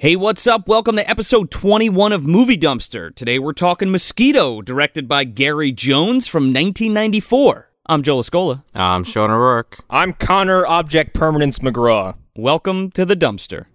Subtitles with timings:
[0.00, 0.68] Hey, what's up?
[0.68, 3.12] Welcome to episode 21 of Movie Dumpster.
[3.12, 7.68] Today we're talking Mosquito, directed by Gary Jones from 1994.
[7.86, 8.62] I'm Joe Lascola.
[8.76, 9.80] I'm Sean O'Rourke.
[9.90, 12.14] I'm Connor Object Permanence McGraw.
[12.36, 13.66] Welcome to the dumpster.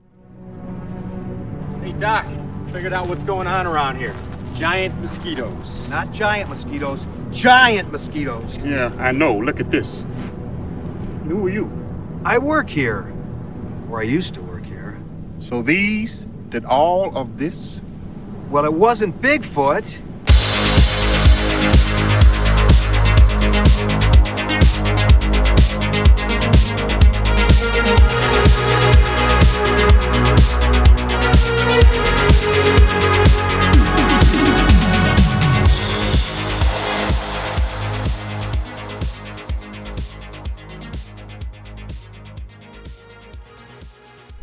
[1.83, 2.25] Hey, Doc,
[2.67, 4.15] figured out what's going on around here.
[4.55, 5.89] Giant mosquitoes.
[5.89, 8.57] Not giant mosquitoes, giant mosquitoes.
[8.59, 9.37] Yeah, I know.
[9.37, 10.05] Look at this.
[11.27, 11.69] Who are you?
[12.23, 13.13] I work here.
[13.89, 14.52] Or I used to work here.
[15.39, 17.81] So these did all of this?
[18.49, 19.99] Well, it wasn't Bigfoot.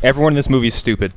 [0.03, 1.13] Everyone in this movie is stupid.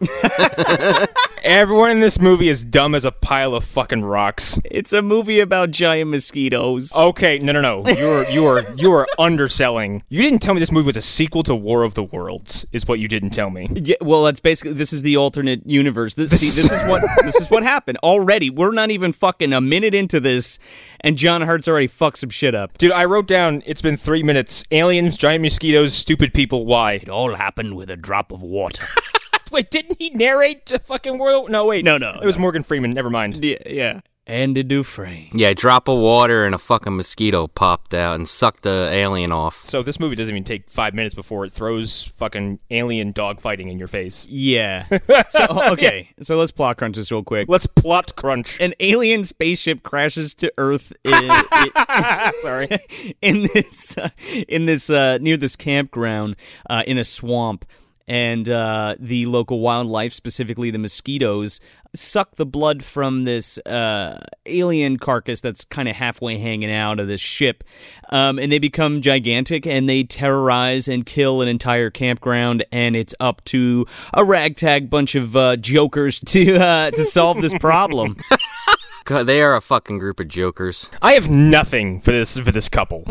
[1.43, 4.59] Everyone in this movie is dumb as a pile of fucking rocks.
[4.65, 6.95] It's a movie about giant mosquitoes.
[6.95, 7.87] Okay, no, no, no.
[7.87, 10.03] You are you are you are underselling.
[10.11, 12.67] You didn't tell me this movie was a sequel to War of the Worlds.
[12.73, 13.69] Is what you didn't tell me.
[13.75, 16.15] Yeah, well, that's basically this is the alternate universe.
[16.15, 18.51] This, see, this is what this is what happened already.
[18.51, 20.59] We're not even fucking a minute into this,
[21.05, 22.77] and John Hart's already fucked some shit up.
[22.79, 23.63] Dude, I wrote down.
[23.67, 24.65] It's been three minutes.
[24.73, 26.67] Aliens, giant mosquitoes, stupid people.
[26.67, 26.95] Why?
[26.95, 28.87] It all happened with a drop of water.
[29.53, 31.49] Wait, didn't he narrate the fucking world?
[31.51, 31.85] No, wait.
[31.85, 32.41] No, no, It was no.
[32.41, 32.93] Morgan Freeman.
[32.93, 33.45] Never mind.
[33.45, 34.01] yeah, yeah.
[34.27, 35.29] Andy Dufresne.
[35.33, 39.33] Yeah, a drop of water and a fucking mosquito popped out and sucked the alien
[39.33, 39.65] off.
[39.65, 43.79] So this movie doesn't even take five minutes before it throws fucking alien dogfighting in
[43.79, 44.27] your face.
[44.29, 44.87] Yeah.
[45.31, 47.49] So okay, so let's plot crunch this real quick.
[47.49, 48.61] Let's plot crunch.
[48.61, 51.71] An alien spaceship crashes to Earth in, in,
[52.43, 52.69] Sorry.
[53.23, 54.11] in this uh,
[54.49, 56.37] in this uh, near this campground
[56.71, 57.65] uh, in a swamp,
[58.07, 61.61] and uh, the local wildlife, specifically the mosquitoes,
[61.95, 67.09] suck the blood from this uh, alien carcass that's kind of halfway hanging out of
[67.09, 67.65] this ship,
[68.11, 72.65] um, and they become gigantic and they terrorize and kill an entire campground.
[72.71, 77.57] And it's up to a ragtag bunch of uh, jokers to uh, to solve this
[77.59, 78.17] problem.
[79.05, 80.91] God, they are a fucking group of jokers.
[81.03, 83.05] I have nothing for this for this couple.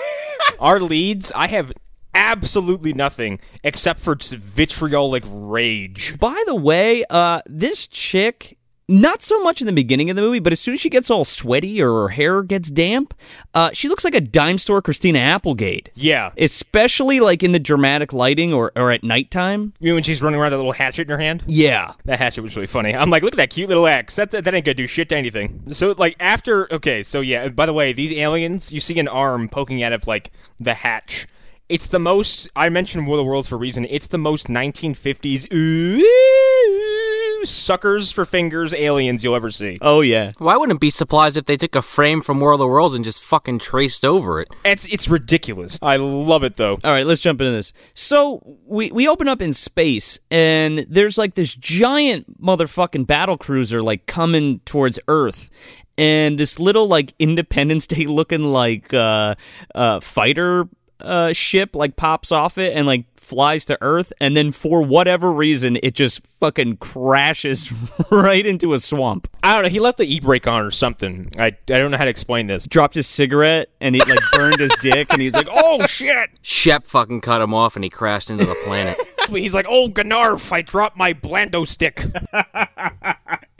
[0.60, 1.72] Our leads, I have
[2.14, 6.18] absolutely nothing except for vitriolic rage.
[6.18, 8.58] By the way, uh, this chick,
[8.88, 11.10] not so much in the beginning of the movie, but as soon as she gets
[11.10, 13.14] all sweaty or her hair gets damp,
[13.54, 15.90] uh, she looks like a dime store Christina Applegate.
[15.94, 16.32] Yeah.
[16.36, 19.72] Especially like in the dramatic lighting or, or at nighttime.
[19.78, 21.44] You mean when she's running around with that little hatchet in her hand?
[21.46, 21.94] Yeah.
[22.04, 22.94] That hatchet was really funny.
[22.94, 24.16] I'm like, look at that cute little axe.
[24.16, 25.62] That, that, that ain't gonna do shit to anything.
[25.68, 26.70] So, like, after.
[26.74, 30.06] Okay, so yeah, by the way, these aliens, you see an arm poking out of,
[30.06, 31.28] like, the hatch.
[31.68, 32.48] It's the most.
[32.54, 33.86] I mentioned War of the Worlds for a reason.
[33.88, 39.78] It's the most 1950s ooh, suckers for fingers aliens you'll ever see.
[39.80, 40.32] Oh, yeah.
[40.38, 42.94] Well, I wouldn't be surprised if they took a frame from War of the Worlds
[42.94, 44.48] and just fucking traced over it.
[44.64, 45.78] It's it's ridiculous.
[45.80, 46.78] I love it though.
[46.84, 47.72] All right, let's jump into this.
[47.94, 53.82] So we we open up in space, and there's like this giant motherfucking battle cruiser
[53.82, 55.48] like coming towards Earth,
[55.96, 59.36] and this little like Independence Day looking like uh,
[59.74, 60.68] uh, fighter
[61.04, 65.32] uh, ship like pops off it and like flies to Earth, and then for whatever
[65.32, 67.72] reason, it just fucking crashes
[68.10, 69.28] right into a swamp.
[69.42, 69.68] I don't know.
[69.68, 71.30] He left the e brake on or something.
[71.38, 72.66] I I don't know how to explain this.
[72.66, 76.86] Dropped his cigarette, and he like burned his dick, and he's like, "Oh shit!" Shep
[76.86, 78.96] fucking cut him off and he crashed into the planet.
[79.30, 82.02] He's like, "Oh, Gnarf, I dropped my Blando stick."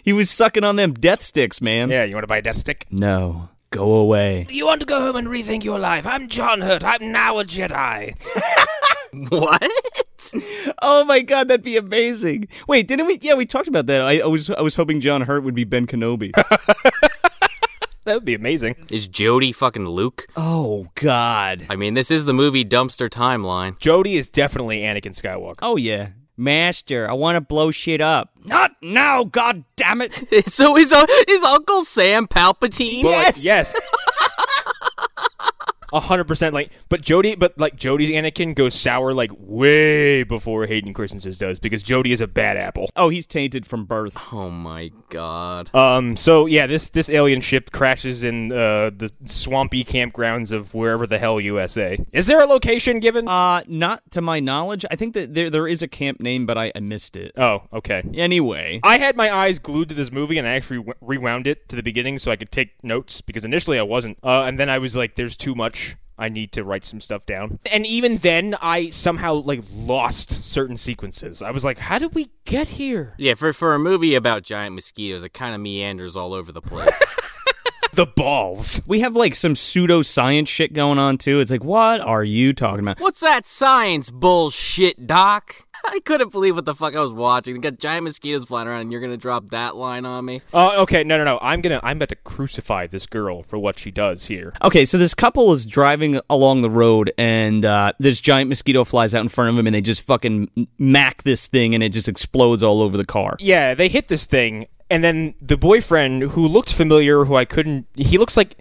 [0.05, 1.89] He was sucking on them death sticks, man.
[1.89, 2.87] yeah, you want to buy a death stick?
[2.91, 4.47] No, go away.
[4.51, 6.07] You want to go home and rethink your life?
[6.07, 6.85] I'm John Hurt.
[6.85, 8.15] I'm now a Jedi.
[9.31, 9.69] what?
[10.81, 12.47] Oh my god, that'd be amazing.
[12.69, 13.19] Wait, didn't we?
[13.21, 14.03] Yeah, we talked about that.
[14.03, 16.31] I, I was I was hoping John Hurt would be Ben Kenobi.
[18.05, 18.75] That would be amazing.
[18.91, 20.27] Is Jody fucking Luke?
[20.37, 21.65] oh god.
[21.71, 23.79] I mean, this is the movie dumpster timeline.
[23.79, 25.61] Jody is definitely Anakin Skywalker.
[25.63, 26.09] Oh yeah,
[26.43, 27.09] Master.
[27.09, 28.31] I want to blow shit up.
[28.45, 30.25] Not now, god damn it.
[30.53, 33.03] So is, uh, is Uncle Sam Palpatine?
[33.03, 33.75] But, like, yes.
[35.93, 40.67] A hundred percent, like, but Jody, but like Jody's Anakin goes sour like way before
[40.67, 42.89] Hayden Christensen's does because Jody is a bad apple.
[42.97, 44.17] Oh, he's tainted from birth.
[44.33, 45.75] Oh my god.
[45.75, 51.07] Um, so yeah, this this alien ship crashes in uh, the swampy campgrounds of wherever
[51.07, 51.99] the hell USA.
[52.13, 53.29] Is there a location given?
[53.29, 54.85] Uh, not to my knowledge.
[54.91, 57.33] I think that there there is a camp name, but I, I missed it.
[57.39, 58.03] oh, okay.
[58.15, 61.69] Anyway, I had my eyes glued to this movie, and I actually w- rewound it
[61.69, 64.19] to the beginning so I could take notes because initially I wasn't.
[64.23, 65.82] Uh, and then I was like, "There's too much.
[66.23, 67.59] I need to write some stuff down.
[67.73, 71.43] And even then, I somehow like lost certain sequences.
[71.43, 73.15] I was like, how did we get here?
[73.19, 76.63] Yeah, for for a movie about giant mosquitoes, it kind of meanders all over the
[76.63, 76.95] place.
[77.95, 78.81] The balls.
[78.87, 81.41] We have like some pseudoscience shit going on too.
[81.41, 82.99] It's like, what are you talking about?
[83.01, 85.67] What's that science bullshit, Doc?
[85.85, 87.55] I couldn't believe what the fuck I was watching.
[87.55, 90.41] They got giant mosquitoes flying around, and you're gonna drop that line on me.
[90.55, 91.05] Oh, okay.
[91.05, 91.39] No, no, no.
[91.43, 91.81] I'm gonna.
[91.83, 94.53] I'm about to crucify this girl for what she does here.
[94.63, 99.15] Okay, so this couple is driving along the road, and uh, this giant mosquito flies
[99.15, 102.09] out in front of them, and they just fucking mac this thing, and it just
[102.09, 103.37] explodes all over the car.
[103.41, 107.87] Yeah, they hit this thing, and then the boyfriend, who looked familiar, who I couldn't.
[107.97, 108.57] He looks like.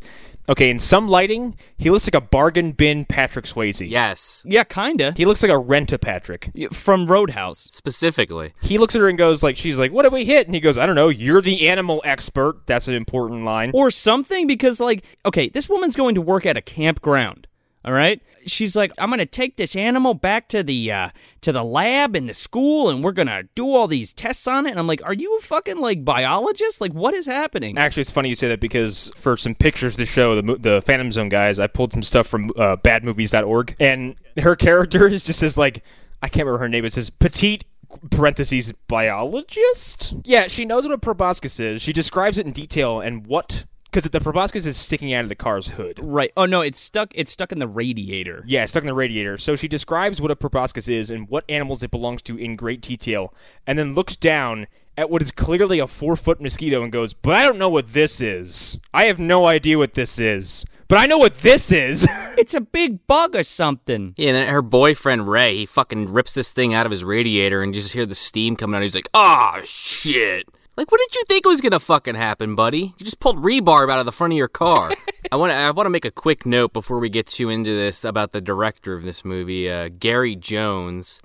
[0.49, 3.87] Okay, in some lighting, he looks like a bargain bin Patrick Swayze.
[3.89, 5.13] Yes, Yeah, kinda.
[5.15, 6.51] He looks like a rent a Patrick.
[6.71, 7.69] From Roadhouse.
[7.71, 8.53] specifically.
[8.61, 10.61] He looks at her and goes like, she's like, "What did we hit?" And he
[10.61, 11.09] goes, "I don't know.
[11.09, 13.71] You're the animal expert." That's an important line.
[13.73, 17.47] or something because like okay this woman's going to work at a campground
[17.83, 21.09] all right she's like i'm gonna take this animal back to the uh
[21.41, 24.71] to the lab in the school and we're gonna do all these tests on it
[24.71, 28.11] and i'm like are you a fucking like biologist like what is happening Actually, it's
[28.11, 31.59] funny you say that because for some pictures to show the the Phantom Zone guys,
[31.59, 35.83] I pulled some stuff from uh, BadMovies.org, and her character is just as like
[36.21, 36.85] I can't remember her name.
[36.85, 37.65] It says petite
[38.09, 40.13] parentheses biologist.
[40.23, 41.81] Yeah, she knows what a proboscis is.
[41.81, 45.35] She describes it in detail and what because the proboscis is sticking out of the
[45.35, 45.99] car's hood.
[46.01, 49.37] right oh no it's stuck it's stuck in the radiator Yeah, stuck in the radiator.
[49.37, 52.81] So she describes what a proboscis is and what animals it belongs to in great
[52.81, 53.33] detail,
[53.67, 54.67] and then looks down
[54.97, 57.93] at what is clearly a four foot mosquito and goes, But I don't know what
[57.93, 58.79] this is.
[58.93, 60.65] I have no idea what this is.
[60.87, 62.05] But I know what this is.
[62.37, 66.33] it's a big bug or something Yeah, and then her boyfriend Ray, he fucking rips
[66.33, 68.81] this thing out of his radiator, and you just hear the steam coming out.
[68.81, 70.47] He's like, "Ah, shit."
[70.77, 72.93] Like, what did you think was gonna fucking happen, buddy?
[72.97, 74.91] You just pulled rebarb out of the front of your car.
[75.31, 75.55] I want to.
[75.55, 78.41] I want to make a quick note before we get too into this about the
[78.41, 81.21] director of this movie, uh, Gary Jones.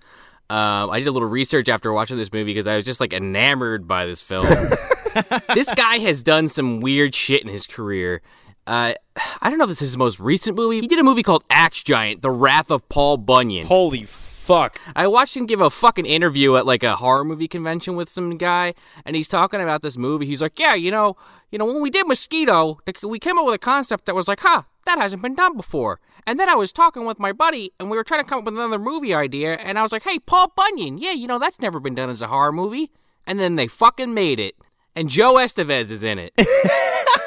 [0.48, 3.12] Um, I did a little research after watching this movie because I was just like
[3.12, 4.46] enamored by this film.
[5.54, 8.22] this guy has done some weird shit in his career.
[8.66, 8.94] Uh,
[9.40, 10.80] I don't know if this is his most recent movie.
[10.80, 13.66] He did a movie called Axe Giant: The Wrath of Paul Bunyan.
[13.66, 14.04] Holy
[14.46, 14.78] fuck.
[14.94, 18.38] I watched him give a fucking interview at like a horror movie convention with some
[18.38, 20.26] guy, and he's talking about this movie.
[20.26, 21.16] He's like, "Yeah, you know,
[21.50, 24.40] you know, when we did Mosquito, we came up with a concept that was like,
[24.40, 25.98] huh, that hasn't been done before."
[26.28, 28.44] And then I was talking with my buddy, and we were trying to come up
[28.44, 31.60] with another movie idea, and I was like, "Hey, Paul Bunyan, yeah, you know, that's
[31.60, 32.92] never been done as a horror movie."
[33.26, 34.54] And then they fucking made it,
[34.94, 36.32] and Joe Estevez is in it.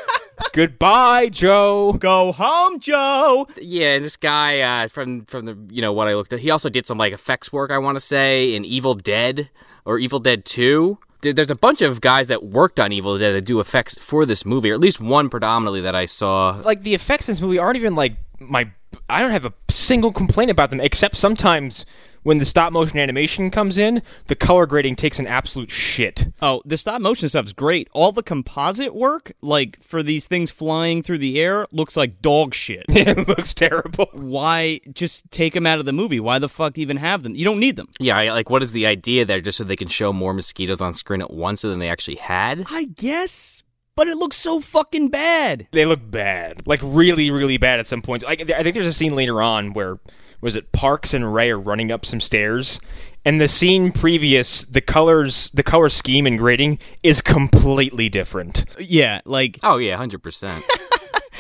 [0.54, 1.94] Goodbye, Joe.
[1.94, 6.16] go home joe Yeah, and this guy uh, from from the you know what I
[6.16, 7.72] looked at, he also did some like effects work.
[7.72, 9.50] I want to say in Evil Dead
[9.86, 10.98] or Evil Dead Two.
[11.22, 14.46] There's a bunch of guys that worked on Evil Dead that do effects for this
[14.46, 16.62] movie, or at least one predominantly that I saw.
[16.64, 18.72] Like the effects in this movie aren't even like my
[19.10, 21.86] I don't have a single complaint about them except sometimes
[22.24, 26.28] when the stop motion animation comes in, the color grading takes an absolute shit.
[26.42, 27.88] Oh, the stop motion stuff's great.
[27.92, 32.54] All the composite work, like for these things flying through the air, looks like dog
[32.54, 32.86] shit.
[32.90, 34.10] it looks terrible.
[34.14, 36.20] Why just take them out of the movie?
[36.20, 37.36] Why the fuck even have them?
[37.36, 37.88] You don't need them.
[38.00, 39.42] Yeah, I, like what is the idea there?
[39.42, 42.66] Just so they can show more mosquitoes on screen at once than they actually had.
[42.70, 43.64] I guess,
[44.00, 45.68] but it looks so fucking bad.
[45.72, 48.24] They look bad, like really, really bad at some points.
[48.24, 50.00] Like I think there's a scene later on where
[50.40, 52.80] was it Parks and Ray are running up some stairs,
[53.26, 58.64] and the scene previous, the colors, the color scheme and grading is completely different.
[58.80, 60.64] Yeah, like Oh yeah, hundred percent.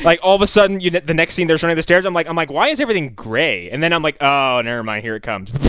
[0.01, 2.05] Like all of a sudden, you the next scene they're running up the stairs.
[2.05, 3.69] I'm like, I'm like, why is everything gray?
[3.69, 5.51] And then I'm like, oh, never mind, here it comes.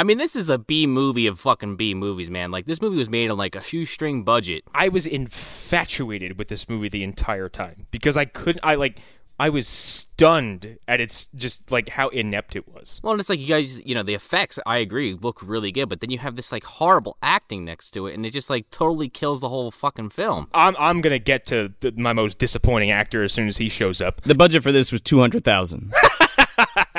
[0.00, 2.50] I mean, this is a B movie of fucking B movies, man.
[2.50, 4.64] Like this movie was made on like a shoestring budget.
[4.74, 8.64] I was infatuated with this movie the entire time because I couldn't.
[8.64, 8.98] I like.
[9.38, 12.98] I was stunned at its just like how inept it was.
[13.02, 15.90] Well, and it's like you guys, you know, the effects, I agree, look really good,
[15.90, 18.70] but then you have this like horrible acting next to it, and it just like
[18.70, 20.48] totally kills the whole fucking film.
[20.54, 24.00] I'm I'm gonna get to the, my most disappointing actor as soon as he shows
[24.00, 24.22] up.
[24.22, 25.92] the budget for this was two hundred thousand.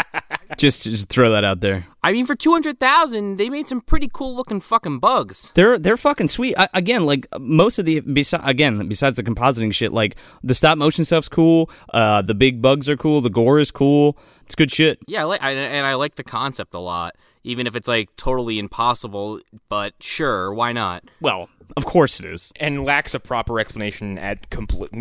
[0.57, 1.85] just just throw that out there.
[2.03, 5.51] I mean, for 200000 they made some pretty cool looking fucking bugs.
[5.55, 6.55] They're they're fucking sweet.
[6.57, 10.77] I, again, like most of the besi- again besides the compositing shit, like the stop
[10.77, 11.69] motion stuff's cool.
[11.93, 13.21] Uh, the big bugs are cool.
[13.21, 14.17] The gore is cool.
[14.45, 14.99] It's good shit.
[15.07, 18.09] Yeah, I like, I, and I like the concept a lot, even if it's like
[18.17, 19.39] totally impossible,
[19.69, 21.03] but sure, why not?
[21.21, 22.51] Well, of course it is.
[22.59, 24.91] and lacks a proper explanation at complete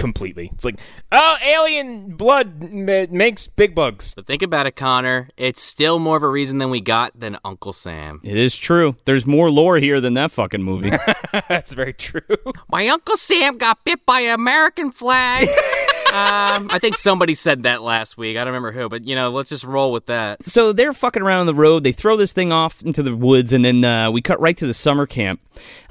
[0.00, 0.50] completely.
[0.54, 0.80] It's like,
[1.12, 4.14] oh, alien blood ma- makes big bugs.
[4.14, 5.28] But think about it, Connor.
[5.36, 8.20] It's still more of a reason than we got than Uncle Sam.
[8.24, 8.96] It is true.
[9.04, 10.90] There's more lore here than that fucking movie.
[11.48, 12.20] That's very true.
[12.72, 15.46] My Uncle Sam got bit by an American flag.
[16.10, 18.36] Um, I think somebody said that last week.
[18.36, 20.44] I don't remember who, but you know, let's just roll with that.
[20.44, 21.84] so they're fucking around on the road.
[21.84, 24.66] They throw this thing off into the woods, and then uh, we cut right to
[24.66, 25.40] the summer camp.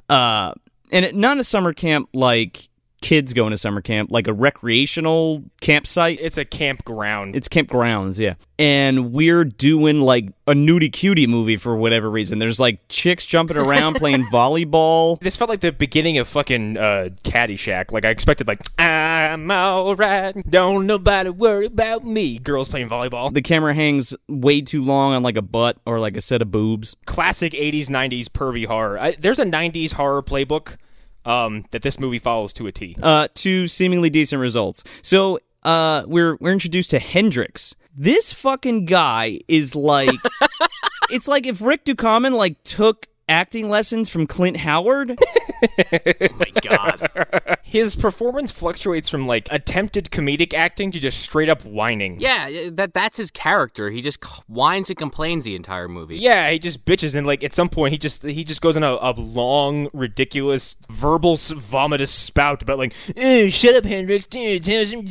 [0.09, 0.51] Uh,
[0.91, 2.68] and it, not a summer camp like
[3.01, 6.20] kids going to summer camp, like a recreational campsite.
[6.22, 7.36] It's a campground.
[7.36, 8.36] It's campgrounds, yeah.
[8.58, 12.39] And we're doing like a nudie cutie movie for whatever reason.
[12.39, 15.20] There's like chicks jumping around playing volleyball.
[15.20, 17.91] this felt like the beginning of fucking uh, Caddyshack.
[17.91, 22.38] Like I expected, like I'm alright, don't nobody worry about me.
[22.39, 23.34] Girls playing volleyball.
[23.34, 26.51] The camera hangs way too long on like a butt or like a set of
[26.51, 26.96] boobs.
[27.06, 29.00] Classic '80s, '90s pervy horror.
[29.00, 30.75] I, there's a '90s horror playbook
[31.29, 32.95] um, that this movie follows to a T.
[33.01, 34.83] uh, to seemingly decent results.
[35.01, 37.75] So uh, we're we're introduced to Hendrix.
[37.95, 40.09] This fucking guy is like,
[41.09, 45.17] it's like if Rick Ducommun like took acting lessons from Clint Howard.
[45.91, 47.57] My God.
[47.63, 52.19] His performance fluctuates from like attempted comedic acting to just straight up whining.
[52.19, 53.91] yeah, that that's his character.
[53.91, 56.17] He just whines and complains the entire movie.
[56.17, 58.83] Yeah, he just bitches, and like at some point, he just he just goes on
[58.83, 64.25] a, a long, ridiculous, verbal, vomitous spout about like, "Eh, "Shut up, Hendrix!
[64.33, 64.59] Eh,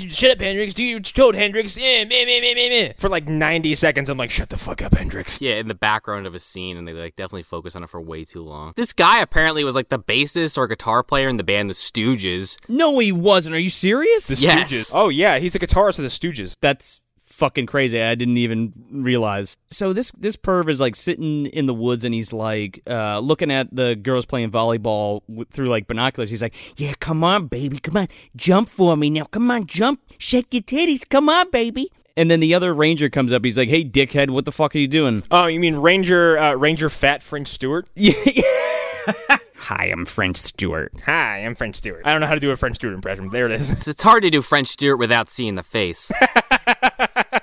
[0.09, 0.75] Shut up, Hendrix!
[0.75, 4.19] Do you told Hendrix?" Eh, meh, meh, meh, meh, meh." For like ninety seconds, I'm
[4.19, 6.93] like, "Shut the fuck up, Hendrix!" Yeah, in the background of a scene, and they
[6.93, 8.73] like definitely focus on it for way too long.
[8.77, 12.57] This guy apparently was like the bassist or guitar player in the band The Stooges.
[12.69, 13.55] No, he wasn't.
[13.55, 14.43] Are you serious?
[14.43, 14.73] Yes.
[14.73, 14.93] Stooges.
[14.95, 16.57] Oh yeah, he's the guitarist of the Stooges.
[16.61, 18.03] That's fucking crazy.
[18.03, 19.57] I didn't even realize.
[19.69, 23.53] So this this perv is like sitting in the woods and he's like uh, looking
[23.53, 26.31] at the girls playing volleyball w- through like binoculars.
[26.31, 29.25] He's like, "Yeah, come on, baby, come on, jump for me now.
[29.25, 31.09] Come on, jump, shake your titties.
[31.09, 33.45] Come on, baby." And then the other ranger comes up.
[33.45, 36.55] He's like, "Hey, dickhead, what the fuck are you doing?" Oh, you mean Ranger uh,
[36.55, 37.87] Ranger Fat French Stewart?
[37.95, 39.39] Yeah.
[39.57, 40.93] Hi, I'm French Stewart.
[41.07, 42.03] Hi, I'm French Stewart.
[42.05, 43.27] I don't know how to do a French Stewart impression.
[43.29, 43.71] but There it is.
[43.71, 46.11] It's, it's hard to do French Stewart without seeing the face.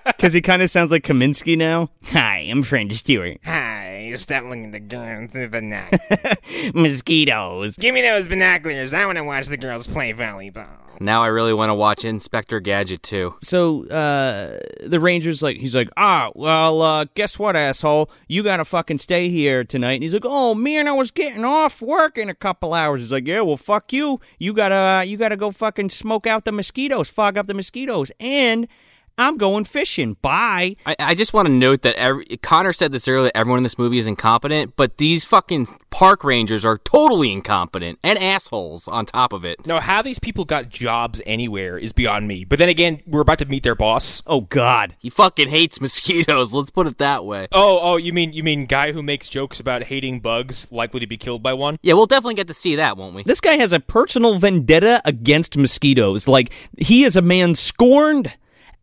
[0.05, 1.89] Because he kind of sounds like Kaminsky now.
[2.05, 3.37] Hi, I'm French Stewart.
[3.43, 5.93] Hi, stop looking at the girls through the night.
[6.73, 7.75] Mosquitoes.
[7.75, 8.93] Give me those binoculars.
[8.93, 10.67] I want to watch the girls play volleyball.
[10.99, 13.35] Now I really want to watch Inspector Gadget too.
[13.41, 18.09] So uh, the ranger's like, he's like, ah, well, uh, guess what, asshole?
[18.27, 19.93] You gotta fucking stay here tonight.
[19.93, 23.01] And he's like, oh man, I was getting off work in a couple hours.
[23.01, 24.19] He's like, yeah, well, fuck you.
[24.39, 28.67] You gotta, you gotta go fucking smoke out the mosquitoes, fog up the mosquitoes, and
[29.17, 30.17] I'm going fishing.
[30.21, 30.75] Bye.
[30.85, 33.31] I, I just want to note that every, Connor said this earlier.
[33.33, 38.19] Everyone in this movie is incompetent, but these fucking park rangers are totally incompetent and
[38.19, 38.87] assholes.
[38.89, 42.43] On top of it, now how these people got jobs anywhere is beyond me.
[42.43, 44.21] But then again, we're about to meet their boss.
[44.27, 44.95] Oh God.
[44.99, 46.53] he fucking hates mosquitoes.
[46.53, 47.47] Let's put it that way.
[47.53, 51.07] Oh, oh, you mean you mean guy who makes jokes about hating bugs likely to
[51.07, 51.77] be killed by one?
[51.81, 53.23] Yeah, we'll definitely get to see that, won't we?
[53.23, 56.27] This guy has a personal vendetta against mosquitoes.
[56.27, 58.33] Like he is a man scorned,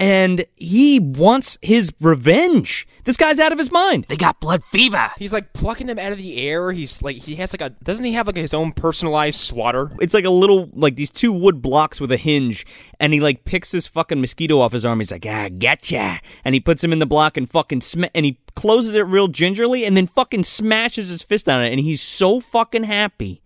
[0.02, 2.88] and he wants his revenge.
[3.04, 4.06] This guy's out of his mind.
[4.08, 5.12] They got blood fever.
[5.16, 6.72] He's like plucking them out of the air.
[6.72, 9.92] He's like he has like a doesn't he have like his own personalized swatter?
[10.00, 12.66] It's like a little like these two wood blocks with a hinge,
[12.98, 14.98] and he like picks this fucking mosquito off his arm.
[14.98, 18.24] He's like, ah, getcha, and he puts him in the block and fucking sm- and
[18.24, 22.02] he closes it real gingerly, and then fucking smashes his fist on it, and he's
[22.02, 23.41] so fucking happy.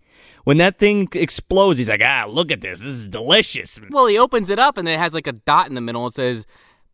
[0.47, 2.79] When that thing explodes, he's like, ah, look at this.
[2.79, 3.81] This is delicious.
[3.89, 6.07] Well, he opens it up and it has like a dot in the middle.
[6.07, 6.47] It says,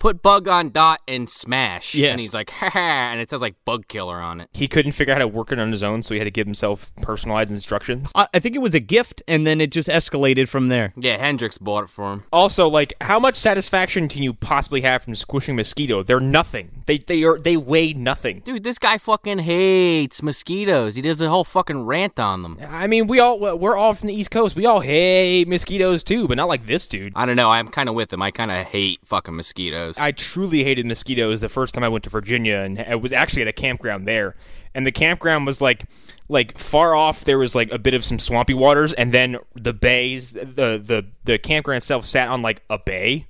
[0.04, 2.12] "Put bug on dot and smash." Yeah.
[2.12, 4.50] And he's like, "Ha ha," and it says like bug killer on it.
[4.54, 6.32] He couldn't figure out how to work it on his own, so he had to
[6.32, 8.12] give himself personalized instructions.
[8.14, 10.92] I I think it was a gift, and then it just escalated from there.
[10.98, 12.24] Yeah, Hendrix bought it for him.
[12.34, 16.04] Also, like, how much satisfaction can you possibly have from squishing mosquito?
[16.04, 16.84] They're nothing.
[16.86, 18.42] They they are they weigh nothing.
[18.44, 20.96] Dude, this guy fucking hates mosquitoes.
[20.96, 22.58] He does a whole fucking rant on them.
[22.68, 24.56] I mean, we all we're all from the East Coast.
[24.56, 27.14] We all hate mosquitoes too, but not like this dude.
[27.16, 27.52] I don't know.
[27.52, 28.22] I'm kind of with him.
[28.22, 29.93] I kind of hate fucking mosquitoes.
[30.00, 33.44] I truly hated mosquitoes the first time I went to Virginia, and I was actually
[33.44, 34.36] at a campground there.
[34.76, 35.86] And the campground was like,
[36.30, 37.24] like far off.
[37.26, 40.32] There was like a bit of some swampy waters, and then the bays.
[40.32, 43.28] The the the campground itself sat on like a bay,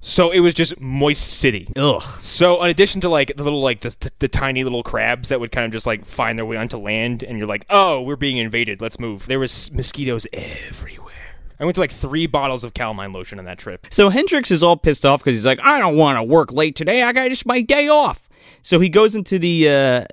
[0.00, 1.68] so it was just moist city.
[1.76, 2.02] Ugh.
[2.02, 5.40] So in addition to like the little like the, the, the tiny little crabs that
[5.40, 8.16] would kind of just like find their way onto land, and you're like, oh, we're
[8.16, 8.80] being invaded.
[8.80, 9.26] Let's move.
[9.26, 11.03] There was mosquitoes everywhere.
[11.58, 13.86] I went to like three bottles of calamine lotion on that trip.
[13.90, 16.74] So Hendrix is all pissed off because he's like, I don't want to work late
[16.74, 17.02] today.
[17.02, 18.28] I got just my day off.
[18.62, 20.04] So he goes into the uh,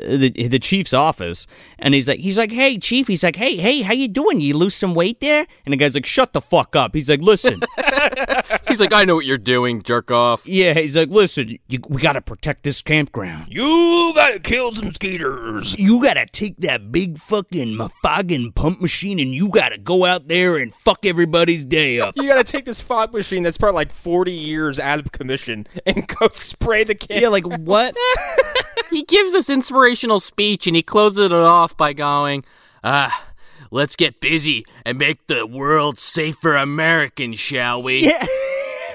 [0.00, 1.46] the the chief's office
[1.78, 4.40] and he's like, he's like, hey chief, he's like, hey hey, how you doing?
[4.40, 5.46] You lose some weight there?
[5.64, 6.94] And the guy's like, shut the fuck up.
[6.94, 7.60] He's like, listen,
[8.68, 10.46] He's like, I know what you're doing, jerk off.
[10.46, 13.46] Yeah, he's like, listen, you, we gotta protect this campground.
[13.50, 15.78] You gotta kill some skeeters.
[15.78, 20.56] You gotta take that big fucking Mafagan pump machine and you gotta go out there
[20.56, 22.14] and fuck everybody's day up.
[22.16, 26.06] You gotta take this fog machine that's probably like 40 years out of commission and
[26.06, 27.20] go spray the camp.
[27.20, 27.96] yeah, like what?
[28.92, 32.44] He gives this inspirational speech and he closes it off by going,
[32.84, 33.32] Ah,
[33.70, 38.04] let's get busy and make the world safer Americans, shall we?
[38.04, 38.26] Yeah.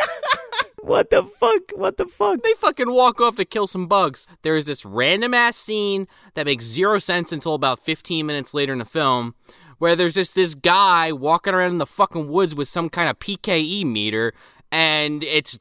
[0.81, 1.71] what the fuck?
[1.73, 2.43] What the fuck?
[2.43, 4.27] They fucking walk off to kill some bugs.
[4.43, 8.73] There is this random ass scene that makes zero sense until about 15 minutes later
[8.73, 9.33] in the film,
[9.79, 13.17] where there's just this guy walking around in the fucking woods with some kind of
[13.17, 14.31] PKE meter,
[14.71, 15.57] and it's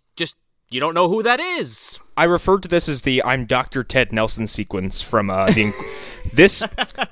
[0.70, 2.00] you don't know who that is.
[2.16, 3.84] I referred to this as the "I'm Dr.
[3.84, 5.72] Ted Nelson" sequence from uh, the.
[6.32, 6.62] this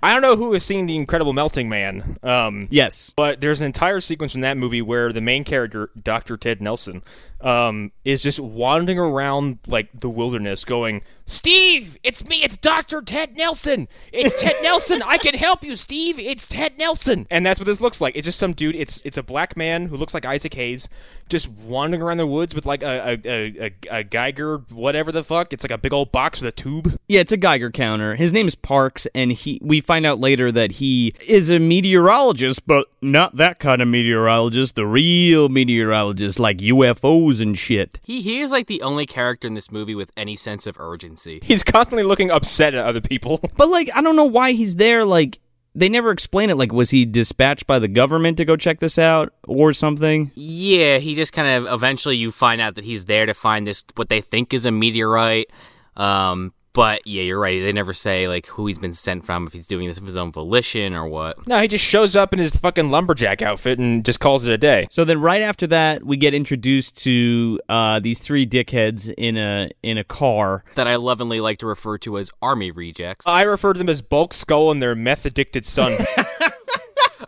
[0.02, 2.18] I don't know who has seen the Incredible Melting Man.
[2.22, 3.12] Um, Yes.
[3.16, 6.36] But there's an entire sequence from that movie where the main character, Dr.
[6.36, 7.02] Ted Nelson,
[7.40, 13.00] um, is just wandering around like the wilderness going, Steve, it's me, it's Dr.
[13.00, 13.88] Ted Nelson.
[14.12, 15.02] It's Ted Nelson.
[15.02, 16.18] I can help you, Steve.
[16.18, 17.26] It's Ted Nelson.
[17.30, 18.14] And that's what this looks like.
[18.16, 20.88] It's just some dude, it's it's a black man who looks like Isaac Hayes,
[21.28, 25.24] just wandering around the woods with like a a, a, a, a Geiger, whatever the
[25.24, 25.52] fuck.
[25.52, 26.98] It's like a big old box with a tube.
[27.08, 28.16] Yeah, it's a Geiger counter.
[28.16, 32.66] His name is Parks, and he we find out later that he is a meteorologist,
[32.66, 38.00] but not that kind of meteorologist, the real meteorologist, like UFOs and shit.
[38.02, 41.40] He, he is like the only character in this movie with any sense of urgency.
[41.42, 43.40] He's constantly looking upset at other people.
[43.56, 45.04] But like, I don't know why he's there.
[45.04, 45.38] Like,
[45.74, 46.56] they never explain it.
[46.56, 50.32] Like, was he dispatched by the government to go check this out or something?
[50.34, 53.84] Yeah, he just kind of eventually you find out that he's there to find this
[53.96, 55.50] what they think is a meteorite.
[55.96, 57.62] Um, but yeah, you're right.
[57.62, 60.16] They never say like who he's been sent from, if he's doing this of his
[60.16, 61.46] own volition or what.
[61.46, 64.58] No, he just shows up in his fucking lumberjack outfit and just calls it a
[64.58, 64.86] day.
[64.90, 69.70] So then, right after that, we get introduced to uh, these three dickheads in a
[69.82, 70.64] in a car.
[70.74, 73.24] That I lovingly like to refer to as army rejects.
[73.26, 75.96] I refer to them as Bulk Skull and their meth addicted son.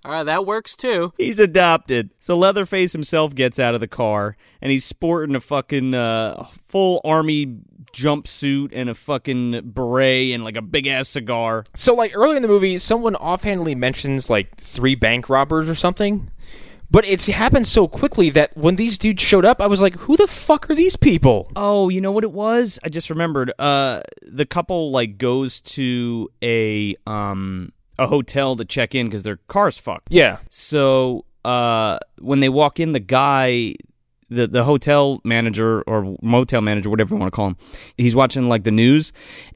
[0.05, 1.13] All right, that works too.
[1.17, 2.11] He's adopted.
[2.21, 7.01] So Leatherface himself gets out of the car, and he's sporting a fucking uh, full
[7.05, 7.57] army
[7.97, 11.65] jumpsuit and a fucking beret and like a big ass cigar.
[11.75, 16.31] so, like early in the movie, someone offhandedly mentions like three bank robbers or something.
[16.89, 20.17] But it's happened so quickly that when these dudes showed up, I was like, "Who
[20.17, 22.79] the fuck are these people?" Oh, you know what it was?
[22.85, 23.51] I just remembered.
[23.59, 29.39] Uh, the couple like goes to a um a hotel to check in because their
[29.49, 30.09] car's fucked.
[30.11, 33.75] Yeah, So uh, when they walk in, the guy,
[34.29, 37.57] the the hotel manager or motel manager, whatever you want to call him,
[37.97, 39.13] he's watching like the news,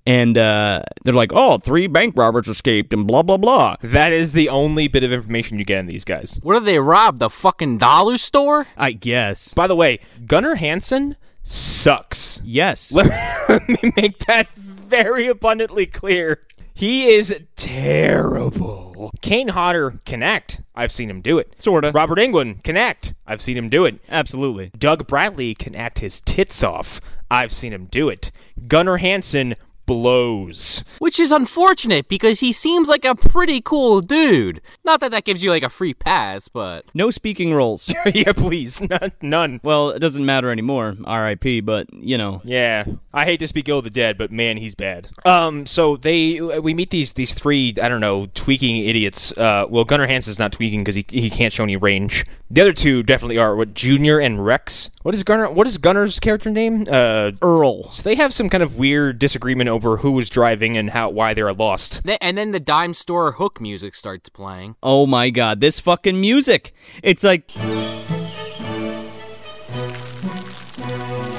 [0.06, 3.76] and uh, they're like, "Oh, three bank robbers escaped," and blah blah blah.
[3.82, 6.38] that is the only bit of information you get in these guys.
[6.42, 7.18] What did they rob?
[7.18, 8.66] The fucking dollar store?
[8.76, 9.54] I guess.
[9.54, 12.40] By the way, Gunnar Hansen sucks.
[12.44, 12.92] Yes.
[12.92, 13.06] Let
[13.68, 16.40] me make that very abundantly clear.
[16.80, 19.10] He is terrible.
[19.20, 20.62] Kane Hodder connect.
[20.74, 21.54] I've seen him do it.
[21.58, 21.90] Sorta.
[21.92, 23.12] Robert Englund connect.
[23.26, 24.00] I've seen him do it.
[24.08, 24.70] Absolutely.
[24.78, 26.98] Doug Bradley can act his tits off.
[27.30, 28.32] I've seen him do it.
[28.66, 29.56] Gunnar Hansen
[29.90, 30.84] blows.
[31.00, 34.60] Which is unfortunate because he seems like a pretty cool dude.
[34.84, 37.92] Not that that gives you like a free pass, but No speaking roles.
[38.14, 38.80] yeah, please.
[38.88, 39.10] None.
[39.20, 39.60] None.
[39.64, 40.96] well, it doesn't matter anymore.
[41.04, 41.62] R.I.P.
[41.62, 42.40] But you know.
[42.44, 45.08] Yeah, I hate to speak ill of the dead, but man, he's bad.
[45.24, 49.36] Um, so they we meet these these three I don't know tweaking idiots.
[49.36, 52.24] Uh, well, Gunnar Hansen's not tweaking because he he can't show any range.
[52.52, 53.54] The other two definitely are.
[53.54, 54.90] What Junior and Rex?
[55.02, 55.50] What is Gunnar?
[55.50, 56.86] What is Gunnar's character name?
[56.90, 57.90] Uh, Earl.
[57.90, 61.34] so they have some kind of weird disagreement over who was driving and how why
[61.34, 62.02] they are lost.
[62.20, 64.76] And then the dime store hook music starts playing.
[64.82, 66.72] Oh my god, this fucking music.
[67.02, 67.50] It's like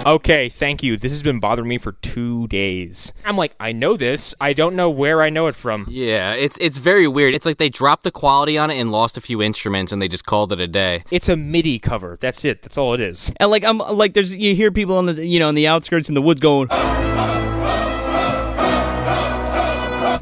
[0.03, 0.97] Okay, thank you.
[0.97, 3.13] This has been bothering me for two days.
[3.23, 4.33] I'm like, I know this.
[4.41, 5.85] I don't know where I know it from.
[5.87, 7.35] Yeah, it's it's very weird.
[7.35, 10.07] It's like they dropped the quality on it and lost a few instruments and they
[10.07, 11.03] just called it a day.
[11.11, 12.17] It's a MIDI cover.
[12.19, 12.63] That's it.
[12.63, 13.31] That's all it is.
[13.37, 16.09] and like I'm like there's you hear people on the you know on the outskirts
[16.09, 16.67] in the woods going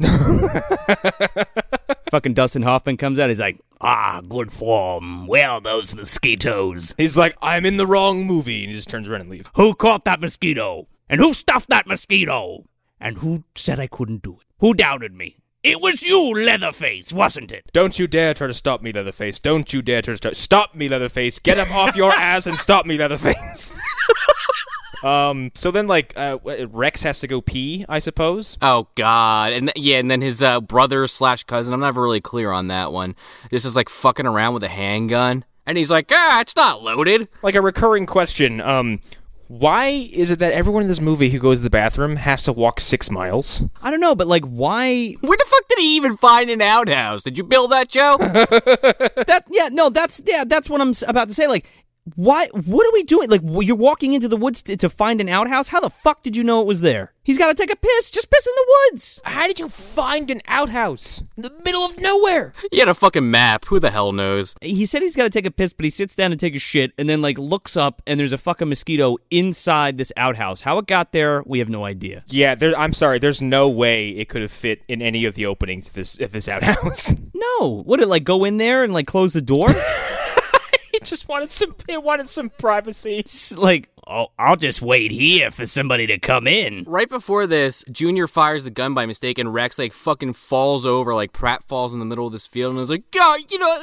[2.10, 3.28] Fucking Dustin Hoffman comes out.
[3.28, 5.26] He's like, "Ah, good form.
[5.26, 6.94] Where are those mosquitoes?
[6.98, 9.50] He's like, I'm in the wrong movie, and he just turns around and leaves.
[9.54, 10.88] Who caught that mosquito?
[11.08, 12.64] And who stuffed that mosquito?
[13.00, 14.46] And who said I couldn't do it?
[14.58, 15.36] Who doubted me?
[15.62, 17.70] It was you, Leatherface, wasn't it?
[17.74, 19.38] Don't you dare try to stop me, Leatherface.
[19.38, 20.34] Don't you dare try to stop.
[20.34, 21.38] Stop me, Leatherface.
[21.38, 23.76] Get up off your ass and stop me, Leatherface.
[25.04, 25.50] um.
[25.54, 26.38] So then, like, uh,
[26.70, 28.58] Rex has to go pee, I suppose.
[28.62, 31.74] Oh God, and th- yeah, and then his uh, brother slash cousin.
[31.74, 33.14] I'm never really clear on that one.
[33.50, 37.28] This is like fucking around with a handgun, And he's like, ah, it's not loaded.
[37.42, 38.60] Like a recurring question.
[38.60, 39.00] Um,
[39.48, 42.52] why is it that everyone in this movie who goes to the bathroom has to
[42.52, 43.64] walk six miles?
[43.82, 45.12] I don't know, but like, why?
[45.20, 47.24] Where the fuck did he even find an outhouse?
[47.24, 48.16] Did you build that, Joe?
[48.20, 51.48] That yeah, no, that's yeah, that's what I'm about to say.
[51.48, 51.66] Like,
[52.16, 52.46] why?
[52.52, 53.28] What are we doing?
[53.30, 55.68] Like, you're walking into the woods to, to find an outhouse.
[55.68, 57.12] How the fuck did you know it was there?
[57.22, 58.10] He's got to take a piss.
[58.10, 59.20] Just piss in the woods.
[59.24, 62.54] How did you find an outhouse in the middle of nowhere?
[62.72, 63.66] he had a fucking map.
[63.66, 64.54] Who the hell knows?
[64.60, 66.58] He said he's got to take a piss, but he sits down to take a
[66.58, 70.62] shit, and then like looks up, and there's a fucking mosquito inside this outhouse.
[70.62, 72.24] How it got there, we have no idea.
[72.28, 73.18] Yeah, there, I'm sorry.
[73.18, 76.32] There's no way it could have fit in any of the openings of this, of
[76.32, 77.14] this outhouse.
[77.60, 79.66] No, would it like go in there and like close the door?
[81.00, 81.74] it just wanted some.
[81.88, 83.18] It wanted some privacy.
[83.18, 86.84] It's like, oh, I'll just wait here for somebody to come in.
[86.86, 91.14] Right before this, Junior fires the gun by mistake, and Rex like fucking falls over,
[91.14, 93.78] like Pratt falls in the middle of this field, and is like, God, you know,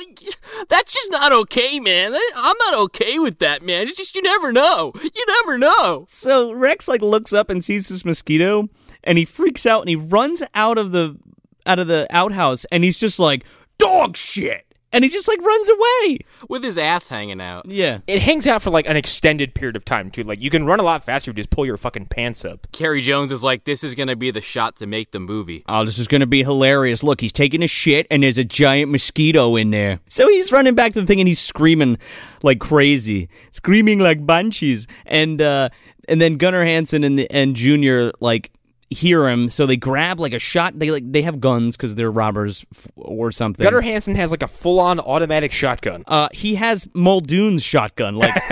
[0.69, 2.13] that's just not okay, man.
[2.35, 3.87] I'm not okay with that, man.
[3.87, 4.91] It's just you never know.
[5.01, 6.05] You never know.
[6.09, 8.69] So Rex like looks up and sees this mosquito,
[9.03, 11.17] and he freaks out and he runs out of the
[11.65, 13.43] out of the outhouse, and he's just like
[13.77, 16.19] dog shit, and he just like runs away.
[16.49, 17.65] With his ass hanging out.
[17.65, 17.99] Yeah.
[18.07, 20.23] It hangs out for like an extended period of time too.
[20.23, 22.67] Like you can run a lot faster if you just pull your fucking pants up.
[22.71, 25.63] Gary Jones is like, this is gonna be the shot to make the movie.
[25.67, 27.03] Oh, this is gonna be hilarious.
[27.03, 29.99] Look, he's taking a shit and there's a giant mosquito in there.
[30.07, 31.97] So he's running back to the thing and he's screaming
[32.43, 33.29] like crazy.
[33.51, 34.87] Screaming like banshees.
[35.05, 35.69] And uh
[36.07, 38.51] and then Gunnar Hansen and the, and Junior like
[38.89, 40.77] hear him, so they grab like a shot.
[40.79, 43.63] They like they have guns because they're robbers f- or something.
[43.63, 46.03] Gunnar Hansen has like a full-on automatic shotgun.
[46.07, 48.33] uh, he has Muldoon's shotgun, like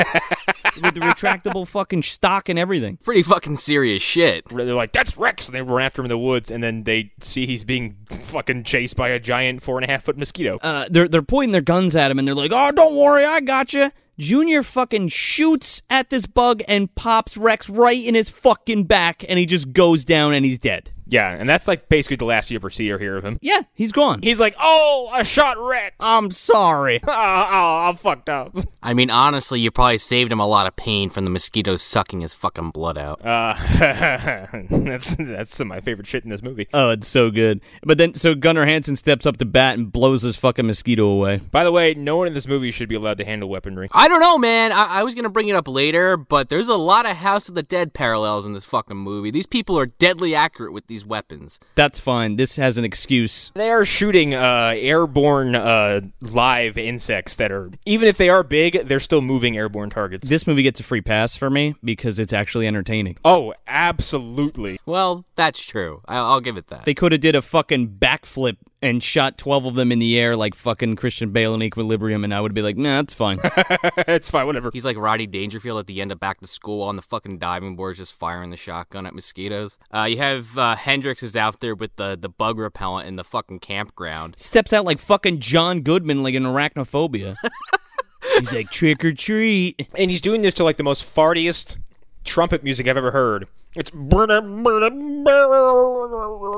[0.81, 2.97] with the retractable fucking stock and everything.
[3.03, 4.45] Pretty fucking serious shit.
[4.49, 7.11] They're like, "That's Rex!" And they run after him in the woods, and then they
[7.21, 10.59] see he's being fucking chased by a giant four and a half foot mosquito.
[10.61, 13.39] Uh, they're they're pointing their guns at him, and they're like, "Oh, don't worry, I
[13.39, 18.85] got you." Junior fucking shoots at this bug and pops Rex right in his fucking
[18.85, 20.91] back, and he just goes down and he's dead.
[21.07, 23.37] Yeah, and that's like basically the last you ever see or hear of him.
[23.41, 24.21] Yeah, he's gone.
[24.21, 25.95] He's like, "Oh, I shot Rex.
[25.99, 26.99] I'm sorry.
[27.03, 30.75] oh, oh, I'm fucked up." I mean, honestly, you probably saved him a lot of
[30.75, 33.19] pain from the mosquitoes sucking his fucking blood out.
[33.23, 33.55] Uh,
[34.69, 36.67] that's that's some of my favorite shit in this movie.
[36.73, 37.61] Oh, it's so good.
[37.83, 41.37] But then, so Gunnar Hansen steps up to bat and blows this fucking mosquito away.
[41.37, 43.89] By the way, no one in this movie should be allowed to handle weaponry.
[43.91, 44.71] I don't know, man.
[44.71, 47.55] I, I was gonna bring it up later, but there's a lot of House of
[47.55, 49.31] the Dead parallels in this fucking movie.
[49.31, 51.59] These people are deadly accurate with these weapons.
[51.73, 52.35] That's fine.
[52.35, 53.51] This has an excuse.
[53.55, 58.87] They are shooting uh, airborne uh, live insects that are, even if they are big,
[58.87, 60.29] they're still moving airborne targets.
[60.29, 63.17] This movie gets a free pass for me because it's actually entertaining.
[63.25, 64.79] oh, absolutely.
[64.85, 66.01] Well, that's true.
[66.07, 66.85] I, I'll give it that.
[66.85, 70.35] They could have did a fucking backflip and shot 12 of them in the air
[70.35, 73.39] like fucking Christian Bale in Equilibrium, and I would be like, nah, that's fine.
[73.43, 74.69] it's fine, whatever.
[74.71, 77.75] He's like Rodney Dangerfield at the end of Back to School on the fucking diving
[77.75, 79.77] boards, just firing the shotgun at mosquitoes.
[79.93, 83.23] Uh, you have uh, Hendrix is out there with the the bug repellent in the
[83.23, 84.37] fucking campground.
[84.37, 87.35] Steps out like fucking John Goodman, like in Arachnophobia.
[88.39, 89.87] He's like, trick or treat.
[89.97, 91.77] And he's doing this to like the most fartiest
[92.23, 93.47] trumpet music I've ever heard.
[93.75, 93.91] It's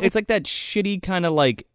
[0.01, 1.67] It's like that shitty kind of like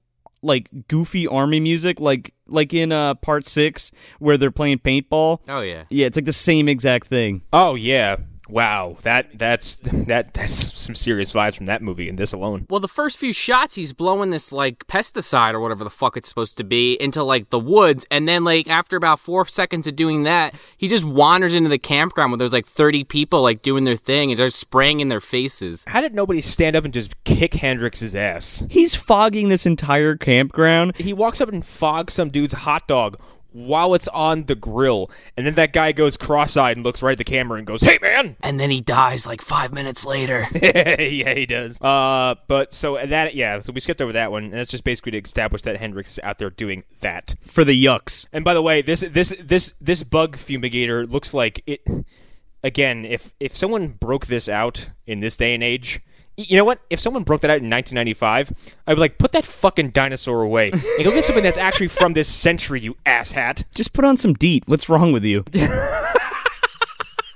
[0.42, 5.40] like goofy army music like like in uh part 6 where they're playing paintball.
[5.48, 5.84] Oh yeah.
[5.88, 7.42] Yeah, it's like the same exact thing.
[7.52, 8.16] oh yeah,
[8.52, 8.96] wow.
[9.02, 12.66] That that's that that's some serious vibes from that movie and this alone.
[12.68, 16.28] Well, the first few shots, he's blowing this like pesticide or whatever the fuck it's
[16.28, 19.96] supposed to be into like the woods, and then like after about four seconds of
[19.96, 23.84] doing that, he just wanders into the campground where there's like 30 people like doing
[23.84, 25.84] their thing and just spraying in their faces.
[25.86, 28.66] How did nobody stand up and just kick Hendrix's ass?
[28.70, 30.96] He's fogging this entire campground.
[30.96, 33.18] He walks up and fogs some dude's hot dog
[33.52, 37.18] while it's on the grill, and then that guy goes cross-eyed and looks right at
[37.18, 40.46] the camera and goes, "Hey, man!" And then he dies like five minutes later.
[40.54, 41.80] yeah, he does.
[41.80, 45.12] Uh, but so that yeah, so we skipped over that one, and it's just basically
[45.12, 47.34] to establish that Hendrix is out there doing that.
[47.42, 48.26] for the yucks.
[48.32, 51.82] And by the way, this this this this bug fumigator looks like it.
[52.64, 56.00] Again, if if someone broke this out in this day and age.
[56.38, 56.80] Y- You know what?
[56.90, 58.52] If someone broke that out in 1995,
[58.86, 62.12] I'd be like, put that fucking dinosaur away and go get something that's actually from
[62.14, 63.64] this century, you asshat.
[63.74, 64.64] Just put on some DEET.
[64.66, 65.44] What's wrong with you?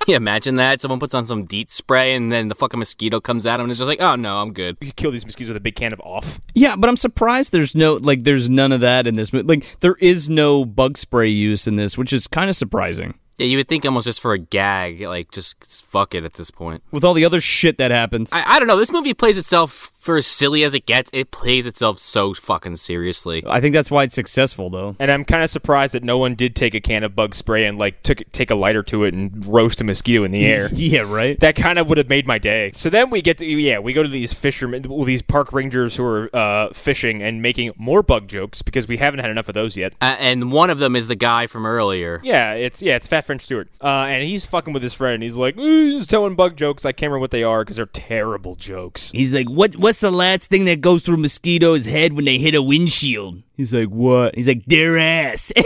[0.06, 0.80] yeah, imagine that.
[0.80, 3.70] Someone puts on some DEET spray and then the fucking mosquito comes at him and
[3.72, 4.76] it's just like, oh no, I'm good.
[4.80, 6.40] You kill these mosquitoes with a big can of off.
[6.54, 9.46] Yeah, but I'm surprised there's no like there's none of that in this movie.
[9.46, 13.18] Like there is no bug spray use in this, which is kind of surprising.
[13.38, 16.50] Yeah, you would think almost just for a gag, like just fuck it at this
[16.50, 16.82] point.
[16.90, 18.32] With all the other shit that happens.
[18.32, 18.76] I, I don't know.
[18.78, 19.70] This movie plays itself
[20.06, 23.42] for as silly as it gets, it plays itself so fucking seriously.
[23.46, 24.96] I think that's why it's successful, though.
[24.98, 27.66] And I'm kind of surprised that no one did take a can of bug spray
[27.66, 30.68] and like took take a lighter to it and roast a mosquito in the air.
[30.72, 31.38] yeah, right.
[31.40, 32.70] That kind of would have made my day.
[32.74, 35.96] So then we get to yeah, we go to these fishermen, well, these park rangers
[35.96, 39.54] who are uh, fishing and making more bug jokes because we haven't had enough of
[39.54, 39.94] those yet.
[40.00, 42.20] Uh, and one of them is the guy from earlier.
[42.22, 45.22] Yeah, it's yeah, it's Fat French Stewart, uh, and he's fucking with his friend.
[45.22, 46.84] He's like, "Ooh, he's telling bug jokes.
[46.84, 49.10] I can't remember what they are because they're terrible jokes.
[49.10, 49.74] He's like, "What?
[49.74, 53.72] What's the last thing that goes through mosquito's head when they hit a windshield?" He's
[53.72, 55.52] like, "What?" He's like, "Their ass."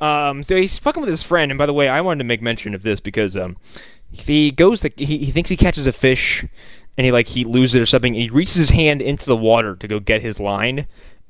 [0.00, 1.50] Um, so he's fucking with his friend.
[1.50, 3.56] And by the way, I wanted to make mention of this because um,
[4.10, 6.44] he goes, to, he, he thinks he catches a fish,
[6.96, 8.14] and he like he loses it or something.
[8.14, 10.86] He reaches his hand into the water to go get his line,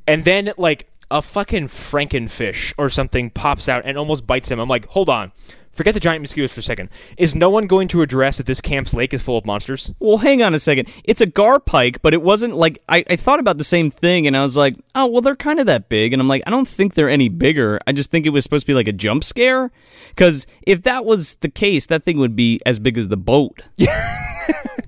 [0.06, 4.58] and then like a fucking frankenfish or something pops out and almost bites him.
[4.58, 5.32] I'm like, hold on.
[5.76, 6.88] Forget the giant mosquitoes for a second.
[7.18, 9.90] Is no one going to address that this camp's lake is full of monsters?
[10.00, 10.88] well, hang on a second.
[11.04, 14.26] It's a gar pike, but it wasn't like I, I thought about the same thing,
[14.26, 16.50] and I was like, "Oh, well, they're kind of that big," and I'm like, I
[16.50, 17.78] don't think they're any bigger.
[17.86, 19.70] I just think it was supposed to be like a jump scare,
[20.08, 23.62] because if that was the case, that thing would be as big as the boat.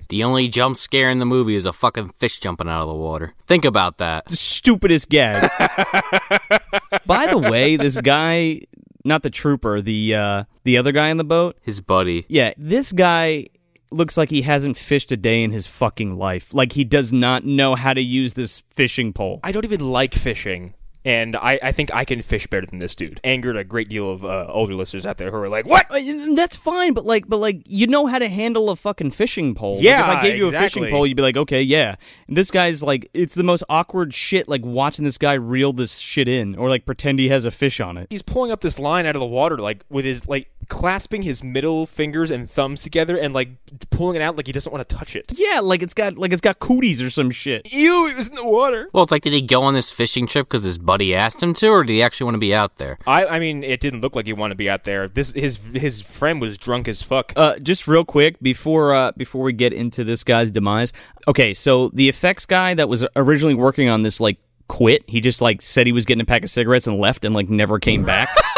[0.09, 2.95] The only jump scare in the movie is a fucking fish jumping out of the
[2.95, 3.35] water.
[3.45, 4.25] Think about that.
[4.25, 5.43] the stupidest gag.
[7.05, 8.61] By the way, this guy,
[9.03, 11.57] not the trooper, the uh, the other guy in the boat.
[11.61, 12.25] His buddy.
[12.27, 13.47] Yeah, this guy
[13.91, 16.53] looks like he hasn't fished a day in his fucking life.
[16.53, 19.39] Like he does not know how to use this fishing pole.
[19.43, 20.75] I don't even like fishing.
[21.05, 23.21] And I, I think I can fish better than this dude.
[23.23, 25.87] Angered a great deal of uh, older listeners out there who are like, "What?
[25.89, 29.55] Uh, That's fine, but like, but like, you know how to handle a fucking fishing
[29.55, 29.75] pole.
[29.75, 31.95] Like, Yeah, if I gave you a fishing pole, you'd be like, okay, yeah.
[32.27, 34.49] And this guy's like, it's the most awkward shit.
[34.49, 37.79] Like watching this guy reel this shit in, or like pretend he has a fish
[37.79, 38.07] on it.
[38.09, 41.43] He's pulling up this line out of the water, like with his like clasping his
[41.43, 43.49] middle fingers and thumbs together, and like
[43.89, 45.33] pulling it out like he doesn't want to touch it.
[45.35, 47.73] Yeah, like it's got like it's got cooties or some shit.
[47.73, 48.07] Ew!
[48.07, 48.87] It was in the water.
[48.93, 51.53] Well, it's like, did he go on this fishing trip because his buddy asked him
[51.55, 52.97] to, or did he actually want to be out there?
[53.05, 55.07] I, I mean, it didn't look like he wanted to be out there.
[55.07, 57.33] This his his friend was drunk as fuck.
[57.35, 60.93] Uh, just real quick before uh, before we get into this guy's demise.
[61.27, 65.03] Okay, so the effects guy that was originally working on this like quit.
[65.07, 67.49] He just like said he was getting a pack of cigarettes and left and like
[67.49, 68.29] never came back.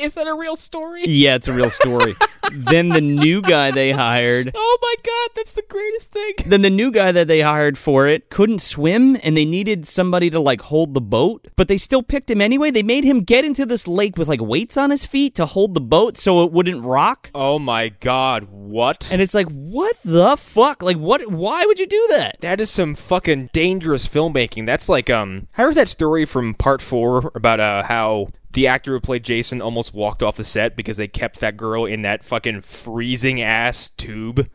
[0.10, 1.04] Is that a real story?
[1.06, 2.14] yeah, it's a real story.
[2.52, 4.50] then the new guy they hired.
[4.54, 6.34] Oh my god, that's the greatest thing.
[6.50, 10.30] Then the new guy that they hired for it couldn't swim and they needed somebody
[10.30, 12.70] to like hold the boat, but they still picked him anyway.
[12.70, 15.74] They made him get into this lake with like weights on his feet to hold
[15.74, 17.30] the boat so it wouldn't rock.
[17.34, 19.08] Oh my god, what?
[19.12, 20.82] And it's like, what the fuck?
[20.82, 21.30] Like, what?
[21.30, 22.40] Why would you do that?
[22.40, 24.66] That is some fucking dangerous filmmaking.
[24.66, 28.92] That's like um I heard that story from part four about uh how the actor
[28.92, 32.24] who played Jason almost walked off the set because they kept that girl in that
[32.24, 34.48] fucking freezing ass tube.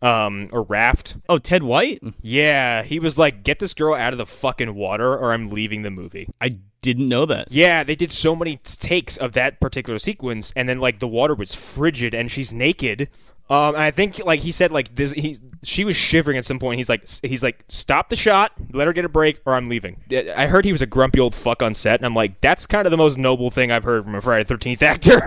[0.00, 1.16] Um, or raft.
[1.28, 2.02] Oh, Ted White?
[2.20, 5.82] Yeah, he was like, get this girl out of the fucking water or I'm leaving
[5.82, 6.28] the movie.
[6.40, 7.50] I didn't know that.
[7.50, 11.34] Yeah, they did so many takes of that particular sequence, and then like the water
[11.34, 13.08] was frigid, and she's naked.
[13.50, 16.58] Um, and I think like he said like this, he she was shivering at some
[16.58, 16.78] point.
[16.78, 19.96] He's like he's like stop the shot, let her get a break, or I'm leaving.
[20.36, 22.86] I heard he was a grumpy old fuck on set, and I'm like that's kind
[22.86, 25.20] of the most noble thing I've heard from a Friday Thirteenth actor.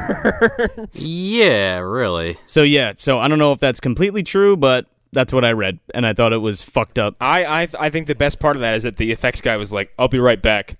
[0.93, 2.37] Yeah, really.
[2.47, 5.79] So yeah, so I don't know if that's completely true, but that's what I read,
[5.95, 7.15] and I thought it was fucked up.
[7.19, 9.71] I I I think the best part of that is that the effects guy was
[9.73, 10.77] like, I'll be right back.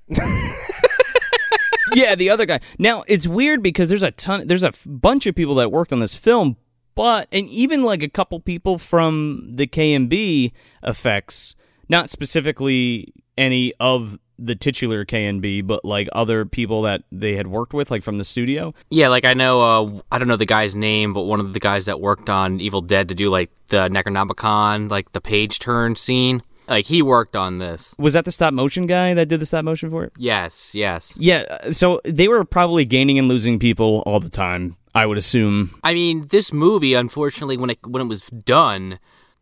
[1.94, 2.60] yeah, the other guy.
[2.78, 5.92] Now it's weird because there's a ton, there's a f- bunch of people that worked
[5.94, 6.58] on this film,
[6.94, 10.52] but and even like a couple people from the KNB
[10.84, 11.56] effects,
[11.90, 17.74] not specifically any of the titular KNB, but like other people that they had worked
[17.74, 18.74] with, like from the studio.
[18.90, 21.60] Yeah, like I know, uh, I don't know the guy's name, but one of the
[21.60, 25.96] guys that worked on Evil Dead to do like the Necronomicon, like the page turn
[25.96, 27.96] scene, like he worked on this.
[27.98, 30.14] Was that the stop motion guy that did the stop motion for it?
[30.18, 31.16] Yes, yes.
[31.20, 34.76] Yeah, so they were probably gaining and losing people all the time.
[34.94, 35.78] I would assume.
[35.84, 39.00] I mean, this movie, unfortunately, when it when it was done,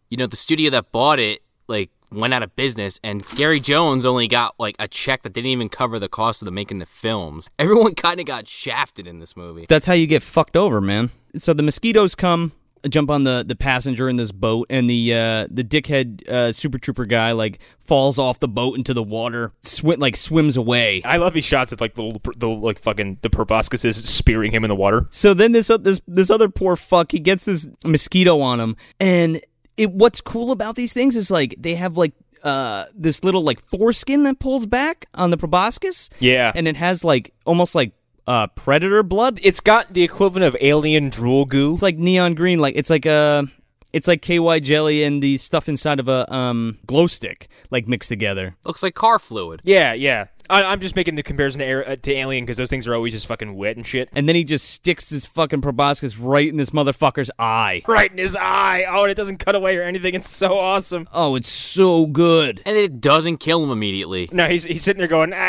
[0.09, 4.05] you know, the studio that bought it like went out of business, and Gary Jones
[4.05, 6.85] only got like a check that didn't even cover the cost of the making the
[6.85, 7.49] films.
[7.59, 9.65] Everyone kind of got shafted in this movie.
[9.67, 11.09] That's how you get fucked over, man.
[11.37, 12.51] So the mosquitoes come,
[12.89, 16.77] jump on the, the passenger in this boat, and the uh, the dickhead uh, super
[16.77, 21.01] trooper guy like falls off the boat into the water, swi like swims away.
[21.05, 24.63] I love these shots of like the little- the like fucking the proboscises spearing him
[24.63, 25.07] in the water.
[25.09, 29.41] So then this this this other poor fuck, he gets this mosquito on him, and
[29.77, 33.59] it what's cool about these things is like they have like uh this little like
[33.59, 36.51] foreskin that pulls back on the proboscis, Yeah.
[36.55, 37.93] and it has like almost like
[38.27, 39.39] uh predator blood.
[39.43, 41.73] it's got the equivalent of alien drool goo.
[41.73, 43.47] It's like neon green, like it's like a
[43.93, 48.09] It's like KY jelly and the stuff inside of a um, glow stick, like mixed
[48.09, 48.55] together.
[48.65, 49.61] Looks like car fluid.
[49.65, 50.25] Yeah, yeah.
[50.49, 53.13] I, I'm just making the comparison to, uh, to Alien because those things are always
[53.13, 54.09] just fucking wet and shit.
[54.13, 57.81] And then he just sticks his fucking proboscis right in this motherfucker's eye.
[57.87, 58.85] Right in his eye.
[58.87, 60.13] Oh, and it doesn't cut away or anything.
[60.15, 61.07] It's so awesome.
[61.13, 62.61] Oh, it's so good.
[62.65, 64.29] And it doesn't kill him immediately.
[64.31, 65.33] No, he's he's sitting there going.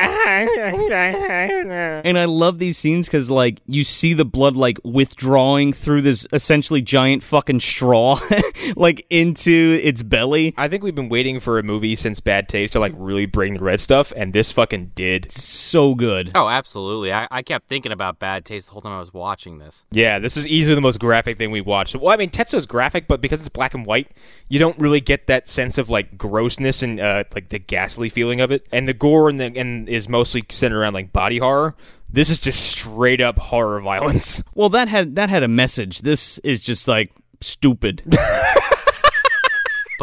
[2.04, 6.26] And I love these scenes because, like, you see the blood, like, withdrawing through this
[6.32, 8.18] essentially giant fucking straw,
[8.76, 10.54] like, into its belly.
[10.56, 13.54] I think we've been waiting for a movie since Bad Taste to like really bring
[13.54, 15.30] the red stuff, and this fucking did.
[15.30, 16.32] So good.
[16.34, 17.12] Oh, absolutely.
[17.12, 19.86] I, I kept thinking about bad taste the whole time I was watching this.
[19.90, 21.96] Yeah, this is easily the most graphic thing we watched.
[21.96, 24.10] Well, I mean, Tetsuo's graphic, but because it's black and white,
[24.48, 28.40] you don't really get that sense of like grossness and uh, like the ghastly feeling
[28.40, 28.66] of it.
[28.72, 31.74] And the gore and the and is mostly centered around like body horror.
[32.08, 34.44] This is just straight up horror violence.
[34.54, 36.02] Well, that had that had a message.
[36.02, 38.02] This is just like stupid.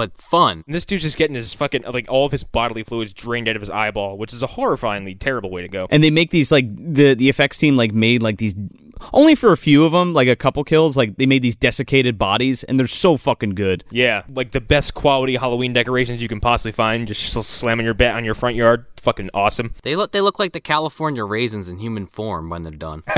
[0.02, 0.64] But fun.
[0.66, 3.56] And this dude's just getting his fucking like all of his bodily fluids drained out
[3.56, 5.86] of his eyeball, which is a horrifyingly terrible way to go.
[5.92, 8.56] and they make these like the the effects team like made like these
[9.14, 12.18] only for a few of them, like a couple kills, like they made these desiccated
[12.18, 13.84] bodies, and they're so fucking good.
[13.92, 18.16] Yeah, like the best quality Halloween decorations you can possibly find, just slamming your bat
[18.16, 18.86] on your front yard.
[19.02, 19.74] Fucking awesome.
[19.82, 23.04] They look they look like the California raisins in human form when they're done.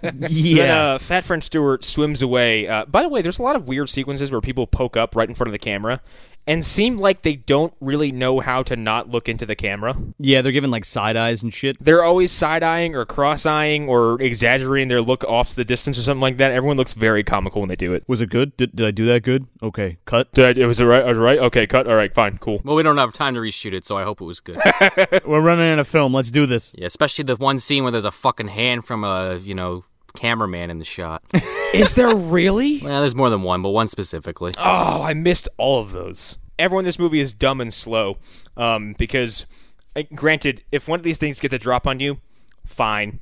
[0.00, 2.66] Then, uh, Fat Friend Stewart swims away.
[2.66, 5.28] Uh, by the way, there's a lot of weird sequences where people poke up right
[5.28, 6.00] in front of the camera
[6.46, 9.96] and seem like they don't really know how to not look into the camera.
[10.18, 11.76] yeah, they're giving like side eyes and shit.
[11.82, 16.02] They're always side eyeing or cross eyeing or exaggerating their look off the distance or
[16.02, 16.52] something like that.
[16.52, 18.04] Everyone looks very comical when they do it.
[18.06, 18.56] Was it good?
[18.56, 19.46] Did, did I do that good?
[19.62, 20.32] Okay, cut.
[20.32, 21.04] Did I, it was it right?
[21.04, 21.38] Was it right?
[21.38, 21.86] Okay, cut.
[21.86, 22.60] All right, fine, cool.
[22.64, 24.58] well, we don't have time to reshoot it, so I hope it was good.
[25.26, 26.14] We're running out of film.
[26.14, 26.72] Let's do this.
[26.76, 29.84] yeah, especially the one scene where there's a fucking hand from a, you know,
[30.16, 31.22] cameraman in the shot.
[31.74, 32.78] Is there really?
[32.82, 34.52] well, there's more than one, but one specifically.
[34.58, 36.38] Oh, I missed all of those.
[36.58, 38.18] Everyone in this movie is dumb and slow.
[38.56, 39.46] Um, because,
[40.14, 42.18] granted, if one of these things get the drop on you,
[42.64, 43.20] fine.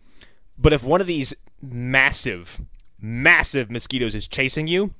[0.57, 2.61] But if one of these massive,
[3.00, 4.94] massive mosquitoes is chasing you,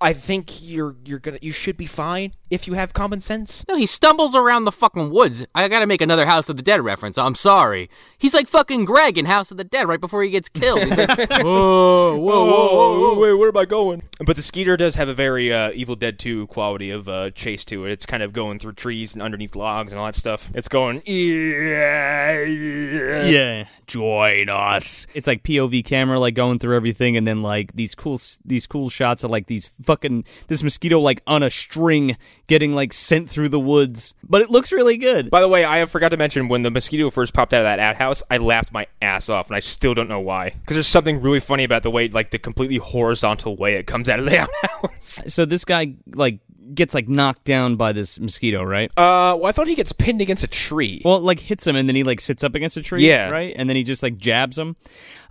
[0.00, 3.64] I think you're you're gonna you should be fine if you have common sense.
[3.68, 5.46] No, he stumbles around the fucking woods.
[5.54, 7.18] I gotta make another House of the Dead reference.
[7.18, 7.90] I'm sorry.
[8.16, 10.82] He's like fucking Greg in House of the Dead right before he gets killed.
[10.82, 13.18] He's like, whoa, whoa, whoa, whoa, whoa.
[13.18, 14.02] wait, where am I going?
[14.24, 17.64] But the Skeeter does have a very uh, Evil Dead 2 quality of uh, chase
[17.66, 17.92] to it.
[17.92, 20.50] It's kind of going through trees and underneath logs and all that stuff.
[20.54, 23.26] It's going, yeah, yeah.
[23.26, 25.06] Yeah, join us.
[25.14, 28.88] It's like POV camera, like going through everything, and then like these cool, these cool
[28.88, 32.16] shots of like these fucking this mosquito like on a string
[32.48, 34.14] getting like sent through the woods.
[34.24, 35.30] But it looks really good.
[35.30, 37.78] By the way, I forgot to mention when the mosquito first popped out of that
[37.78, 40.50] outhouse, I laughed my ass off, and I still don't know why.
[40.50, 44.08] Because there's something really funny about the way, like the completely horizontal way it comes
[44.08, 45.22] out of the outhouse.
[45.28, 46.40] So this guy like
[46.74, 48.90] gets like knocked down by this mosquito, right?
[48.92, 51.02] Uh, well, I thought he gets pinned against a tree.
[51.04, 53.06] Well, it like hits him, and then he like sits up against a tree.
[53.06, 53.30] Yeah.
[53.30, 53.54] right.
[53.56, 54.76] And then he just like jabs him.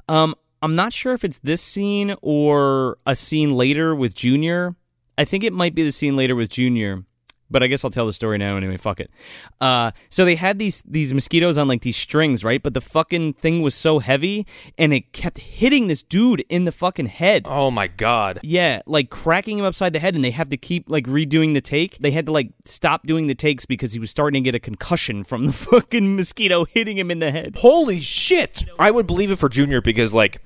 [0.07, 4.75] Um, I'm not sure if it's this scene or a scene later with Junior.
[5.17, 7.03] I think it might be the scene later with Junior.
[7.49, 8.77] But I guess I'll tell the story now anyway.
[8.77, 9.09] Fuck it.
[9.61, 12.61] Uh, so they had these these mosquitoes on like these strings, right?
[12.61, 14.45] But the fucking thing was so heavy,
[14.77, 17.43] and it kept hitting this dude in the fucking head.
[17.45, 18.39] oh my god.
[18.43, 21.61] Yeah, like cracking him upside the head, and they have to keep like redoing the
[21.61, 21.97] take.
[21.99, 24.59] They had to like stop doing the takes because he was starting to get a
[24.59, 27.55] concussion from the fucking mosquito hitting him in the head.
[27.59, 28.65] Holy shit!
[28.77, 30.41] I would believe it for Junior because, like,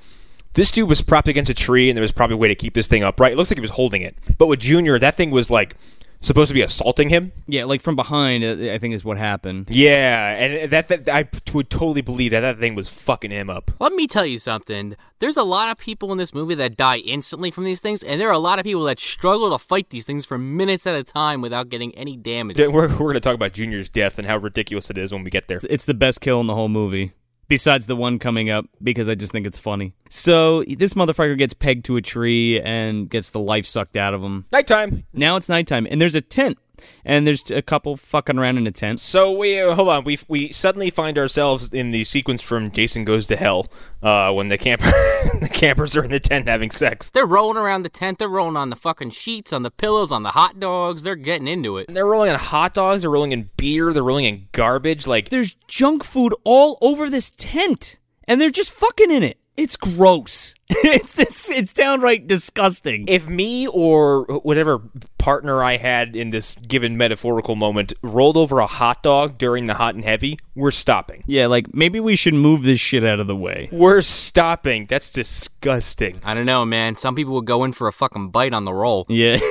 [0.54, 2.74] this dude was propped against a tree and there was probably a way to keep
[2.74, 3.32] this thing upright.
[3.34, 4.16] It looks like he was holding it.
[4.38, 5.76] But with Junior, that thing was, like,
[6.22, 7.32] supposed to be assaulting him.
[7.48, 9.68] Yeah, like from behind, uh, I think is what happened.
[9.70, 13.50] Yeah, and that, that I t- would totally believe that that thing was fucking him
[13.50, 13.72] up.
[13.80, 14.96] Let me tell you something.
[15.20, 18.22] There's a lot of people in this movie that die instantly from these things, and
[18.22, 20.96] there are a lot of people that struggle to fight these things for minutes at
[20.96, 22.58] a time without getting any damage.
[22.58, 25.30] We're, we're going to talk about Junior's death and how ridiculous it is when we
[25.30, 25.60] get there.
[25.70, 27.14] It's the best kill in the whole movie.
[27.52, 29.94] Besides the one coming up, because I just think it's funny.
[30.10, 34.24] So this motherfucker gets pegged to a tree and gets the life sucked out of
[34.24, 34.46] him.
[34.54, 35.04] Nighttime.
[35.12, 36.58] Now it's nighttime, and there's a tent,
[37.06, 39.00] and there's a couple fucking around in a tent.
[39.00, 40.04] So we uh, hold on.
[40.04, 43.68] We we suddenly find ourselves in the sequence from Jason Goes to Hell
[44.02, 44.86] uh, when the camper
[45.40, 47.10] the campers are in the tent having sex.
[47.10, 50.24] They're rolling around the tent, they're rolling on the fucking sheets, on the pillows, on
[50.24, 51.88] the hot dogs, they're getting into it.
[51.88, 53.02] They're rolling in hot dogs.
[53.02, 53.94] They're rolling in beer.
[53.94, 55.08] They're rolling in garbage.
[55.08, 59.76] Like there's junk food all over this tent and they're just fucking in it it's
[59.76, 64.82] gross it's this it's downright disgusting if me or whatever
[65.18, 69.76] partner I had in this given metaphorical moment rolled over a hot dog during the
[69.76, 71.24] hot and heavy, we're stopping.
[71.28, 74.86] yeah like maybe we should move this shit out of the way We're stopping.
[74.88, 76.20] That's disgusting.
[76.24, 76.96] I don't know, man.
[76.96, 79.06] Some people would go in for a fucking bite on the roll.
[79.10, 79.38] yeah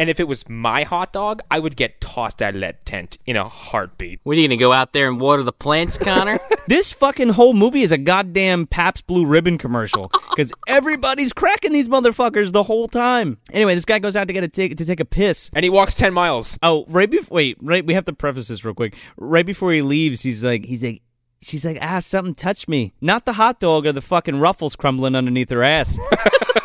[0.00, 3.18] And if it was my hot dog, I would get tossed out of that tent
[3.26, 4.20] in a heartbeat.
[4.22, 6.40] What are you gonna go out there and water the plants, Connor?
[6.68, 11.88] This fucking whole movie is a goddamn Pabst Blue Ribbon commercial because everybody's cracking these
[11.88, 13.38] motherfuckers the whole time.
[13.52, 15.50] Anyway, this guy goes out to get a to take a piss.
[15.52, 16.56] And he walks 10 miles.
[16.62, 17.84] Oh, right before wait, right.
[17.84, 18.94] We have to preface this real quick.
[19.16, 21.02] Right before he leaves, he's like, he's like,
[21.42, 22.92] she's like, ah, something touched me.
[23.00, 25.98] Not the hot dog or the fucking ruffles crumbling underneath her ass.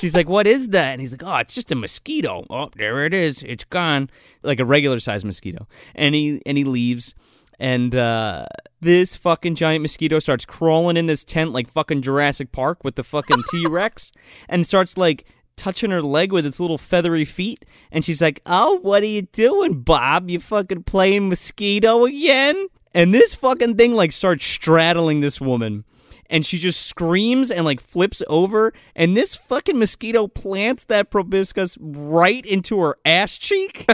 [0.00, 3.04] She's like, "What is that?" And he's like, "Oh, it's just a mosquito." Oh, there
[3.04, 3.42] it is.
[3.42, 4.10] It's gone,
[4.42, 5.66] like a regular sized mosquito.
[5.94, 7.14] And he and he leaves,
[7.58, 8.46] and uh,
[8.80, 13.04] this fucking giant mosquito starts crawling in this tent like fucking Jurassic Park with the
[13.04, 14.12] fucking T Rex,
[14.48, 15.26] and starts like
[15.56, 17.64] touching her leg with its little feathery feet.
[17.90, 20.30] And she's like, "Oh, what are you doing, Bob?
[20.30, 25.84] You fucking playing mosquito again?" And this fucking thing like starts straddling this woman
[26.32, 31.78] and she just screams and like flips over and this fucking mosquito plants that proboscis
[31.80, 33.86] right into her ass cheek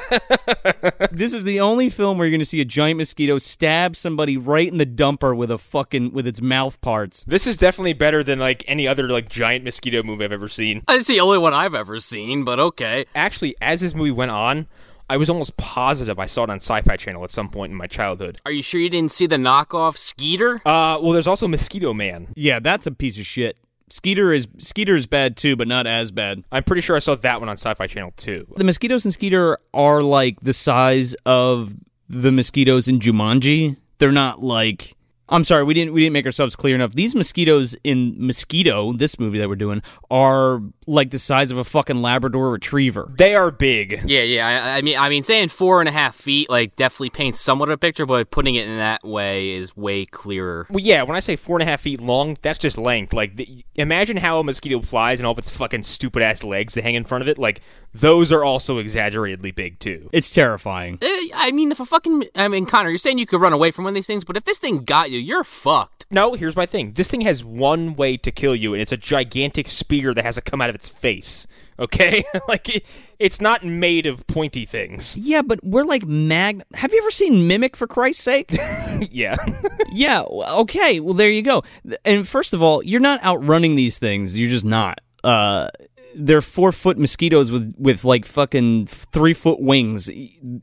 [1.12, 4.36] this is the only film where you're going to see a giant mosquito stab somebody
[4.36, 8.22] right in the dumper with a fucking with its mouth parts This is definitely better
[8.22, 10.82] than like any other like giant mosquito movie I've ever seen.
[10.88, 13.06] It's the only one I've ever seen, but okay.
[13.14, 14.66] Actually, as this movie went on,
[15.10, 17.86] I was almost positive I saw it on Sci-Fi Channel at some point in my
[17.86, 18.40] childhood.
[18.44, 20.56] Are you sure you didn't see the knockoff Skeeter?
[20.66, 22.28] Uh, well, there's also Mosquito Man.
[22.36, 23.56] yeah that's a piece of shit
[23.90, 27.14] skeeter is skeeter is bad too but not as bad I'm pretty sure I saw
[27.14, 28.46] that one on Sci-Fi Channel too.
[28.56, 31.74] the mosquitoes in Skeeter are like the size of
[32.08, 33.76] the mosquitoes in Jumanji.
[33.96, 34.94] They're not like
[35.28, 36.94] I'm sorry, we didn't we didn't make ourselves clear enough.
[36.94, 41.64] These mosquitoes in Mosquito, this movie that we're doing, are like the size of a
[41.64, 43.12] fucking Labrador retriever.
[43.16, 44.02] They are big.
[44.06, 44.46] Yeah, yeah.
[44.46, 47.68] I, I mean, I mean, saying four and a half feet like definitely paints somewhat
[47.68, 50.66] of a picture, but putting it in that way is way clearer.
[50.70, 53.12] Well, yeah, when I say four and a half feet long, that's just length.
[53.12, 56.74] Like, the, imagine how a mosquito flies and all of its fucking stupid ass legs
[56.74, 57.38] that hang in front of it.
[57.38, 57.60] Like,
[57.92, 60.08] those are also exaggeratedly big too.
[60.12, 60.98] It's terrifying.
[61.02, 63.70] Eh, I mean, if a fucking, I mean, Connor, you're saying you could run away
[63.70, 66.06] from one of these things, but if this thing got you, you're fucked.
[66.10, 66.92] No, here's my thing.
[66.92, 70.36] This thing has one way to kill you, and it's a gigantic spear that has
[70.36, 71.46] to come out of its face.
[71.78, 72.86] Okay, like it,
[73.18, 75.16] it's not made of pointy things.
[75.16, 76.62] Yeah, but we're like mag.
[76.74, 78.50] Have you ever seen Mimic for Christ's sake?
[79.10, 79.36] yeah,
[79.92, 80.22] yeah.
[80.22, 80.98] Okay.
[81.00, 81.62] Well, there you go.
[82.04, 84.38] And first of all, you're not outrunning these things.
[84.38, 85.00] You're just not.
[85.22, 85.68] Uh,
[86.14, 90.10] they're four foot mosquitoes with with like fucking three foot wings.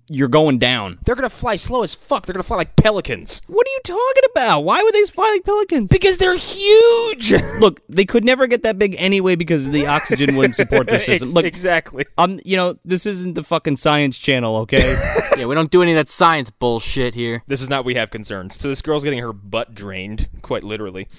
[0.09, 0.99] You're going down.
[1.05, 2.25] they're gonna fly slow as fuck.
[2.25, 4.61] They're gonna fly like pelicans What are you talking about?
[4.61, 5.89] Why would they fly like pelicans?
[5.89, 7.31] because they're huge.
[7.59, 11.29] Look, they could never get that big anyway because the oxygen wouldn't support their system.
[11.29, 12.05] Look, exactly.
[12.17, 14.95] um, you know, this isn't the fucking science channel, okay?
[15.37, 17.43] Yeah, we don't do any of that science bullshit here.
[17.45, 18.57] This is not we have concerns.
[18.57, 21.09] So this girl's getting her butt drained, quite literally.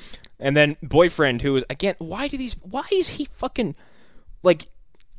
[0.40, 3.74] And then boyfriend who is again, why do these why is he fucking
[4.46, 4.68] like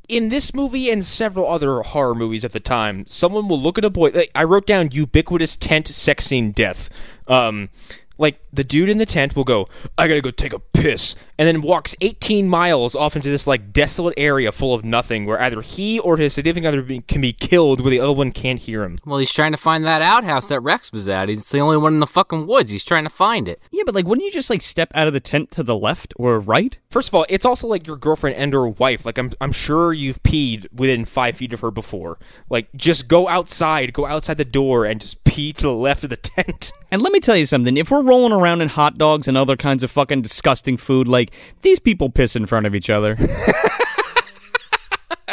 [0.07, 3.85] in this movie and several other horror movies at the time, someone will look at
[3.85, 6.89] a boy like, I wrote down ubiquitous tent sex scene death.
[7.27, 7.69] Um
[8.17, 9.67] like the dude in the tent will go,
[9.97, 13.73] I gotta go take a piss, and then walks 18 miles off into this like
[13.73, 17.33] desolate area full of nothing, where either he or his significant other be- can be
[17.33, 18.97] killed, where the other one can't hear him.
[19.05, 21.29] Well, he's trying to find that outhouse that Rex was at.
[21.29, 22.71] He's the only one in the fucking woods.
[22.71, 23.61] He's trying to find it.
[23.71, 26.13] yeah, but like, wouldn't you just like step out of the tent to the left
[26.17, 26.77] or right?
[26.89, 29.05] First of all, it's also like your girlfriend and her wife.
[29.05, 32.17] Like I'm, I'm sure you've peed within five feet of her before.
[32.49, 36.09] Like just go outside, go outside the door, and just pee to the left of
[36.09, 36.71] the tent.
[36.91, 37.77] And let me tell you something.
[37.77, 41.31] If we're rolling around in hot dogs and other kinds of fucking disgusting food, like
[41.61, 43.15] these people piss in front of each other.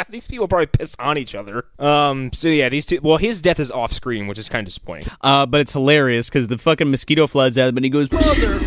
[0.09, 1.65] these people probably piss on each other.
[1.79, 2.31] Um.
[2.31, 3.01] So yeah, these two.
[3.03, 5.09] Well, his death is off screen, which is kind of disappointing.
[5.19, 7.27] Uh, but it's hilarious because the fucking mosquito
[7.57, 8.59] at him and he goes, "Mother."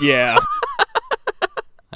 [0.00, 0.36] Yeah.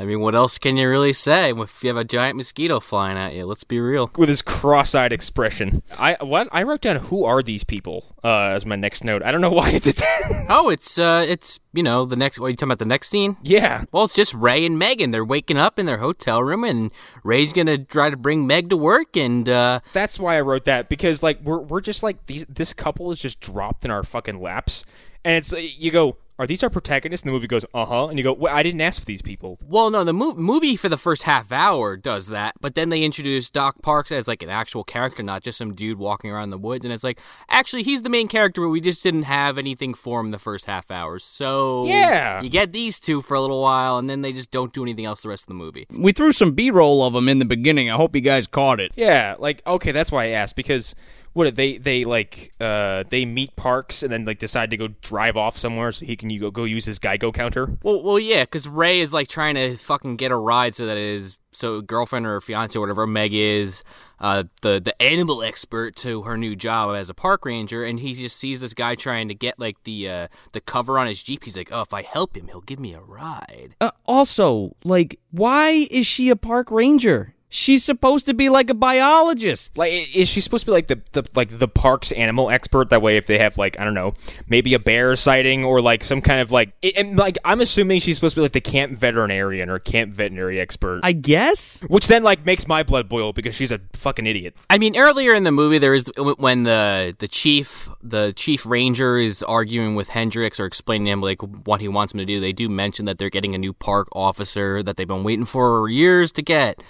[0.00, 3.18] I mean, what else can you really say if you have a giant mosquito flying
[3.18, 3.44] at you?
[3.46, 4.10] Let's be real.
[4.16, 5.82] With his cross-eyed expression.
[5.98, 6.96] I what I wrote down.
[6.96, 8.14] Who are these people?
[8.22, 9.22] Uh, as my next note.
[9.24, 10.46] I don't know why I did that.
[10.48, 12.38] Oh, it's uh, it's you know the next.
[12.38, 12.78] What are you talking about?
[12.78, 13.36] The next scene?
[13.42, 13.84] yeah.
[13.90, 15.10] Well, it's just Ray and Megan.
[15.10, 16.92] They're waking up in their hotel room, and
[17.24, 20.88] Ray's gonna try to bring Meg to work, and uh, That's why I wrote that
[20.88, 24.40] because like we're we're just like these this couple is just dropped in our fucking
[24.40, 24.84] laps,
[25.24, 27.24] and it's you go, are these our protagonists?
[27.24, 29.22] And the movie goes, uh huh, and you go, well, I didn't ask for these
[29.22, 29.58] people.
[29.66, 33.02] well, no, the mo- movie for the first half hour does that, but then they
[33.02, 36.58] introduce Doc Parks as like an actual character, not just some dude walking around the
[36.58, 39.94] woods, and it's like actually he's the main character, but we just didn't have anything
[39.94, 41.18] for him the first half hour.
[41.18, 42.40] So Yeah.
[42.40, 45.04] you get these two for a little while, and then they just don't do anything
[45.04, 45.86] else the rest of the movie.
[45.90, 47.90] We threw some B-roll of them in the beginning.
[47.90, 48.92] I hope you guys caught it.
[48.96, 50.94] Yeah, like okay, that's why I asked because
[51.32, 55.36] what they they like uh they meet Parks and then like decide to go drive
[55.36, 57.76] off somewhere so he can you go go use his Geiger counter.
[57.82, 60.96] Well, well, yeah, because Ray is like trying to fucking get a ride so that
[60.96, 63.82] his so girlfriend or fiance or whatever Meg is,
[64.20, 68.14] uh, the the animal expert to her new job as a park ranger, and he
[68.14, 71.44] just sees this guy trying to get like the uh, the cover on his jeep.
[71.44, 73.74] He's like, oh, if I help him, he'll give me a ride.
[73.80, 77.34] Uh, also, like, why is she a park ranger?
[77.50, 79.78] She's supposed to be like a biologist.
[79.78, 82.90] Like, is she supposed to be like the, the like the park's animal expert?
[82.90, 84.12] That way, if they have like I don't know,
[84.48, 88.00] maybe a bear sighting or like some kind of like, i- and like I'm assuming
[88.00, 91.00] she's supposed to be like the camp veterinarian or camp veterinary expert.
[91.02, 91.80] I guess.
[91.88, 94.54] which then like makes my blood boil because she's a fucking idiot.
[94.68, 99.16] I mean, earlier in the movie, there is when the the chief, the chief ranger,
[99.16, 102.40] is arguing with Hendrix or explaining to him like what he wants him to do.
[102.40, 105.88] They do mention that they're getting a new park officer that they've been waiting for
[105.88, 106.82] years to get.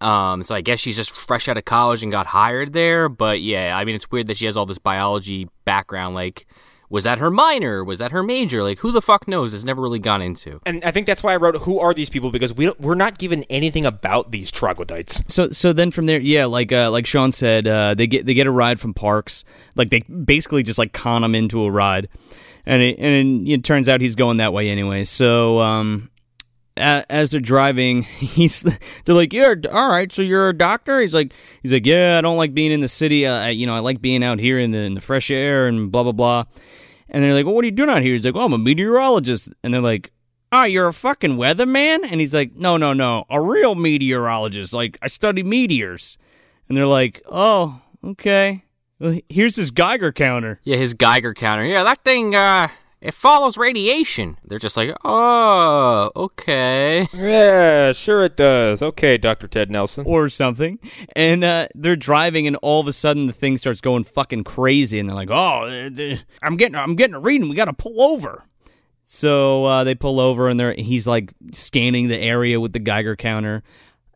[0.00, 3.08] Um, so I guess she's just fresh out of college and got hired there.
[3.08, 6.14] But yeah, I mean, it's weird that she has all this biology background.
[6.14, 6.46] Like,
[6.88, 7.82] was that her minor?
[7.82, 8.62] Was that her major?
[8.62, 9.52] Like, who the fuck knows?
[9.52, 10.60] It's never really gone into.
[10.64, 12.94] And I think that's why I wrote "Who are these people?" because we don't, we're
[12.94, 15.22] not given anything about these troglodytes.
[15.32, 18.34] So so then from there, yeah, like uh, like Sean said, uh, they get they
[18.34, 19.44] get a ride from Parks.
[19.74, 22.08] Like they basically just like con him into a ride,
[22.64, 25.02] and it, and it turns out he's going that way anyway.
[25.04, 26.15] So um, a,
[26.76, 28.62] as they're driving, he's
[29.04, 30.10] they're like, "Yeah, all right.
[30.10, 32.88] So you're a doctor?" He's like, he's like, "Yeah, I don't like being in the
[32.88, 33.26] city.
[33.26, 35.90] I, you know, I like being out here in the in the fresh air and
[35.90, 36.44] blah blah blah."
[37.08, 38.58] And they're like, "Well, what are you doing out here?" He's like, "Oh, I'm a
[38.58, 40.12] meteorologist." And they're like,
[40.52, 44.72] "Oh, you're a fucking weatherman?" And he's like, "No, no, no, a real meteorologist.
[44.72, 46.18] Like I study meteors."
[46.68, 48.64] And they're like, "Oh, okay.
[48.98, 51.64] Well, here's his Geiger counter." Yeah, his Geiger counter.
[51.64, 52.34] Yeah, that thing.
[52.34, 52.68] Uh,
[53.00, 54.38] it follows radiation.
[54.44, 57.06] They're just like, oh, okay.
[57.12, 58.82] Yeah, sure it does.
[58.82, 60.04] Okay, Doctor Ted Nelson.
[60.06, 60.78] or something.
[61.14, 64.98] And uh, they're driving, and all of a sudden the thing starts going fucking crazy,
[64.98, 67.48] and they're like, "Oh, uh, uh, I'm getting, I'm getting a reading.
[67.48, 68.44] We got to pull over."
[69.04, 73.14] So uh, they pull over, and they're he's like scanning the area with the Geiger
[73.14, 73.62] counter,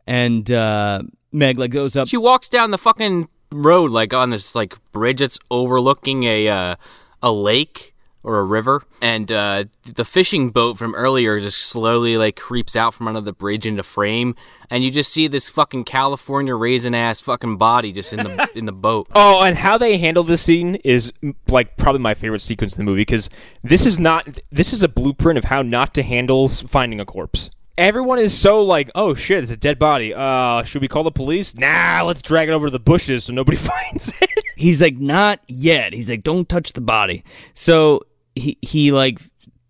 [0.06, 1.02] and uh,
[1.32, 2.08] Meg like goes up.
[2.08, 6.74] She walks down the fucking road like on this like bridge that's overlooking a uh,
[7.22, 12.36] a lake or a river, and uh, the fishing boat from earlier just slowly like
[12.36, 14.34] creeps out from under the bridge into frame,
[14.68, 18.66] and you just see this fucking California raisin ass fucking body just in the in
[18.66, 19.08] the boat.
[19.14, 21.12] Oh, and how they handle this scene is
[21.48, 23.30] like probably my favorite sequence in the movie because
[23.62, 27.50] this is not this is a blueprint of how not to handle finding a corpse.
[27.78, 30.12] Everyone is so like, oh shit, it's a dead body.
[30.12, 31.56] Uh, should we call the police?
[31.56, 34.30] Nah, let's drag it over to the bushes so nobody finds it.
[34.56, 38.02] He's like, "Not yet." He's like, "Don't touch the body." So
[38.40, 39.20] he he like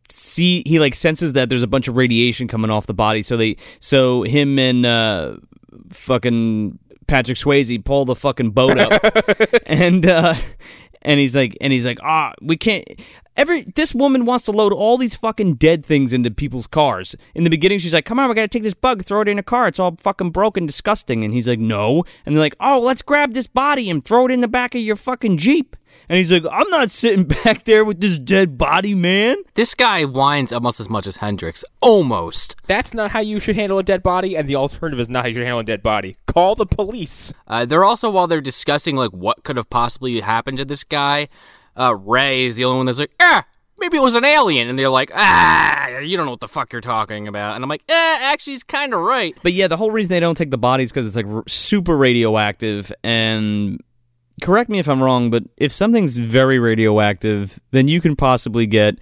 [0.08, 3.22] see he like senses that there's a bunch of radiation coming off the body.
[3.22, 5.36] So they so him and uh
[5.90, 8.92] fucking Patrick Swayze pull the fucking boat up,
[9.66, 10.34] and uh
[11.02, 12.84] and he's like and he's like ah we can't
[13.36, 17.44] every this woman wants to load all these fucking dead things into people's cars in
[17.44, 19.42] the beginning she's like come on we gotta take this bug throw it in a
[19.42, 23.02] car it's all fucking broken disgusting and he's like no and they're like oh let's
[23.02, 25.76] grab this body and throw it in the back of your fucking jeep
[26.08, 30.04] and he's like i'm not sitting back there with this dead body man This guy
[30.04, 32.56] whines almost as much as Hendrix, almost.
[32.66, 35.28] That's not how you should handle a dead body, and the alternative is not how
[35.28, 36.16] you should handle a dead body.
[36.26, 37.34] Call the police.
[37.46, 41.28] Uh, they're also while they're discussing like what could have possibly happened to this guy.
[41.80, 43.44] Uh, Ray is the only one that's like, ah,
[43.78, 46.72] maybe it was an alien, and they're like, ah, you don't know what the fuck
[46.72, 49.34] you're talking about, and I'm like, eh, actually, he's kind of right.
[49.42, 51.96] But yeah, the whole reason they don't take the bodies because it's like r- super
[51.96, 52.92] radioactive.
[53.02, 53.80] And
[54.42, 58.98] correct me if I'm wrong, but if something's very radioactive, then you can possibly get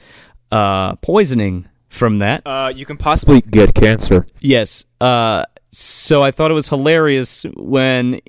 [0.53, 2.43] uh, poisoning from that.
[2.47, 4.25] Uh, you can possibly get cancer.
[4.39, 4.85] Yes.
[5.01, 8.21] Uh, so I thought it was hilarious when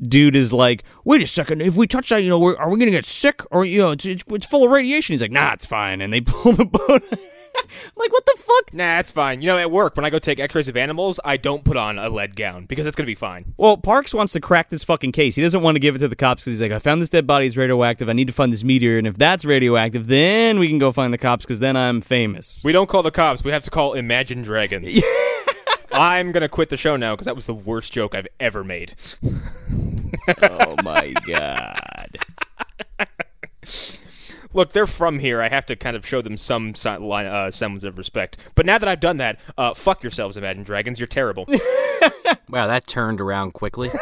[0.00, 2.78] dude is like, "Wait a second, if we touch that, you know, we're, are we
[2.78, 3.42] gonna get sick?
[3.50, 6.12] Or you know, it's, it's it's full of radiation." He's like, "Nah, it's fine," and
[6.12, 7.02] they pull the boat.
[7.56, 8.74] I'm like, what the fuck?
[8.74, 9.40] Nah, it's fine.
[9.40, 11.98] You know, at work, when I go take x-rays of animals, I don't put on
[11.98, 13.54] a lead gown because it's going to be fine.
[13.56, 15.36] Well, Parks wants to crack this fucking case.
[15.36, 17.08] He doesn't want to give it to the cops because he's like, I found this
[17.08, 17.46] dead body.
[17.46, 18.08] It's radioactive.
[18.08, 18.98] I need to find this meteor.
[18.98, 22.60] And if that's radioactive, then we can go find the cops because then I'm famous.
[22.64, 23.44] We don't call the cops.
[23.44, 25.00] We have to call Imagine Dragons.
[25.94, 28.64] I'm going to quit the show now because that was the worst joke I've ever
[28.64, 28.94] made.
[30.42, 32.18] oh my God.
[34.54, 35.42] Look, they're from here.
[35.42, 38.38] I have to kind of show them some si- line, uh, semblance of respect.
[38.54, 40.98] But now that I've done that, uh, fuck yourselves, Imagine Dragons.
[40.98, 41.46] You're terrible.
[42.50, 43.90] Wow, that turned around quickly.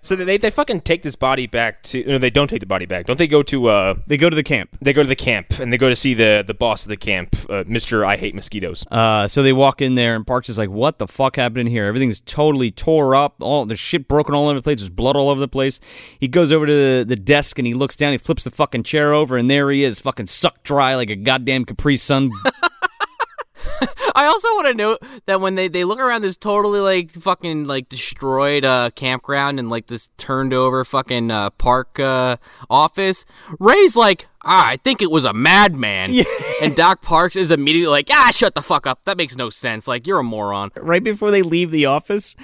[0.00, 2.02] So they they fucking take this body back to.
[2.04, 3.06] No, they don't take the body back.
[3.06, 3.66] Don't they go to?
[3.68, 4.76] uh They go to the camp.
[4.80, 6.96] They go to the camp and they go to see the the boss of the
[6.96, 8.86] camp, uh, Mister I Hate Mosquitoes.
[8.90, 11.66] Uh, so they walk in there, and Parks is like, "What the fuck happened in
[11.66, 11.84] here?
[11.86, 13.36] Everything's totally tore up.
[13.40, 14.78] All the shit broken all over the place.
[14.80, 15.80] There's blood all over the place."
[16.20, 18.12] He goes over to the, the desk and he looks down.
[18.12, 21.16] He flips the fucking chair over, and there he is, fucking sucked dry like a
[21.16, 22.30] goddamn Capri Sun.
[24.14, 27.66] I also want to note that when they, they look around this totally like fucking
[27.66, 32.36] like destroyed uh, campground and like this turned over fucking uh, park uh,
[32.68, 33.24] office,
[33.60, 36.14] Ray's like, ah, I think it was a madman.
[36.60, 39.04] And Doc Parks is immediately like, ah, shut the fuck up.
[39.04, 39.86] That makes no sense.
[39.86, 40.72] Like, you're a moron.
[40.74, 42.34] right before they leave the office,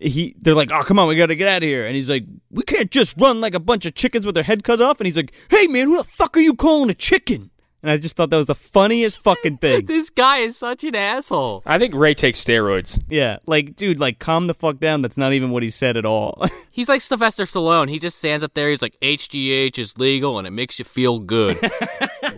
[0.00, 2.24] he they're like, "Oh, come on, we gotta get out of here." And he's like,
[2.50, 5.06] "We can't just run like a bunch of chickens with their head cut off." And
[5.06, 7.50] he's like, "Hey, man, who the fuck are you calling a chicken?"
[7.82, 9.86] And I just thought that was the funniest fucking thing.
[9.86, 11.62] This guy is such an asshole.
[11.64, 13.02] I think Ray takes steroids.
[13.08, 15.00] Yeah, like, dude, like, calm the fuck down.
[15.00, 16.44] That's not even what he said at all.
[16.70, 17.88] He's like Sylvester Stallone.
[17.88, 18.68] He just stands up there.
[18.68, 21.58] He's like, HGH is legal and it makes you feel good.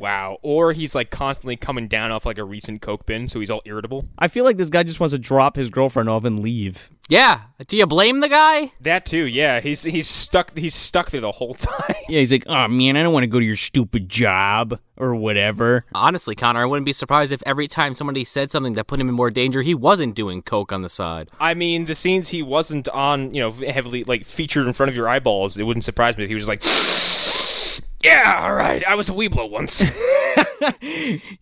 [0.02, 0.38] Wow.
[0.42, 3.62] Or he's like constantly coming down off like a recent coke bin, so he's all
[3.64, 4.04] irritable.
[4.18, 6.90] I feel like this guy just wants to drop his girlfriend off and leave.
[7.08, 7.40] Yeah.
[7.66, 8.72] Do you blame the guy?
[8.80, 9.24] That too.
[9.26, 9.60] Yeah.
[9.60, 10.56] He's he's stuck.
[10.56, 11.94] He's stuck there the whole time.
[12.08, 15.14] Yeah, he's like, "Oh man, I don't want to go to your stupid job or
[15.14, 18.98] whatever." Honestly, Connor, I wouldn't be surprised if every time somebody said something that put
[19.00, 21.28] him in more danger, he wasn't doing coke on the side.
[21.38, 24.96] I mean, the scenes he wasn't on, you know, heavily like featured in front of
[24.96, 25.56] your eyeballs.
[25.58, 26.62] It wouldn't surprise me if he was just like,
[28.04, 29.82] "Yeah, all right, I was a Webelo once."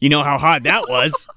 [0.00, 1.28] You know how hard that was.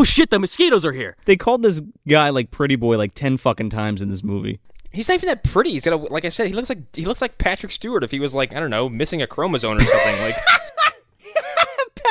[0.00, 1.14] Oh shit, the mosquitoes are here.
[1.26, 4.58] they called this guy like pretty boy like 10 fucking times in this movie.
[4.92, 5.72] he's not even that pretty.
[5.72, 8.10] He's got a, like I said, he looks like he looks like Patrick Stewart if
[8.10, 10.22] he was like I don't know, missing a chromosome or something.
[10.22, 10.36] like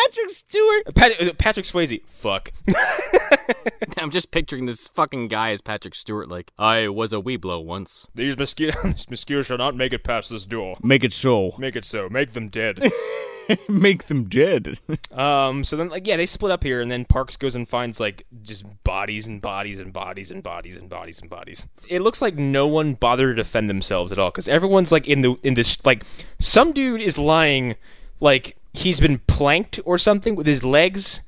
[0.06, 0.96] Patrick Stewart.
[0.96, 2.02] Pat, uh, Patrick Swayze.
[2.08, 2.52] Fuck.
[3.98, 8.08] I'm just picturing this fucking guy as Patrick Stewart, like, I was a Webelo once.
[8.16, 10.78] These mosquitoes, these mosquitoes shall not make it past this door.
[10.82, 11.54] Make it so.
[11.58, 12.08] Make it so.
[12.10, 12.80] Make them dead.
[13.70, 14.80] Make them dead.
[15.12, 15.64] um.
[15.64, 18.28] So then, like, yeah, they split up here, and then Parks goes and finds like
[18.44, 21.68] just bodies and bodies and bodies and bodies and bodies and bodies.
[21.88, 25.24] It looks like no one bothered to defend themselves at all because everyone's like in
[25.24, 26.04] the in this like
[26.38, 27.76] some dude is lying
[28.20, 31.22] like he's been planked or something with his legs.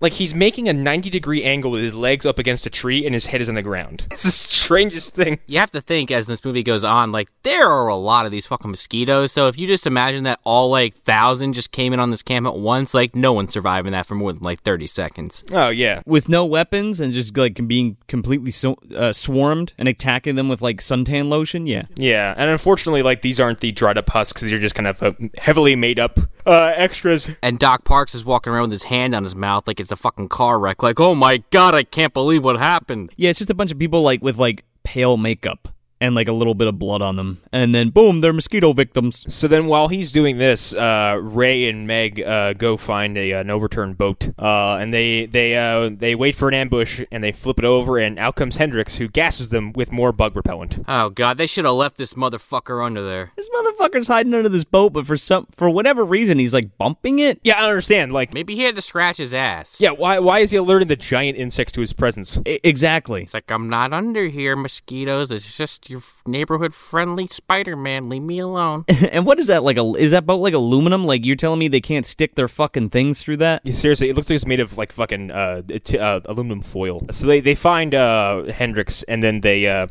[0.00, 3.14] Like he's making a 90 degree angle with his legs up against a tree and
[3.14, 4.06] his head is on the ground.
[4.18, 5.38] It's the strangest thing.
[5.46, 8.32] You have to think as this movie goes on, like, there are a lot of
[8.32, 9.32] these fucking mosquitoes.
[9.32, 12.46] So if you just imagine that all, like, thousand just came in on this camp
[12.46, 15.44] at once, like, no one's surviving that for more than, like, 30 seconds.
[15.52, 16.02] Oh, yeah.
[16.04, 20.60] with no weapons and just like being completely so, uh, swarmed and attacking them with
[20.60, 21.66] like suntan lotion.
[21.66, 21.84] Yeah.
[21.96, 25.02] Yeah, and unfortunately, like these aren't the dried up husks; these are just kind of
[25.02, 27.30] uh, heavily made up uh, extras.
[27.42, 29.96] And Doc Parks is walking around with his hand on his mouth like it's a
[29.96, 30.82] fucking car wreck.
[30.82, 33.12] Like, oh my god, I can't believe what happened.
[33.16, 35.68] Yeah, it's just a bunch of people like with like pale makeup
[36.00, 39.24] and like a little bit of blood on them, and then boom, they're mosquito victims.
[39.32, 43.50] So then, while he's doing this, uh, Ray and Meg uh, go find a, an
[43.50, 47.58] overturned boat, uh, and they they uh, they wait for an ambush, and they flip
[47.58, 50.78] it over, and out comes Hendrix, who gasses them with more bug repellent.
[50.88, 53.32] Oh god, they should have left this motherfucker under there.
[53.36, 57.18] This motherfucker's hiding under this boat, but for some for whatever reason, he's like bumping
[57.18, 57.40] it.
[57.42, 58.12] Yeah, I understand.
[58.12, 59.80] Like, Maybe he had to scratch his ass.
[59.80, 62.38] yeah, why why is he alerting the giant insects to his presence?
[62.46, 63.22] I- exactly.
[63.22, 65.30] It's like, I'm not under here, mosquitoes.
[65.30, 68.08] It's just your neighborhood friendly Spider Man.
[68.08, 68.84] Leave me alone.
[69.12, 69.76] and what is that like?
[69.76, 71.06] A is that boat like aluminum?
[71.06, 73.62] Like you're telling me they can't stick their fucking things through that?
[73.64, 77.06] Yeah, Seriously, it looks like it's made of like fucking uh, t- uh, aluminum foil.
[77.10, 79.88] So they they find uh, Hendrix, and then they uh,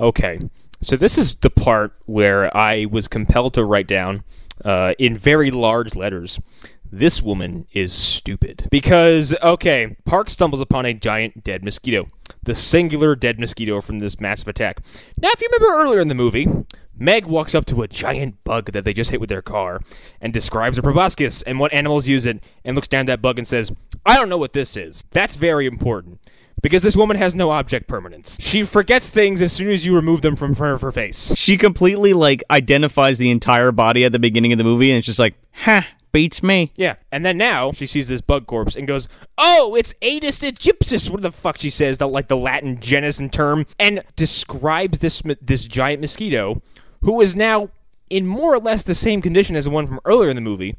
[0.00, 0.40] okay.
[0.80, 4.22] So this is the part where I was compelled to write down
[4.64, 6.40] uh, in very large letters.
[6.90, 8.66] This woman is stupid.
[8.70, 12.08] Because, okay, Park stumbles upon a giant dead mosquito.
[12.42, 14.80] The singular dead mosquito from this massive attack.
[15.20, 16.46] Now, if you remember earlier in the movie,
[16.96, 19.80] Meg walks up to a giant bug that they just hit with their car
[20.20, 23.38] and describes a proboscis and what animals use it and looks down at that bug
[23.38, 23.70] and says,
[24.04, 25.04] I don't know what this is.
[25.10, 26.20] That's very important.
[26.60, 28.36] Because this woman has no object permanence.
[28.40, 31.32] She forgets things as soon as you remove them from front of her face.
[31.36, 35.06] She completely like identifies the entire body at the beginning of the movie, and it's
[35.06, 36.72] just like, ha, beats me.
[36.76, 41.10] Yeah, and then now she sees this bug corpse and goes, "Oh, it's Aedes aegyptus."
[41.10, 41.98] What the fuck she says?
[41.98, 46.62] The like the Latin genus and term, and describes this this giant mosquito,
[47.02, 47.70] who is now
[48.10, 50.76] in more or less the same condition as the one from earlier in the movie,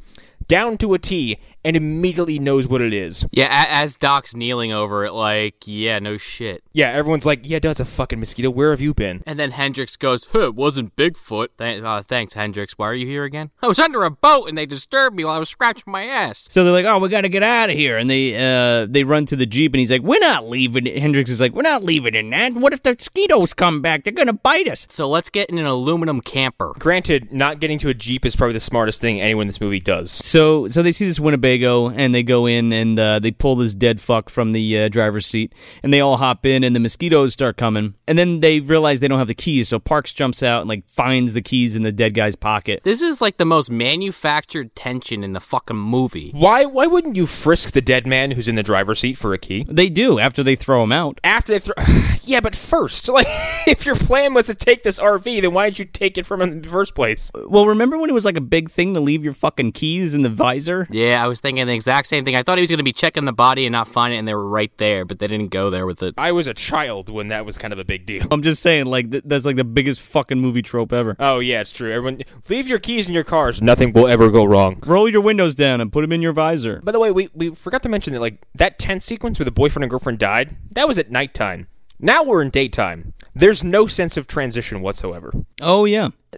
[0.47, 3.25] down to a T and immediately knows what it is.
[3.31, 6.63] Yeah, as Doc's kneeling over it, like, yeah, no shit.
[6.73, 8.49] Yeah, everyone's like, yeah, that's a fucking mosquito.
[8.49, 9.23] Where have you been?
[9.25, 11.49] And then Hendrix goes, huh, it wasn't Bigfoot.
[11.57, 12.77] Th- uh, thanks, Hendrix.
[12.77, 13.51] Why are you here again?
[13.61, 16.45] I was under a boat and they disturbed me while I was scratching my ass.
[16.49, 19.03] So they're like, "Oh, we got to get out of here," and they uh, they
[19.03, 21.61] run to the jeep, and he's like, "We're not leaving." it." Hendrix is like, "We're
[21.61, 22.53] not leaving in that.
[22.53, 24.03] What if the mosquitoes come back?
[24.03, 26.73] They're gonna bite us." So let's get in an aluminum camper.
[26.77, 29.79] Granted, not getting to a Jeep is probably the smartest thing anyone in this movie
[29.79, 30.11] does.
[30.11, 31.19] So so they see this
[31.49, 34.89] Winnebago, and they go in, and uh, they pull this dead fuck from the uh,
[34.89, 38.59] driver's seat, and they all hop in, and the mosquitoes start coming, and then they
[38.59, 41.75] realize they don't have the keys, so Parks jumps out and like finds the keys
[41.75, 42.81] in the dead guy's pocket.
[42.83, 46.31] This is like the most manufactured tension in the fucking movie.
[46.31, 49.37] Why why wouldn't you frisk the dead man who's in the driver's seat for a
[49.37, 49.65] key?
[49.67, 51.19] They do after they throw him out.
[51.23, 51.73] After they throw
[52.23, 53.27] Yeah, but first, like
[53.67, 56.41] if your plan was to take this RV, then why didn't you take it from
[56.41, 57.31] him in the first place?
[57.47, 60.21] Well, remember when it was like a big thing to leave your fucking keys in
[60.21, 60.87] the visor?
[60.91, 62.35] Yeah, I was thinking the exact same thing.
[62.35, 64.27] I thought he was going to be checking the body and not find it, and
[64.27, 66.15] they were right there, but they didn't go there with it.
[66.17, 68.25] I was a child when that was kind of a big deal.
[68.31, 71.15] I'm just saying, like th- that's like the biggest fucking movie trope ever.
[71.19, 71.91] Oh yeah, it's true.
[71.91, 73.61] Everyone leave your keys in your cars.
[73.61, 74.81] Nothing will ever go wrong.
[74.85, 76.81] Roll your windows down and put them in your visor.
[76.83, 79.51] By the way, we, we forgot to mention that like that tent sequence where the
[79.51, 81.67] boyfriend and girlfriend died, that was at nighttime.
[82.01, 83.13] Now we're in daytime.
[83.35, 85.33] There's no sense of transition whatsoever.
[85.61, 86.09] Oh yeah.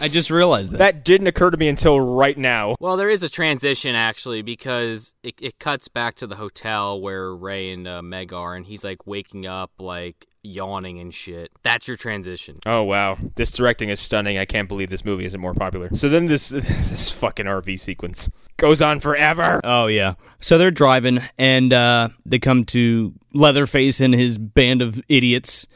[0.00, 0.78] I just realized that.
[0.78, 2.76] That didn't occur to me until right now.
[2.78, 7.34] Well, there is a transition actually because it, it cuts back to the hotel where
[7.34, 11.50] Ray and uh, Meg are, and he's like waking up, like yawning and shit.
[11.62, 12.58] That's your transition.
[12.66, 14.38] Oh wow, this directing is stunning.
[14.38, 15.88] I can't believe this movie isn't more popular.
[15.94, 19.60] So then this this fucking RV sequence goes on forever.
[19.64, 20.14] Oh yeah.
[20.40, 25.66] So they're driving and uh, they come to Leatherface and his band of idiots,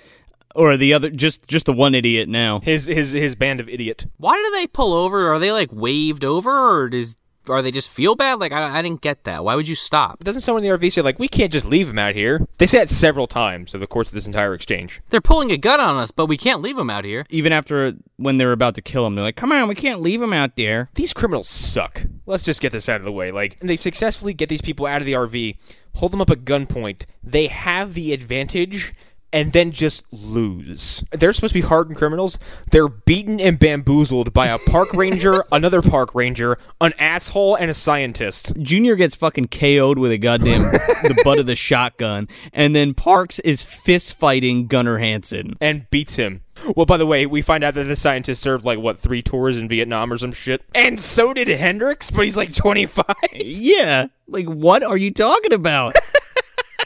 [0.59, 2.61] or the other, just just the one idiot now.
[2.61, 4.07] His his his band of idiot.
[4.17, 5.33] Why do they pull over?
[5.33, 7.17] Are they like waved over, or does
[7.49, 8.41] are they just feel bad?
[8.41, 9.45] Like I, I didn't get that.
[9.45, 10.23] Why would you stop?
[10.25, 12.45] Doesn't someone in the RV say like we can't just leave him out here?
[12.59, 15.01] They say it several times over the course of this entire exchange.
[15.11, 17.25] They're pulling a gun on us, but we can't leave them out here.
[17.31, 20.03] Even after when they were about to kill him, they're like, "Come on, we can't
[20.03, 22.05] leave him out there." These criminals suck.
[22.27, 23.31] Let's just get this out of the way.
[23.31, 25.57] Like they successfully get these people out of the RV,
[25.95, 27.07] hold them up at gunpoint.
[27.23, 28.93] They have the advantage
[29.33, 31.05] and then just lose.
[31.13, 32.39] They're supposed to be hardened criminals.
[32.71, 37.75] They're beaten and bamboozled by a park ranger, another park ranger, an asshole, and a
[37.75, 38.55] scientist.
[38.61, 43.39] Junior gets fucking KO'd with a goddamn the butt of the shotgun, and then Parks
[43.41, 45.57] is fist fighting Gunnar Hansen.
[45.61, 46.43] And beats him.
[46.75, 49.57] Well, by the way, we find out that the scientist served like what three tours
[49.57, 53.15] in Vietnam or some shit, and so did Hendrix, but he's like twenty five.
[53.33, 55.95] Yeah, like what are you talking about?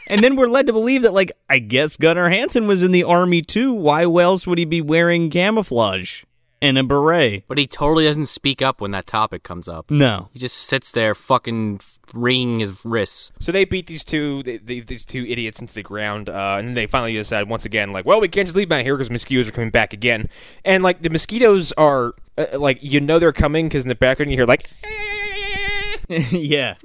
[0.07, 3.03] and then we're led to believe that, like, I guess Gunnar Hansen was in the
[3.03, 3.73] army too.
[3.73, 6.23] Why else would he be wearing camouflage
[6.61, 7.45] and a beret?
[7.47, 9.89] But he totally doesn't speak up when that topic comes up.
[9.89, 10.29] No.
[10.33, 11.79] He just sits there, fucking
[12.13, 13.31] wringing his wrists.
[13.39, 16.67] So they beat these two they, they, these two idiots into the ground, uh, and
[16.67, 18.95] then they finally decide once again, like, well, we can't just leave them out here
[18.95, 20.29] because mosquitoes are coming back again,
[20.63, 24.31] and like the mosquitoes are uh, like you know they're coming because in the background
[24.31, 24.69] you hear like.
[26.31, 26.75] yeah.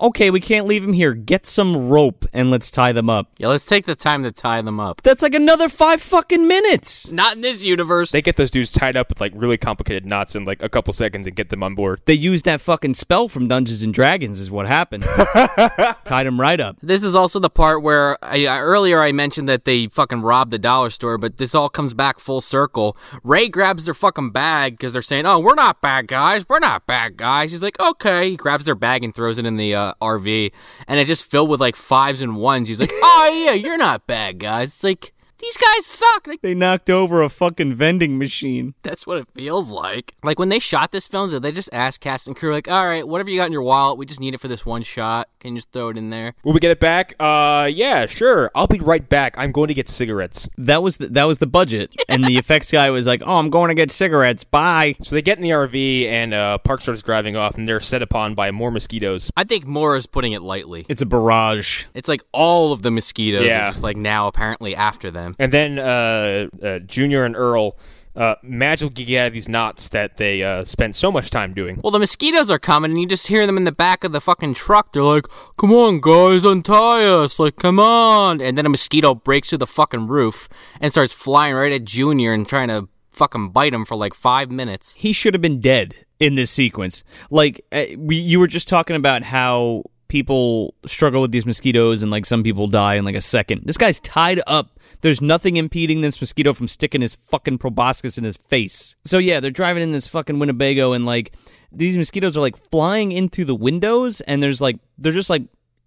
[0.00, 1.14] Okay, we can't leave him here.
[1.14, 3.30] Get some rope and let's tie them up.
[3.38, 5.02] Yeah, let's take the time to tie them up.
[5.02, 7.10] That's like another five fucking minutes.
[7.10, 8.12] Not in this universe.
[8.12, 10.92] They get those dudes tied up with like really complicated knots in like a couple
[10.92, 12.00] seconds and get them on board.
[12.06, 15.04] They used that fucking spell from Dungeons and Dragons, is what happened.
[16.04, 16.76] Tied him right up.
[16.82, 20.50] This is also the part where I, I, earlier I mentioned that they fucking robbed
[20.50, 22.96] the dollar store, but this all comes back full circle.
[23.22, 26.48] Ray grabs their fucking bag because they're saying, "Oh, we're not bad guys.
[26.48, 29.56] We're not bad guys." He's like, "Okay." He grabs their bag and throws it in
[29.56, 30.52] the uh, RV,
[30.86, 32.68] and it just filled with like fives and ones.
[32.68, 36.26] He's like, "Oh yeah, you're not bad guys." It's like these guys suck.
[36.26, 38.74] Like, They knocked over a fucking vending machine.
[38.82, 40.14] that's what it feels like.
[40.22, 42.86] Like when they shot this film, did they just ask cast and crew like, "All
[42.86, 45.28] right, whatever you got in your wallet, we just need it for this one shot.
[45.40, 47.14] Can you just throw it in there?" Will we get it back?
[47.20, 48.50] Uh, yeah, sure.
[48.54, 49.34] I'll be right back.
[49.38, 50.48] I'm going to get cigarettes.
[50.58, 53.50] That was the, that was the budget, and the effects guy was like, "Oh, I'm
[53.50, 54.44] going to get cigarettes.
[54.44, 57.80] Bye." So they get in the RV and uh, Park starts driving off, and they're
[57.80, 59.30] set upon by more mosquitoes.
[59.36, 60.84] I think more is putting it lightly.
[60.88, 61.84] It's a barrage.
[61.94, 63.66] It's like all of the mosquitoes Yeah.
[63.66, 65.27] are just like now apparently after them.
[65.38, 67.76] And then uh, uh, Junior and Earl
[68.18, 71.80] uh, magically get out of these knots that they uh, spent so much time doing.
[71.82, 74.20] Well, the mosquitoes are coming, and you just hear them in the back of the
[74.20, 74.92] fucking truck.
[74.92, 75.26] They're like,
[75.56, 79.68] "Come on, guys, untie us!" Like, "Come on!" And then a mosquito breaks through the
[79.68, 80.48] fucking roof
[80.80, 84.50] and starts flying right at Junior and trying to fucking bite him for like five
[84.50, 84.94] minutes.
[84.94, 87.04] He should have been dead in this sequence.
[87.30, 92.10] Like uh, we, you were just talking about how people struggle with these mosquitoes and
[92.10, 93.62] like some people die in like a second.
[93.64, 94.78] This guy's tied up.
[95.02, 98.96] There's nothing impeding this mosquito from sticking his fucking proboscis in his face.
[99.04, 101.34] So yeah, they're driving in this fucking Winnebago and like
[101.70, 105.42] these mosquitoes are like flying in through the windows and there's like they're just like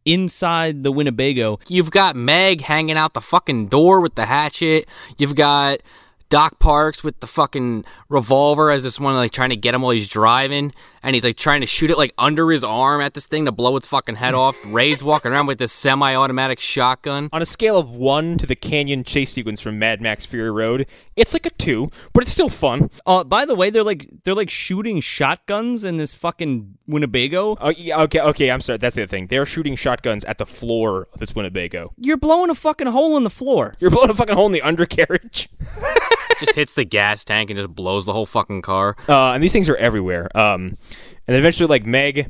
[0.05, 1.59] inside the Winnebago.
[1.67, 4.87] You've got Meg hanging out the fucking door with the hatchet.
[5.17, 5.79] You've got
[6.31, 9.91] Doc Parks with the fucking revolver as this one like trying to get him while
[9.91, 10.73] he's driving,
[11.03, 13.51] and he's like trying to shoot it like under his arm at this thing to
[13.51, 14.57] blow its fucking head off.
[14.65, 17.27] Ray's walking around with this semi-automatic shotgun.
[17.33, 20.87] On a scale of one to the canyon chase sequence from Mad Max Fury Road,
[21.17, 22.89] it's like a two, but it's still fun.
[23.05, 27.57] Uh, by the way, they're like they're like shooting shotguns in this fucking Winnebago.
[27.59, 28.51] Oh, yeah, okay, okay.
[28.51, 28.77] I'm sorry.
[28.77, 29.27] That's the other thing.
[29.27, 31.93] They are shooting shotguns at the floor of this Winnebago.
[31.97, 33.75] You're blowing a fucking hole in the floor.
[33.79, 35.49] You're blowing a fucking hole in the undercarriage.
[36.41, 38.95] Just hits the gas tank and just blows the whole fucking car.
[39.07, 40.29] Uh, and these things are everywhere.
[40.37, 40.77] Um,
[41.27, 42.29] and eventually, like Meg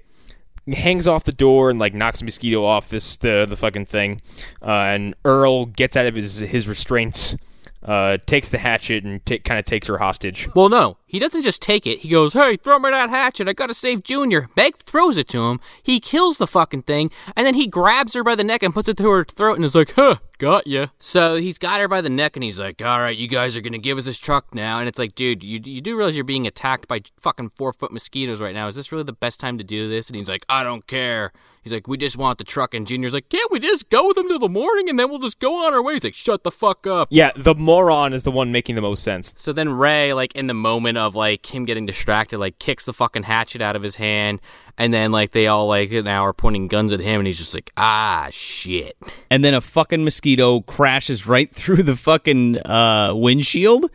[0.67, 4.21] hangs off the door and like knocks a mosquito off this the the fucking thing,
[4.61, 7.35] uh, and Earl gets out of his his restraints,
[7.83, 10.47] uh, takes the hatchet and ta- kind of takes her hostage.
[10.53, 11.99] Well, no, he doesn't just take it.
[11.99, 13.47] He goes, "Hey, throw me that hatchet!
[13.47, 15.59] I gotta save Junior." Meg throws it to him.
[15.81, 18.87] He kills the fucking thing, and then he grabs her by the neck and puts
[18.87, 22.01] it to her throat, and is like, "Huh, got ya." So he's got her by
[22.01, 24.53] the neck, and he's like, "All right, you guys are gonna give us this truck
[24.53, 27.71] now." And it's like, dude, you you do realize you're being attacked by fucking four
[27.71, 28.67] foot mosquitoes right now?
[28.67, 30.09] Is this really the best time to do this?
[30.09, 31.31] And he's like, "I don't care."
[31.63, 34.15] He's like, "We just want the truck," and Junior's like, "Can't we just go with
[34.17, 36.43] them till the morning, and then we'll just go on our way?" He's like, "Shut
[36.43, 39.35] the fuck up." Yeah, the moron is the one making the most sense.
[39.37, 42.93] So then Ray, like in the moment of like him getting distracted, like kicks the
[42.93, 44.41] fucking hatchet out of his hand,
[44.77, 47.53] and then like they all like now are pointing guns at him, and he's just
[47.53, 48.95] like, ah shit.
[49.29, 53.89] and then a fucking mosquito crashes right through the fucking uh, windshield,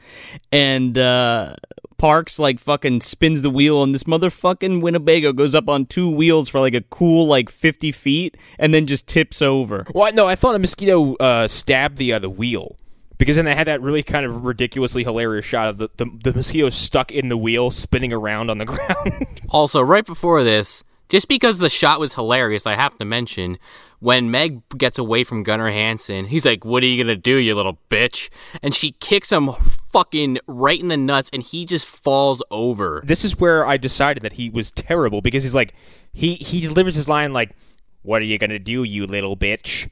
[0.53, 1.55] and uh,
[1.99, 6.49] Parks like fucking spins the wheel, and this motherfucking Winnebago goes up on two wheels
[6.49, 9.87] for like a cool like fifty feet, and then just tips over.
[9.95, 12.77] Well, no, I thought a mosquito uh, stabbed the uh, the wheel
[13.19, 16.33] because then they had that really kind of ridiculously hilarious shot of the, the the
[16.33, 19.27] mosquito stuck in the wheel, spinning around on the ground.
[19.51, 23.59] Also, right before this, just because the shot was hilarious, I have to mention
[24.01, 27.55] when Meg gets away from Gunnar Hansen, he's like, "What are you gonna do, you
[27.55, 28.29] little bitch?"
[28.63, 29.51] And she kicks him
[29.93, 33.03] fucking right in the nuts, and he just falls over.
[33.05, 35.75] this is where I decided that he was terrible because he's like
[36.13, 37.55] he he delivers his line like,
[38.03, 39.89] "What are you gonna do, you little bitch?"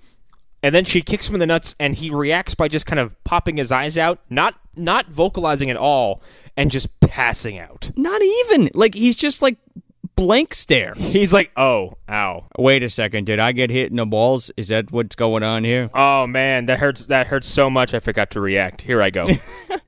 [0.65, 3.23] And then she kicks him in the nuts, and he reacts by just kind of
[3.23, 6.23] popping his eyes out, not not vocalizing at all,
[6.57, 7.91] and just passing out.
[7.97, 9.59] Not even like he's just like
[10.17, 10.95] blank stare.
[10.97, 14.51] He's like, "Oh, ow, Wait a second, did I get hit in the balls?
[14.57, 15.91] Is that what's going on here?
[15.93, 17.09] oh man, that hurts.
[17.09, 17.93] That hurts so much.
[17.93, 18.81] I forgot to react.
[18.81, 19.29] Here I go."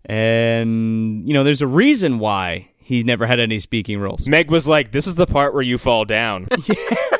[0.09, 4.29] And you know, there's a reason why he never had any speaking roles.
[4.29, 6.47] Meg was like, "This is the part where you fall down."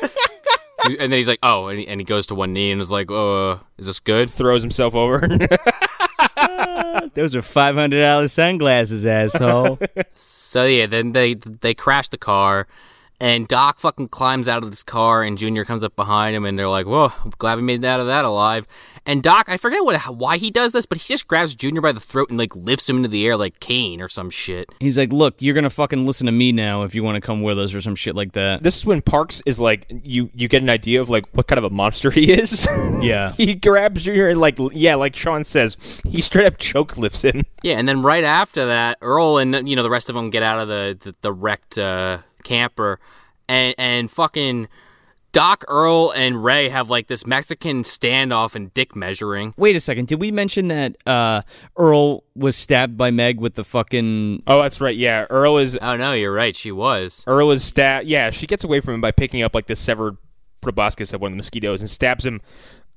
[0.99, 2.91] and then he's like, "Oh," and he, and he goes to one knee and is
[2.91, 5.27] like, "Uh, is this good?" Throws himself over.
[7.13, 9.79] Those are five hundred dollars sunglasses, asshole.
[10.13, 12.67] So yeah, then they they crash the car,
[13.19, 16.57] and Doc fucking climbs out of this car, and Junior comes up behind him, and
[16.57, 18.67] they're like, "Whoa, I'm glad we made it out of that alive."
[19.07, 21.93] And Doc, I forget what why he does this, but he just grabs Junior by
[21.93, 24.69] the throat and like lifts him into the air like Kane or some shit.
[24.81, 27.41] He's like, "Look, you're gonna fucking listen to me now if you want to come
[27.41, 30.49] with us or some shit like that." this is when Parks is like, you you
[30.49, 32.67] get an idea of like what kind of a monster he is.
[32.99, 33.33] Yeah.
[33.33, 37.43] he grabs Junior and like, yeah, like Sean says, he straight up choke lifts him.
[37.61, 40.41] Yeah, and then right after that, Earl and you know the rest of them get
[40.43, 42.99] out of the the, the wrecked uh, camper,
[43.47, 44.67] and and fucking
[45.31, 49.53] Doc, Earl, and Ray have like this Mexican standoff and dick measuring.
[49.57, 50.07] Wait a second.
[50.07, 51.41] Did we mention that uh,
[51.77, 54.43] Earl was stabbed by Meg with the fucking?
[54.47, 54.95] Oh, that's right.
[54.95, 56.55] Yeah, Earl is Oh no, you're right.
[56.55, 57.23] She was.
[57.27, 58.05] Earl is stab.
[58.05, 60.17] Yeah, she gets away from him by picking up like the severed
[60.61, 62.41] proboscis of one of the mosquitoes and stabs him.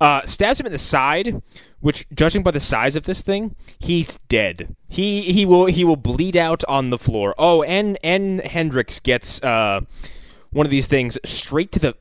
[0.00, 1.42] Uh, stabs him in the side,
[1.80, 4.74] which, judging by the size of this thing, he's dead.
[4.88, 7.34] He he will he will bleed out on the floor.
[7.36, 9.82] Oh, and and Hendrix gets uh
[10.52, 11.94] one of these things straight to the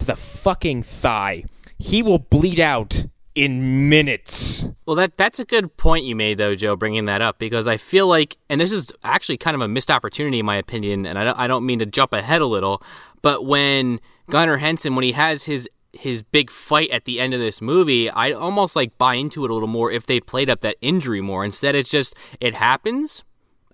[0.00, 1.44] to the fucking thigh.
[1.78, 4.68] He will bleed out in minutes.
[4.86, 7.76] Well, that that's a good point you made though, Joe, bringing that up because I
[7.76, 11.18] feel like, and this is actually kind of a missed opportunity in my opinion, and
[11.18, 12.82] I don't, I don't mean to jump ahead a little,
[13.20, 17.40] but when Gunnar Hansen, when he has his his big fight at the end of
[17.40, 20.60] this movie, I almost like buy into it a little more if they played up
[20.60, 21.44] that injury more.
[21.44, 23.22] Instead, it's just it happens,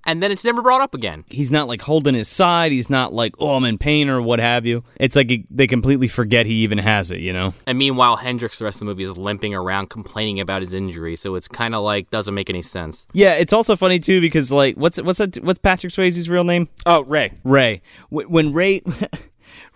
[0.04, 1.24] and then it's never brought up again.
[1.28, 2.72] He's not like holding his side.
[2.72, 4.84] He's not like, oh, I'm in pain or what have you.
[4.98, 7.20] It's like he, they completely forget he even has it.
[7.20, 7.54] You know?
[7.66, 11.16] And meanwhile, Hendrix, the rest of the movie, is limping around complaining about his injury.
[11.16, 13.06] So it's kind of like doesn't make any sense.
[13.12, 13.34] Yeah.
[13.34, 16.68] It's also funny too because like, what's what's that, what's Patrick Swayze's real name?
[16.86, 17.32] Oh, Ray.
[17.44, 17.82] Ray.
[18.10, 18.82] When Ray.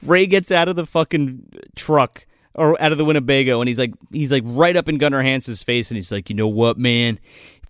[0.03, 3.93] Ray gets out of the fucking truck or out of the Winnebago, and he's like,
[4.11, 7.19] he's like right up in Gunnar Hansen's face, and he's like, you know what, man?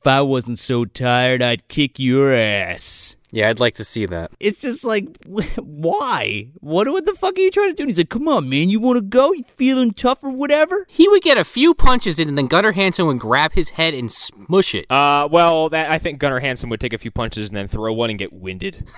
[0.07, 3.17] If I wasn't so tired, I'd kick your ass.
[3.33, 4.31] Yeah, I'd like to see that.
[4.39, 5.09] It's just like,
[5.57, 6.51] why?
[6.61, 7.83] What, what the fuck are you trying to do?
[7.83, 9.33] And he's like, come on, man, you want to go?
[9.33, 10.87] You feeling tough or whatever?
[10.89, 13.95] He would get a few punches in, and then Gunnar Hansen would grab his head
[13.95, 14.89] and smush it.
[14.89, 17.93] Uh, well, that I think Gunnar Hansen would take a few punches and then throw
[17.93, 18.87] one and get winded.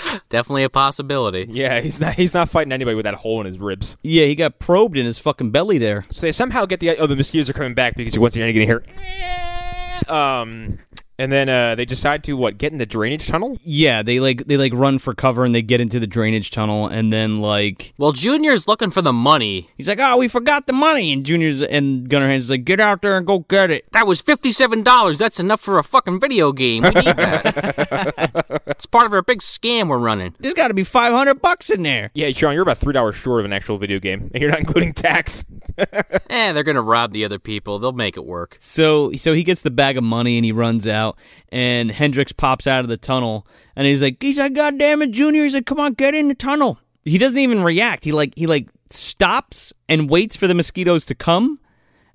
[0.30, 1.46] Definitely a possibility.
[1.50, 3.96] Yeah, he's not he's not fighting anybody with that hole in his ribs.
[4.02, 6.04] Yeah, he got probed in his fucking belly there.
[6.10, 8.64] So they somehow get the oh the mosquitoes are coming back because once again you're
[8.64, 9.51] gonna hear
[10.08, 10.78] um
[11.22, 13.56] and then uh, they decide to what get in the drainage tunnel.
[13.62, 16.88] Yeah, they like they like run for cover and they get into the drainage tunnel
[16.88, 19.70] and then like Well, Junior's looking for the money.
[19.76, 23.02] he's like, "Oh, we forgot the money." And Junior's and Gunnar is like, "Get out
[23.02, 25.18] there and go get it." That was fifty-seven dollars.
[25.18, 26.82] That's enough for a fucking video game.
[26.82, 28.62] We need that.
[28.66, 30.34] it's part of our big scam we're running.
[30.40, 32.10] There's got to be 500 bucks in there.
[32.14, 34.60] Yeah, Sean, you're about three dollars short of an actual video game, and you're not
[34.60, 35.44] including tax.
[36.28, 37.78] Eh, they're gonna rob the other people.
[37.78, 38.56] They'll make it work.
[38.58, 41.11] So so he gets the bag of money and he runs out
[41.50, 43.46] and Hendrix pops out of the tunnel
[43.76, 46.28] and he's like he's like God damn it Junior he's like come on get in
[46.28, 46.78] the tunnel.
[47.04, 48.04] He doesn't even react.
[48.04, 51.58] He like he like stops and waits for the mosquitoes to come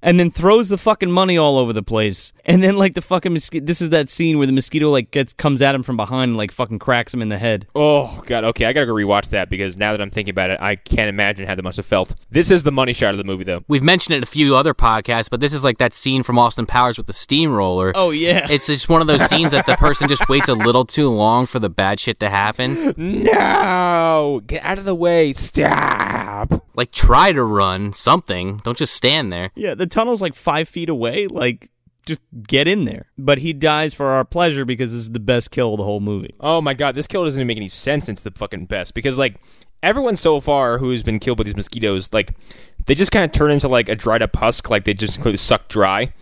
[0.01, 2.33] and then throws the fucking money all over the place.
[2.45, 5.33] And then like the fucking mosquito this is that scene where the mosquito like gets
[5.33, 7.67] comes at him from behind and like fucking cracks him in the head.
[7.75, 10.59] Oh god, okay, I gotta go rewatch that because now that I'm thinking about it,
[10.61, 12.15] I can't imagine how that must have felt.
[12.29, 13.63] This is the money shot of the movie, though.
[13.67, 16.39] We've mentioned it in a few other podcasts, but this is like that scene from
[16.39, 17.91] Austin Powers with the steamroller.
[17.95, 18.47] Oh yeah.
[18.49, 21.45] It's just one of those scenes that the person just waits a little too long
[21.45, 22.93] for the bad shit to happen.
[22.97, 25.33] No, get out of the way!
[25.33, 26.63] Stop!
[26.75, 28.57] Like, try to run something.
[28.57, 29.49] Don't just stand there.
[29.55, 31.27] Yeah, the tunnel's like five feet away.
[31.27, 31.69] Like,
[32.05, 33.07] just get in there.
[33.17, 35.99] But he dies for our pleasure because this is the best kill of the whole
[35.99, 36.33] movie.
[36.39, 38.09] Oh my god, this kill doesn't even make any sense.
[38.09, 39.35] It's the fucking best because like
[39.83, 42.33] everyone so far who's been killed by these mosquitoes, like
[42.85, 45.37] they just kind of turn into like a dried up husk, like they just completely
[45.37, 46.13] suck dry.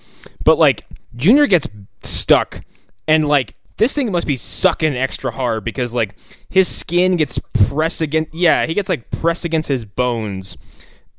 [0.43, 0.85] But like
[1.15, 1.67] Junior gets
[2.01, 2.61] stuck,
[3.07, 6.15] and like this thing must be sucking extra hard because like
[6.49, 8.33] his skin gets pressed against.
[8.33, 10.57] Yeah, he gets like pressed against his bones.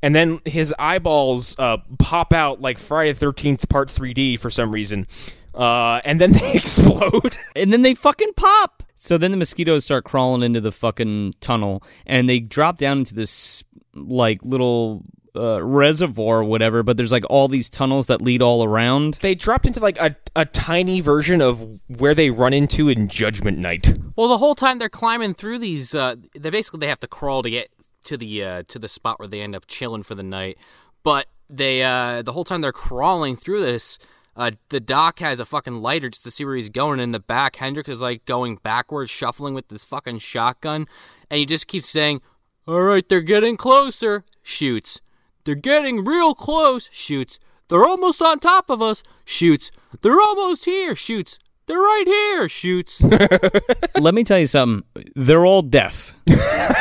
[0.07, 4.71] And then his eyeballs uh, pop out like Friday the 13th Part 3D for some
[4.71, 5.05] reason.
[5.53, 7.37] Uh, and then they explode.
[7.57, 8.83] And then they fucking pop.
[8.95, 13.15] So then the mosquitoes start crawling into the fucking tunnel and they drop down into
[13.15, 15.03] this like little
[15.35, 19.15] uh, reservoir or whatever, but there's like all these tunnels that lead all around.
[19.15, 23.57] they dropped into like a, a tiny version of where they run into in Judgment
[23.57, 23.93] Night.
[24.15, 27.43] Well, the whole time they're climbing through these, uh, they basically they have to crawl
[27.43, 27.69] to get
[28.07, 30.57] to the uh, to the spot where they end up chilling for the night.
[31.03, 33.99] But they uh, the whole time they're crawling through this,
[34.35, 36.99] uh, the doc has a fucking lighter just to see where he's going.
[36.99, 40.87] In the back, Hendrix is like going backwards, shuffling with this fucking shotgun,
[41.29, 42.21] and he just keeps saying,
[42.67, 45.01] "All right, they're getting closer." Shoots.
[45.43, 46.89] They're getting real close.
[46.91, 47.39] Shoots.
[47.69, 49.03] They're almost on top of us.
[49.25, 49.71] Shoots.
[50.01, 50.95] They're almost here.
[50.95, 51.39] Shoots.
[51.67, 52.49] They're right here.
[52.49, 53.03] Shoots.
[53.99, 54.87] Let me tell you something.
[55.15, 56.15] They're all deaf.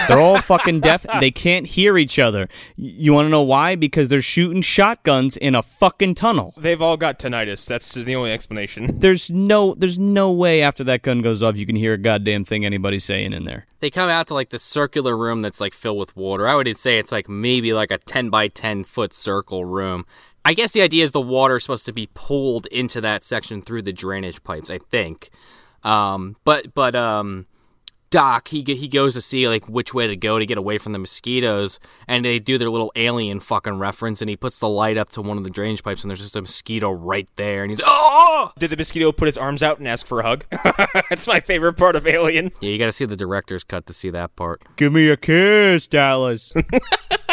[0.08, 1.04] they're all fucking deaf.
[1.20, 2.48] They can't hear each other.
[2.76, 3.74] You want to know why?
[3.74, 6.54] Because they're shooting shotguns in a fucking tunnel.
[6.56, 7.66] They've all got tinnitus.
[7.66, 8.98] That's the only explanation.
[9.00, 12.44] There's no there's no way after that gun goes off you can hear a goddamn
[12.44, 13.66] thing anybody's saying in there.
[13.80, 16.46] they come out to like the circular room that's like filled with water.
[16.48, 20.06] I would say it's like maybe like a 10 by 10 foot circle room.
[20.46, 23.62] I guess the idea is the water is supposed to be pulled into that section
[23.62, 25.30] through the drainage pipes, I think.
[25.82, 27.46] Um, but but um,
[28.10, 30.92] Doc he he goes to see like which way to go to get away from
[30.92, 34.96] the mosquitoes, and they do their little alien fucking reference, and he puts the light
[34.96, 37.72] up to one of the drainage pipes, and there's just a mosquito right there, and
[37.72, 40.44] he's oh Did the mosquito put its arms out and ask for a hug?
[41.10, 42.52] That's my favorite part of Alien.
[42.60, 44.62] yeah, you got to see the director's cut to see that part.
[44.76, 46.54] Give me a kiss, Dallas.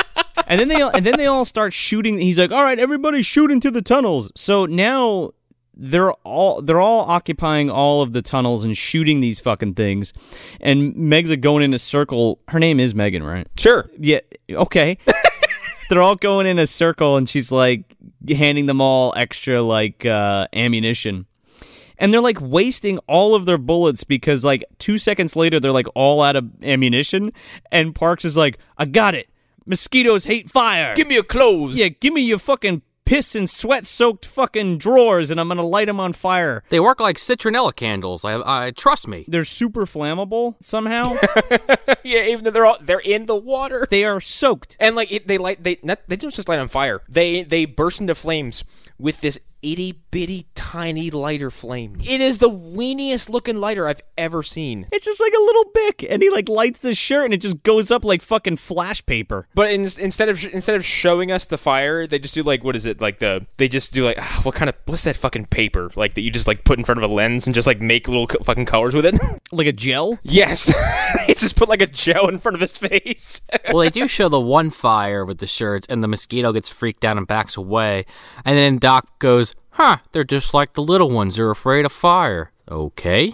[0.47, 2.17] and then they all, and then they all start shooting.
[2.17, 5.31] He's like, "All right, everybody shoot into the tunnels." So now
[5.75, 10.13] they're all they're all occupying all of the tunnels and shooting these fucking things.
[10.61, 12.39] And Meg's like going in a circle.
[12.47, 13.47] Her name is Megan, right?
[13.57, 13.89] Sure.
[13.97, 14.19] Yeah.
[14.49, 14.97] Okay.
[15.89, 17.95] they're all going in a circle, and she's like
[18.27, 21.25] handing them all extra like uh, ammunition.
[21.97, 25.87] And they're like wasting all of their bullets because like two seconds later they're like
[25.95, 27.31] all out of ammunition.
[27.71, 29.29] And Parks is like, "I got it.
[29.65, 30.95] Mosquitoes hate fire.
[30.95, 31.75] Give me your clothes.
[31.77, 35.87] yeah, give me your fucking piss and sweat soaked fucking drawers, and I'm gonna light
[35.87, 38.23] them on fire." They work like citronella candles.
[38.25, 39.25] I, I trust me.
[39.27, 41.17] They're super flammable somehow.
[42.03, 43.87] yeah, even though they're all they're in the water.
[43.89, 44.77] they are soaked.
[44.79, 47.01] And like it, they light they not, they don't just light on fire.
[47.09, 48.63] They they burst into flames
[48.97, 51.97] with this itty bitty tiny lighter flame.
[51.99, 54.85] It is the weeniest looking lighter I've ever seen.
[54.91, 57.63] It's just like a little Bic, and he like lights the shirt, and it just
[57.63, 59.47] goes up like fucking flash paper.
[59.55, 62.75] But in, instead of instead of showing us the fire, they just do like what
[62.75, 65.47] is it like the they just do like ah, what kind of what's that fucking
[65.47, 67.81] paper like that you just like put in front of a lens and just like
[67.81, 69.19] make little co- fucking colors with it.
[69.51, 70.17] Like a gel.
[70.23, 70.65] yes,
[71.27, 73.41] they just put like a gel in front of his face.
[73.67, 77.05] well, they do show the one fire with the shirts, and the mosquito gets freaked
[77.05, 78.07] out and backs away.
[78.45, 79.97] And then Doc goes, "Huh?
[80.11, 81.35] They're just like the little ones.
[81.35, 83.33] They're afraid of fire." Okay,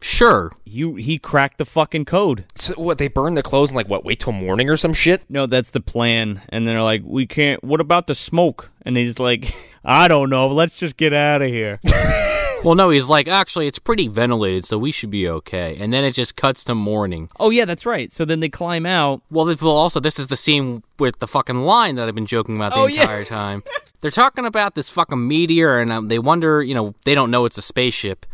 [0.00, 0.52] sure.
[0.64, 2.44] You he cracked the fucking code.
[2.54, 2.98] so what?
[2.98, 4.04] They burn the clothes and like what?
[4.04, 5.22] Wait till morning or some shit.
[5.28, 6.42] No, that's the plan.
[6.50, 7.62] And they're like, we can't.
[7.64, 8.70] What about the smoke?
[8.82, 9.52] And he's like,
[9.84, 10.48] I don't know.
[10.48, 11.80] Let's just get out of here.
[12.66, 15.76] Well, no, he's like, actually, it's pretty ventilated, so we should be okay.
[15.78, 17.30] And then it just cuts to morning.
[17.38, 18.12] oh yeah, that's right.
[18.12, 19.22] So then they climb out.
[19.30, 22.26] Well, this, well, also, this is the scene with the fucking line that I've been
[22.26, 23.02] joking about the Oh, yeah.
[23.02, 23.62] entire time.
[24.00, 27.44] They're talking about this fucking meteor, and um, they wonder, you know, they don't know
[27.44, 28.26] it's a spaceship.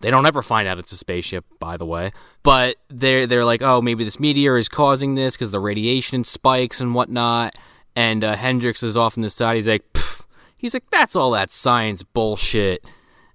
[0.00, 2.12] They don't ever find out it's a spaceship, by the way.
[2.42, 6.80] But they're they're like, oh, maybe this meteor is causing this because the radiation spikes
[6.82, 7.56] and whatnot.
[7.96, 9.56] And uh, Hendrix is off on the side.
[9.56, 10.26] He's like, Pfft.
[10.58, 12.84] he's like, that's all that science bullshit.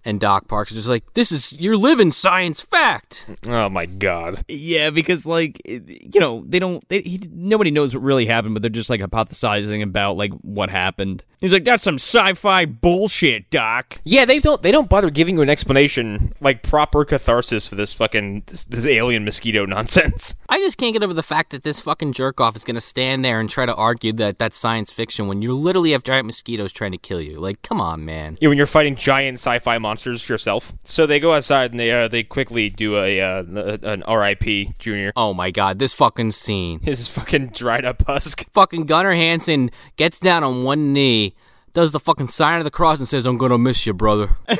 [0.05, 3.25] And Doc Parks is just like, this is you're living science fact.
[3.47, 4.43] Oh my god.
[4.49, 6.87] Yeah, because like you know they don't.
[6.89, 10.69] They, he, nobody knows what really happened, but they're just like hypothesizing about like what
[10.69, 11.23] happened.
[11.39, 13.99] He's like, that's some sci-fi bullshit, Doc.
[14.03, 17.93] Yeah, they don't they don't bother giving you an explanation like proper catharsis for this
[17.93, 20.35] fucking this, this alien mosquito nonsense.
[20.49, 22.81] I just can't get over the fact that this fucking jerk off is going to
[22.81, 26.25] stand there and try to argue that that's science fiction when you literally have giant
[26.25, 27.39] mosquitoes trying to kill you.
[27.39, 28.37] Like, come on, man.
[28.41, 29.92] Yeah, when you're fighting giant sci-fi monsters
[30.29, 30.73] yourself.
[30.83, 33.43] So they go outside and they uh, they quickly do a uh,
[33.83, 34.73] an R.I.P.
[34.79, 35.13] Junior.
[35.15, 36.79] Oh my god, this fucking scene.
[36.83, 38.45] His fucking dried up husk.
[38.53, 41.35] Fucking Gunnar Hansen gets down on one knee,
[41.73, 44.37] does the fucking sign of the cross, and says, I'm going to miss you, brother.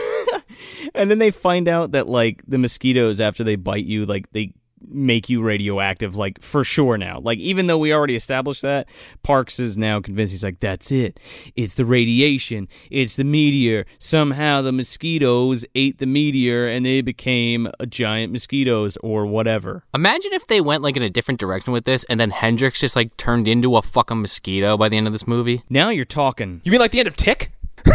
[0.95, 4.53] And then they find out that like the mosquitoes after they bite you, like they
[4.89, 7.19] make you radioactive, like for sure now.
[7.19, 8.87] Like even though we already established that,
[9.23, 10.31] Parks is now convinced.
[10.33, 11.19] He's like, that's it.
[11.55, 12.67] It's the radiation.
[12.89, 13.85] It's the meteor.
[13.99, 19.83] Somehow the mosquitoes ate the meteor and they became a giant mosquitoes or whatever.
[19.93, 22.95] Imagine if they went like in a different direction with this, and then Hendrix just
[22.95, 25.63] like turned into a fucking mosquito by the end of this movie.
[25.69, 26.61] Now you're talking.
[26.63, 27.51] You mean like the end of Tick?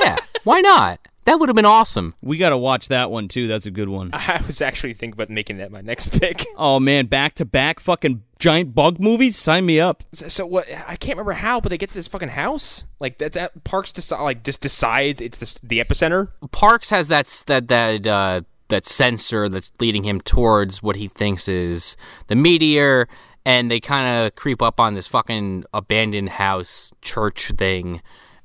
[0.00, 1.00] Yeah, why not?
[1.28, 2.14] That would have been awesome.
[2.22, 3.46] We got to watch that one too.
[3.46, 4.08] That's a good one.
[4.14, 6.46] I was actually thinking about making that my next pick.
[6.56, 9.36] Oh man, back to back fucking giant bug movies.
[9.36, 10.04] Sign me up.
[10.12, 10.66] So, so what?
[10.86, 12.84] I can't remember how, but they get to this fucking house.
[12.98, 13.34] Like that.
[13.34, 16.30] That Parks deci- like just decides it's the, the epicenter.
[16.50, 21.46] Parks has that that that uh, that sensor that's leading him towards what he thinks
[21.46, 21.96] is
[22.28, 23.06] the meteor,
[23.44, 28.00] and they kind of creep up on this fucking abandoned house church thing,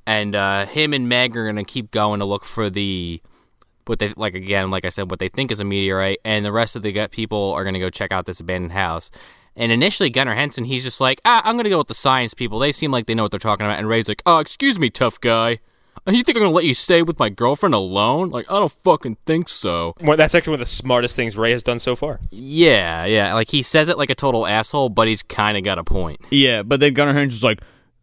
[0.05, 3.21] and uh, him and Meg are gonna keep going to look for the
[3.85, 6.51] what they like again, like I said, what they think is a meteorite, and the
[6.51, 9.11] rest of the people are gonna go check out this abandoned house.
[9.55, 12.59] And initially, Gunnar Hansen, he's just like, ah, I'm gonna go with the science people.
[12.59, 13.77] They seem like they know what they're talking about.
[13.77, 15.59] And Ray's like, oh, excuse me, tough guy.
[16.07, 18.29] Uh, You think I'm gonna let you stay with my girlfriend alone?
[18.31, 19.93] Like, I don't fucking think so.
[20.01, 22.19] Well, that's actually one of the smartest things Ray has done so far.
[22.31, 23.33] Yeah, yeah.
[23.35, 26.19] Like he says it like a total asshole, but he's kind of got a point.
[26.31, 27.61] Yeah, but then Gunnar Hansen's like,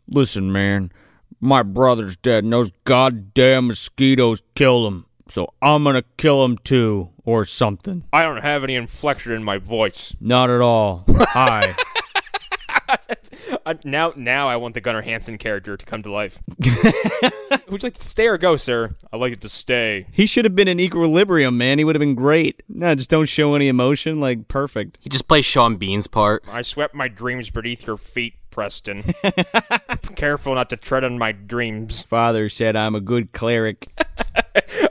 [0.09, 0.93] listen, man,
[1.41, 7.11] my brother's dead, and those goddamn mosquitoes killed him, so I'm gonna kill him too,
[7.25, 8.05] or something.
[8.13, 10.15] I don't have any inflection in my voice.
[10.21, 11.05] Not at all.
[11.11, 11.75] Hi.
[13.67, 16.41] Uh, now, now I want the Gunnar Hansen character to come to life.
[16.59, 18.97] Would you like to stay or go, sir?
[19.13, 20.07] I like it to stay.
[20.13, 21.79] he should have been in equilibrium, man.
[21.79, 22.63] He would have been great.
[22.69, 24.19] No, just don't show any emotion.
[24.19, 24.99] Like, perfect.
[25.01, 26.43] He just plays Sean Bean's part.
[26.49, 29.15] I swept my dreams beneath your feet, Preston.
[30.17, 32.03] Careful not to tread on my dreams.
[32.03, 33.89] Father said I'm a good cleric.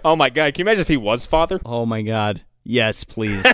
[0.06, 1.60] Oh my god, can you imagine if he was father?
[1.66, 2.44] Oh my god.
[2.64, 3.46] Yes, please.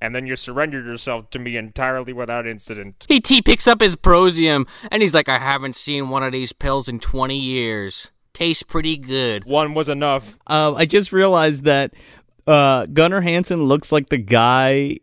[0.00, 3.06] And then you surrendered yourself to me entirely without incident.
[3.08, 6.52] He, he picks up his Prozium and he's like, I haven't seen one of these
[6.52, 8.10] pills in 20 years.
[8.32, 9.44] Tastes pretty good.
[9.44, 10.36] One was enough.
[10.46, 11.94] Um, I just realized that
[12.46, 14.98] uh, Gunnar Hansen looks like the guy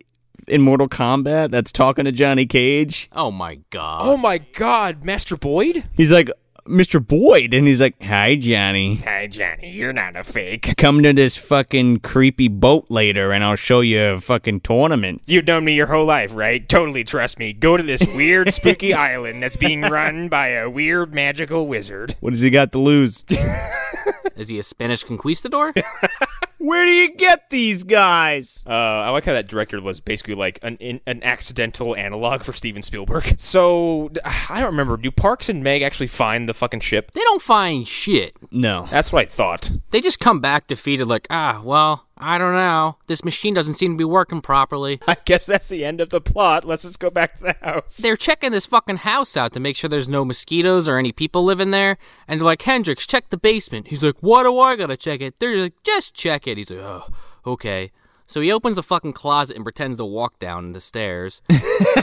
[0.47, 3.09] in Mortal Kombat that's talking to Johnny Cage.
[3.13, 4.01] Oh my god.
[4.03, 5.83] Oh my god, Master Boyd?
[5.95, 6.29] He's like,
[6.71, 7.05] Mr.
[7.05, 8.95] Boyd, and he's like, "Hi, Johnny.
[8.97, 10.73] Hi, Johnny, you're not a fake.
[10.77, 15.45] Come to this fucking creepy boat later, and I'll show you a fucking tournament." You've
[15.45, 16.67] known me your whole life, right?
[16.67, 17.53] Totally trust me.
[17.53, 22.15] Go to this weird, spooky island that's being run by a weird, magical wizard.
[22.21, 23.25] What does he got to lose?
[24.35, 25.73] Is he a Spanish conquistador?
[26.61, 28.63] Where do you get these guys?
[28.67, 32.53] Uh, I like how that director was basically like an in, an accidental analog for
[32.53, 33.35] Steven Spielberg.
[33.41, 34.95] So I don't remember.
[34.97, 37.11] Do Parks and Meg actually find the fucking ship?
[37.11, 38.35] They don't find shit.
[38.51, 38.87] No.
[38.91, 39.71] That's what I thought.
[39.89, 42.97] They just come back defeated, like, ah, well, I don't know.
[43.07, 44.99] This machine doesn't seem to be working properly.
[45.07, 46.65] I guess that's the end of the plot.
[46.65, 47.97] Let's just go back to the house.
[47.97, 51.43] They're checking this fucking house out to make sure there's no mosquitoes or any people
[51.43, 51.97] living there.
[52.27, 53.87] And they're like, Hendrix, check the basement.
[53.87, 55.39] He's like, What do I gotta check it?
[55.39, 56.57] They're like, just check it.
[56.57, 57.07] He's like, oh,
[57.45, 57.91] okay.
[58.31, 61.41] So he opens a fucking closet and pretends to walk down the stairs.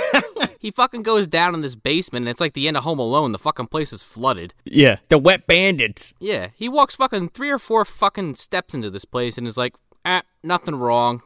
[0.61, 3.33] he fucking goes down in this basement and it's like the end of Home Alone.
[3.33, 4.53] The fucking place is flooded.
[4.67, 4.99] Yeah.
[5.09, 6.13] The wet bandits.
[6.21, 9.75] Yeah, he walks fucking three or four fucking steps into this place and is like,
[10.09, 11.23] ah, nothing wrong.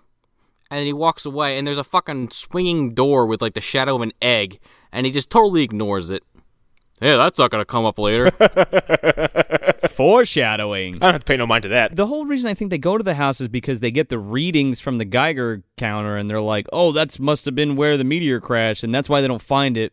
[0.70, 3.94] And then he walks away and there's a fucking swinging door with like the shadow
[3.96, 4.58] of an egg
[4.90, 6.22] and he just totally ignores it.
[7.00, 8.30] Yeah, that's not gonna come up later.
[9.88, 10.96] Foreshadowing.
[10.96, 11.96] I don't have to pay no mind to that.
[11.96, 14.18] The whole reason I think they go to the house is because they get the
[14.18, 18.04] readings from the Geiger counter and they're like, oh, that's must have been where the
[18.04, 19.92] meteor crashed, and that's why they don't find it.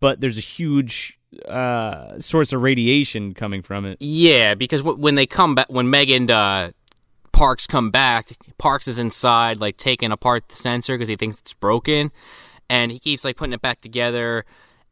[0.00, 1.18] But there's a huge
[1.48, 3.96] uh, source of radiation coming from it.
[4.00, 6.70] yeah, because w- when they come back, when Meg and uh,
[7.42, 11.54] Parks come back, Parks is inside, like taking apart the sensor because he thinks it's
[11.54, 12.12] broken,
[12.70, 14.44] and he keeps like putting it back together.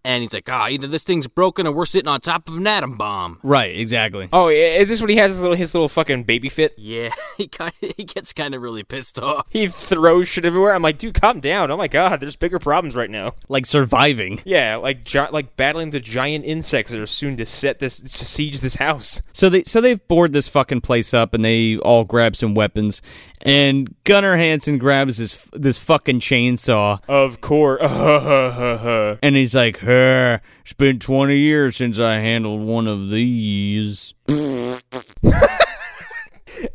[0.04, 2.66] And he's like, ah, either this thing's broken or we're sitting on top of an
[2.66, 3.38] atom bomb.
[3.42, 4.28] Right, exactly.
[4.32, 6.72] Oh, is this when he has his little, his little fucking baby fit?
[6.78, 9.46] Yeah, he kind of, he gets kind of really pissed off.
[9.50, 10.74] He throws shit everywhere.
[10.74, 11.70] I'm like, dude, calm down.
[11.70, 13.34] Oh my god, there's bigger problems right now.
[13.48, 14.40] Like surviving.
[14.44, 18.24] Yeah, like gi- like battling the giant insects that are soon to set this to
[18.24, 19.20] siege this house.
[19.32, 23.02] So they so they board this fucking place up and they all grab some weapons.
[23.42, 27.80] And Gunnar Hansen grabs this this fucking chainsaw Of course.
[29.22, 34.12] and he's like, "Her, it's been twenty years since I handled one of these."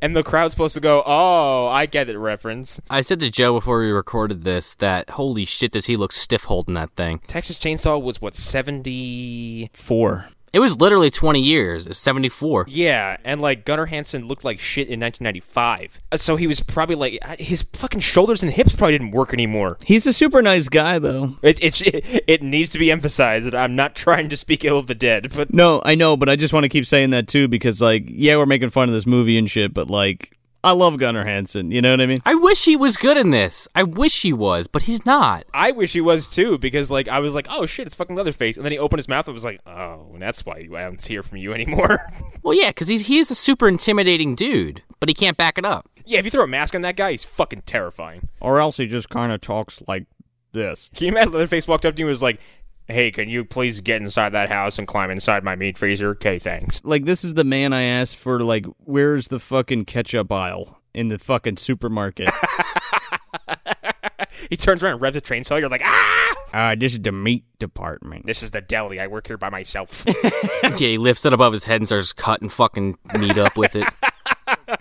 [0.02, 2.82] and the crowd's supposed to go, "Oh, I get it." Reference.
[2.90, 6.46] I said to Joe before we recorded this that holy shit, does he look stiff
[6.46, 7.20] holding that thing?
[7.28, 9.70] Texas Chainsaw was what seventy.
[9.74, 10.30] Four.
[10.56, 11.86] It was literally 20 years.
[11.86, 12.68] It was 74.
[12.70, 16.00] Yeah, and like Gunnar Hansen looked like shit in 1995.
[16.14, 19.34] Uh, So he was probably like uh, his fucking shoulders and hips probably didn't work
[19.34, 19.78] anymore.
[19.84, 21.36] He's a super nice guy, though.
[21.42, 24.78] It it, it, it needs to be emphasized that I'm not trying to speak ill
[24.78, 27.28] of the dead, but No, I know, but I just want to keep saying that
[27.28, 30.72] too because, like, yeah, we're making fun of this movie and shit, but like, I
[30.72, 31.72] love Gunnar Hansen.
[31.72, 32.20] You know what I mean?
[32.26, 33.68] I wish he was good in this.
[33.76, 35.46] I wish he was, but he's not.
[35.54, 38.58] I wish he was too because like I was like, oh shit, it's fucking Leatherface,
[38.58, 39.28] and then he opened his mouth.
[39.28, 42.00] and was like, oh, and that's why I don't hear from you anymore.
[42.44, 45.66] Well, yeah, because he's he is a super intimidating dude, but he can't back it
[45.66, 45.90] up.
[46.06, 48.30] yeah, if you throw a mask on that guy, he's fucking terrifying.
[48.40, 50.06] Or else he just kind of talks like
[50.52, 50.92] this.
[50.96, 52.40] Can you imagine Leatherface walked up to you and was like,
[52.88, 56.10] hey, can you please get inside that house and climb inside my meat freezer?
[56.12, 56.82] Okay, thanks.
[56.84, 58.40] Like, this is the man I asked for.
[58.40, 62.30] Like, where's the fucking ketchup aisle in the fucking supermarket?
[64.50, 65.56] He turns around and revs a train saw.
[65.56, 66.36] You're like, ah!
[66.54, 68.26] uh, this is the meat department.
[68.26, 69.00] This is the deli.
[69.00, 70.06] I work here by myself.
[70.64, 73.88] yeah, he lifts it above his head and starts cutting fucking meat up with it.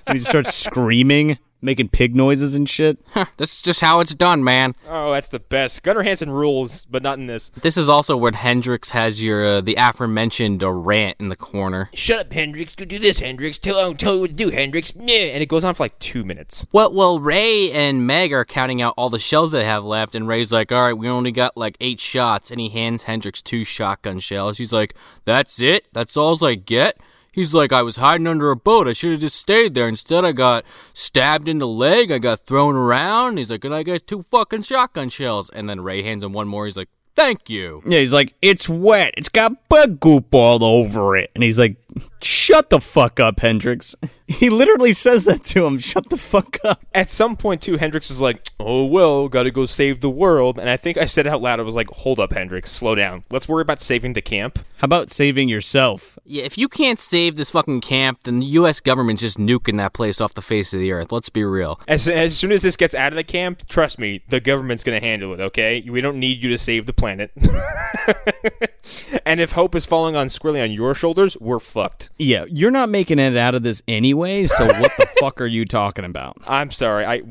[0.06, 2.99] And he starts screaming, making pig noises and shit.
[3.36, 4.74] That's just how it's done, man.
[4.89, 5.82] oh, that's the best.
[5.82, 7.49] Gunnar Hansen rules, but not in this.
[7.51, 11.91] This is also where Hendrix has your uh, the aforementioned uh, rant in the corner.
[11.95, 12.74] Shut up, Hendrix.
[12.74, 13.59] Go do this, Hendrix.
[13.59, 14.95] Tell, oh, tell you what to do, Hendrix.
[14.95, 15.12] Meh.
[15.32, 16.66] And it goes on for like two minutes.
[16.73, 20.28] Well, well, Ray and Meg are counting out all the shells they have left, and
[20.28, 23.65] Ray's like, "All right, we only got like eight shots," and he hands Hendrix two
[23.65, 24.59] shotgun shells.
[24.59, 25.89] He's like, "That's it?
[25.93, 26.99] That's all I get?"
[27.35, 28.89] He's like, "I was hiding under a boat.
[28.89, 29.89] I should have just stayed there.
[29.89, 32.11] Instead, I got stabbed in the leg.
[32.11, 35.81] I got thrown around." He's like, "And I got two fucking shotgun shells." And then
[35.81, 36.65] Ray hands him one more.
[36.66, 39.15] He's like, "Thank you." Yeah, he's like, it's wet.
[39.16, 41.31] It's got bug goop all over it.
[41.35, 41.77] And he's like,
[42.22, 43.94] shut the fuck up, Hendrix.
[44.26, 45.76] He literally says that to him.
[45.76, 46.82] Shut the fuck up.
[46.94, 50.58] At some point, too, Hendrix is like, oh, well, gotta go save the world.
[50.58, 51.60] And I think I said it out loud.
[51.60, 52.70] I was like, hold up, Hendrix.
[52.70, 53.24] Slow down.
[53.30, 54.60] Let's worry about saving the camp.
[54.78, 56.18] How about saving yourself?
[56.24, 58.80] Yeah, if you can't save this fucking camp, then the U.S.
[58.80, 61.12] government's just nuking that place off the face of the earth.
[61.12, 61.78] Let's be real.
[61.86, 65.00] As, as soon as this gets out of the camp, trust me, the government's gonna
[65.00, 65.84] handle it, okay?
[65.86, 67.30] We don't need you to save the planet.
[69.26, 71.84] and if hope is falling on squarely on your shoulders, we're fucked.
[72.19, 75.65] Yeah, you're not making it out of this anyway, so what the fuck are you
[75.65, 76.36] talking about?
[76.47, 77.05] I'm sorry.
[77.05, 77.23] I,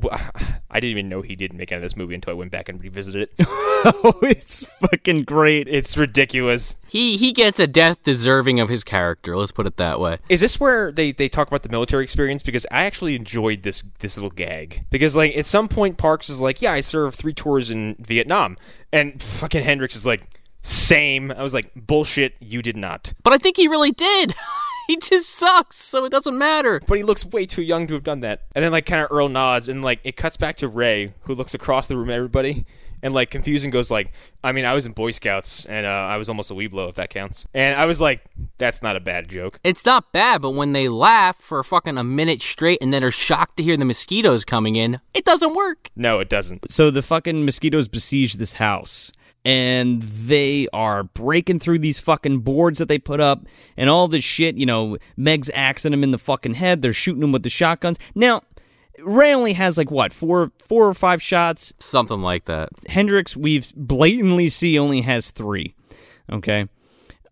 [0.70, 2.52] I didn't even know he didn't make it out of this movie until I went
[2.52, 3.34] back and revisited it.
[3.48, 5.68] oh, it's fucking great.
[5.68, 6.78] it's ridiculous.
[6.88, 9.36] He he gets a death deserving of his character.
[9.36, 10.18] Let's put it that way.
[10.30, 12.44] Is this where they, they talk about the military experience?
[12.44, 14.86] Because I actually enjoyed this this little gag.
[14.90, 18.58] Because like at some point Parks is like, Yeah, I served three tours in Vietnam.
[18.92, 20.33] And fucking Hendrix is like,
[20.64, 21.32] Same.
[21.32, 23.14] I was like, Bullshit, you did not.
[23.22, 24.34] But I think he really did.
[24.88, 26.82] he just sucks, so it doesn't matter.
[26.88, 28.44] But he looks way too young to have done that.
[28.56, 31.36] And then like kind of Earl nods, and like it cuts back to Ray, who
[31.36, 32.66] looks across the room at everybody,
[33.02, 34.12] and like confused and goes like,
[34.44, 36.96] "I mean, I was in Boy Scouts, and uh, I was almost a Webelo, if
[36.96, 38.22] that counts." And I was like,
[38.58, 42.04] "That's not a bad joke." It's not bad, but when they laugh for fucking a
[42.04, 45.90] minute straight and then are shocked to hear the mosquitoes coming in, it doesn't work.
[45.96, 46.72] No, it doesn't.
[46.72, 49.12] So the fucking mosquitoes besiege this house.
[49.46, 53.46] And they are breaking through these fucking boards that they put up
[53.76, 54.56] and all this shit.
[54.56, 56.82] You know, Meg's axing him in the fucking head.
[56.82, 58.00] They're shooting him with the shotguns.
[58.16, 58.42] Now,
[59.00, 61.74] Ray only has like what, four four or five shots?
[61.80, 62.70] Something like that.
[62.88, 65.76] Hendrix, we've blatantly see only has three.
[66.32, 66.68] Okay.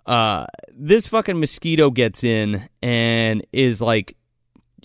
[0.06, 4.18] Uh, this fucking mosquito gets in and is like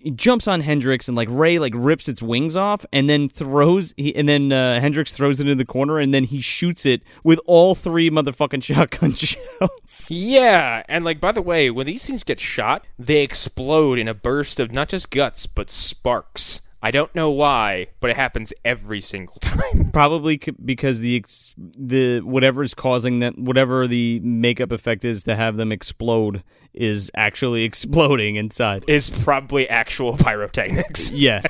[0.07, 3.93] he jumps on Hendrix and like Ray like rips its wings off and then throws
[3.97, 7.03] he, and then uh, Hendrix throws it in the corner and then he shoots it
[7.24, 10.09] with all three motherfucking shotgun shells.
[10.09, 14.15] Yeah, and like by the way, when these things get shot, they explode in a
[14.15, 16.61] burst of not just guts but sparks.
[16.87, 19.91] I don't know why, but it happens every single time.
[19.91, 25.25] Probably c- because the ex- the whatever is causing that whatever the makeup effect is
[25.25, 28.85] to have them explode is actually exploding inside.
[28.87, 31.11] Is probably actual pyrotechnics.
[31.11, 31.43] Yeah.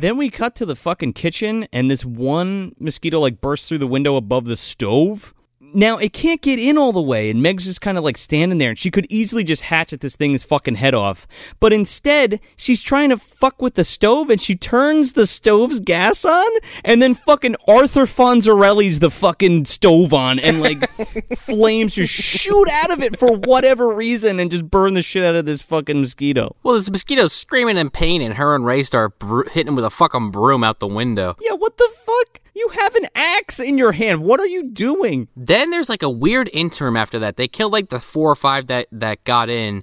[0.00, 3.86] then we cut to the fucking kitchen, and this one mosquito like bursts through the
[3.86, 5.34] window above the stove.
[5.74, 8.58] Now it can't get in all the way, and Meg's just kind of like standing
[8.58, 11.26] there, and she could easily just hatchet this thing's fucking head off.
[11.60, 16.24] But instead, she's trying to fuck with the stove, and she turns the stove's gas
[16.24, 16.50] on,
[16.84, 20.90] and then fucking Arthur Fonzarelli's the fucking stove on, and like
[21.36, 25.36] flames just shoot out of it for whatever reason, and just burn the shit out
[25.36, 26.54] of this fucking mosquito.
[26.62, 29.84] Well, this mosquito's screaming in pain, and her and Ray start br- hitting him with
[29.84, 31.36] a fucking broom out the window.
[31.40, 32.41] Yeah, what the fuck?
[32.54, 34.22] You have an axe in your hand.
[34.22, 35.28] What are you doing?
[35.36, 37.36] Then there's like a weird interim after that.
[37.36, 39.82] They killed like the four or five that that got in,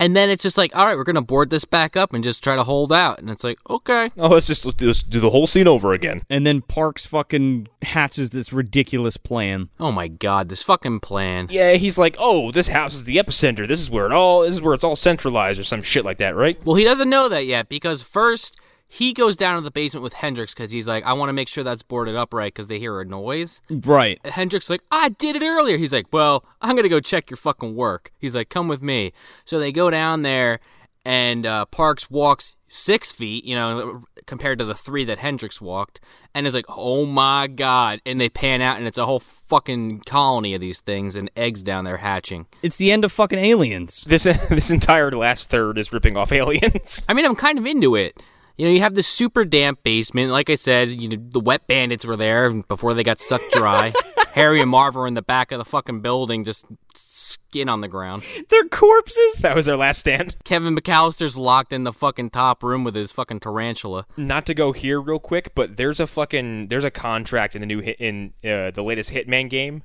[0.00, 2.42] and then it's just like, all right, we're gonna board this back up and just
[2.42, 3.20] try to hold out.
[3.20, 6.22] And it's like, okay, oh, let's just let's do the whole scene over again.
[6.28, 9.68] And then Parks fucking hatches this ridiculous plan.
[9.78, 11.46] oh my god, this fucking plan.
[11.50, 13.66] Yeah, he's like, "Oh, this house is the epicenter.
[13.68, 16.18] This is where it all this is where it's all centralized or some shit like
[16.18, 18.58] that, right?" Well, he doesn't know that yet because first
[18.88, 21.48] he goes down to the basement with Hendrix because he's like, I want to make
[21.48, 23.60] sure that's boarded up right because they hear a noise.
[23.70, 24.18] Right.
[24.26, 25.76] Hendrix like, I did it earlier.
[25.76, 28.12] He's like, well, I'm gonna go check your fucking work.
[28.18, 29.12] He's like, come with me.
[29.44, 30.60] So they go down there,
[31.04, 36.00] and uh, Parks walks six feet, you know, compared to the three that Hendrix walked,
[36.34, 38.00] and is like, oh my god.
[38.06, 41.62] And they pan out, and it's a whole fucking colony of these things and eggs
[41.62, 42.46] down there hatching.
[42.62, 44.04] It's the end of fucking aliens.
[44.08, 47.04] This this entire last third is ripping off aliens.
[47.08, 48.22] I mean, I'm kind of into it.
[48.58, 50.32] You know, you have this super damp basement.
[50.32, 53.92] Like I said, you know, the wet bandits were there before they got sucked dry.
[54.34, 57.88] Harry and Marv are in the back of the fucking building, just skin on the
[57.88, 58.24] ground.
[58.48, 59.40] They're corpses.
[59.42, 60.36] that was their last stand.
[60.44, 64.06] Kevin McCallister's locked in the fucking top room with his fucking tarantula.
[64.16, 67.66] Not to go here real quick, but there's a fucking there's a contract in the
[67.66, 69.82] new hit in uh, the latest Hitman game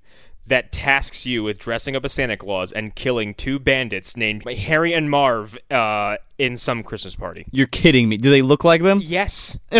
[0.47, 4.93] that tasks you with dressing up as Santa Claus and killing two bandits named Harry
[4.93, 7.45] and Marv uh, in some Christmas party.
[7.51, 8.17] You're kidding me.
[8.17, 8.99] Do they look like them?
[9.01, 9.57] Yes.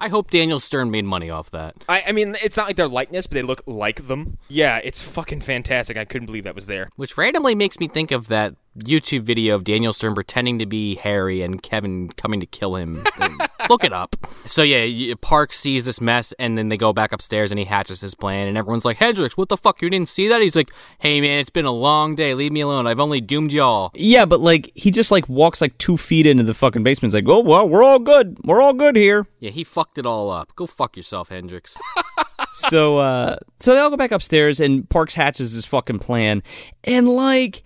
[0.00, 1.74] I hope Daniel Stern made money off that.
[1.88, 4.38] I, I mean, it's not like their likeness, but they look like them.
[4.48, 5.96] Yeah, it's fucking fantastic.
[5.96, 6.88] I couldn't believe that was there.
[6.96, 10.96] Which randomly makes me think of that YouTube video of Daniel Stern pretending to be
[10.96, 13.04] Harry and Kevin coming to kill him.
[13.68, 14.16] Look it up.
[14.44, 18.00] So yeah, Park sees this mess, and then they go back upstairs, and he hatches
[18.00, 19.82] his plan, and everyone's like, "Hendrix, what the fuck?
[19.82, 22.34] You didn't see that?" He's like, "Hey man, it's been a long day.
[22.34, 22.86] Leave me alone.
[22.86, 26.44] I've only doomed y'all." Yeah, but like he just like walks like two feet into
[26.44, 27.14] the fucking basement.
[27.14, 28.38] It's like, oh well, we're all good.
[28.44, 29.26] We're all good here.
[29.40, 30.54] Yeah, he fucked it all up.
[30.56, 31.76] Go fuck yourself, Hendrix.
[32.52, 36.42] so uh so they all go back upstairs and Parks hatches his fucking plan.
[36.84, 37.62] And like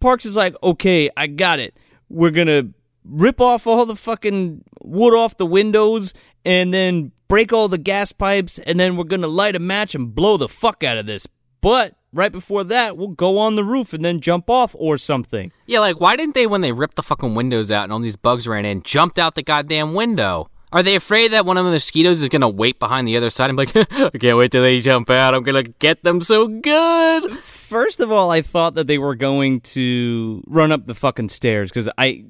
[0.00, 1.76] Parks is like, okay, I got it.
[2.08, 2.70] We're gonna
[3.04, 6.14] rip off all the fucking wood off the windows
[6.44, 10.14] and then break all the gas pipes and then we're gonna light a match and
[10.14, 11.26] blow the fuck out of this.
[11.60, 15.52] But right before that, we'll go on the roof and then jump off or something.
[15.66, 18.16] yeah, like why didn't they, when they ripped the fucking windows out and all these
[18.16, 20.50] bugs ran in, jumped out the goddamn window?
[20.72, 23.50] Are they afraid that one of the mosquitoes is gonna wait behind the other side
[23.50, 23.76] and be like,
[24.14, 25.34] I can't wait till they jump out.
[25.34, 27.38] I'm gonna get them so good.
[27.38, 31.70] First of all, I thought that they were going to run up the fucking stairs
[31.70, 32.24] because I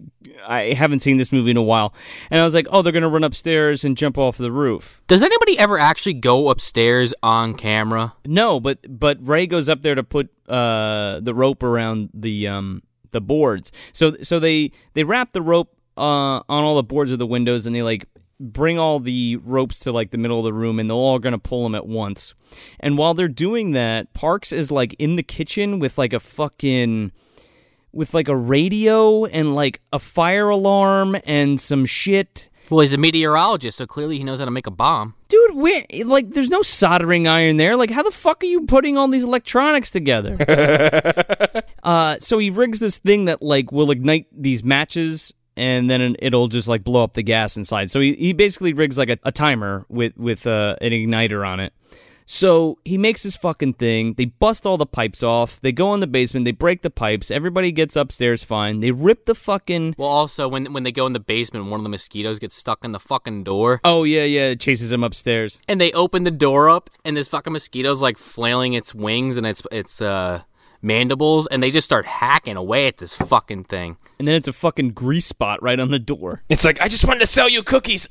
[0.46, 1.94] I haven't seen this movie in a while,
[2.30, 5.02] and I was like, oh, they're gonna run upstairs and jump off the roof.
[5.06, 8.14] Does anybody ever actually go upstairs on camera?
[8.24, 12.82] No, but but Ray goes up there to put uh the rope around the um
[13.10, 13.72] the boards.
[13.92, 17.66] So so they they wrap the rope uh on all the boards of the windows
[17.66, 18.06] and they like
[18.40, 21.32] bring all the ropes to like the middle of the room and they're all going
[21.32, 22.34] to pull them at once.
[22.80, 27.12] And while they're doing that, Parks is like in the kitchen with like a fucking
[27.92, 32.48] with like a radio and like a fire alarm and some shit.
[32.70, 35.14] Well, he's a meteorologist, so clearly he knows how to make a bomb.
[35.28, 37.76] Dude, where like there's no soldering iron there.
[37.76, 40.36] Like how the fuck are you putting all these electronics together?
[41.82, 46.48] uh so he rigs this thing that like will ignite these matches and then it'll
[46.48, 47.90] just like blow up the gas inside.
[47.90, 51.60] So he, he basically rigs like a, a timer with with uh, an igniter on
[51.60, 51.72] it.
[52.30, 54.12] So he makes this fucking thing.
[54.18, 55.62] They bust all the pipes off.
[55.62, 56.44] They go in the basement.
[56.44, 57.30] They break the pipes.
[57.30, 58.80] Everybody gets upstairs fine.
[58.80, 59.94] They rip the fucking.
[59.96, 62.84] Well, also when when they go in the basement, one of the mosquitoes gets stuck
[62.84, 64.48] in the fucking door, Oh yeah, yeah.
[64.50, 65.60] It chases him upstairs.
[65.66, 69.46] and they open the door up, and this fucking mosquito's like flailing its wings and
[69.46, 70.42] its its uh
[70.82, 73.96] mandibles, and they just start hacking away at this fucking thing.
[74.18, 76.42] And then it's a fucking grease spot right on the door.
[76.48, 78.08] It's like I just wanted to sell you cookies.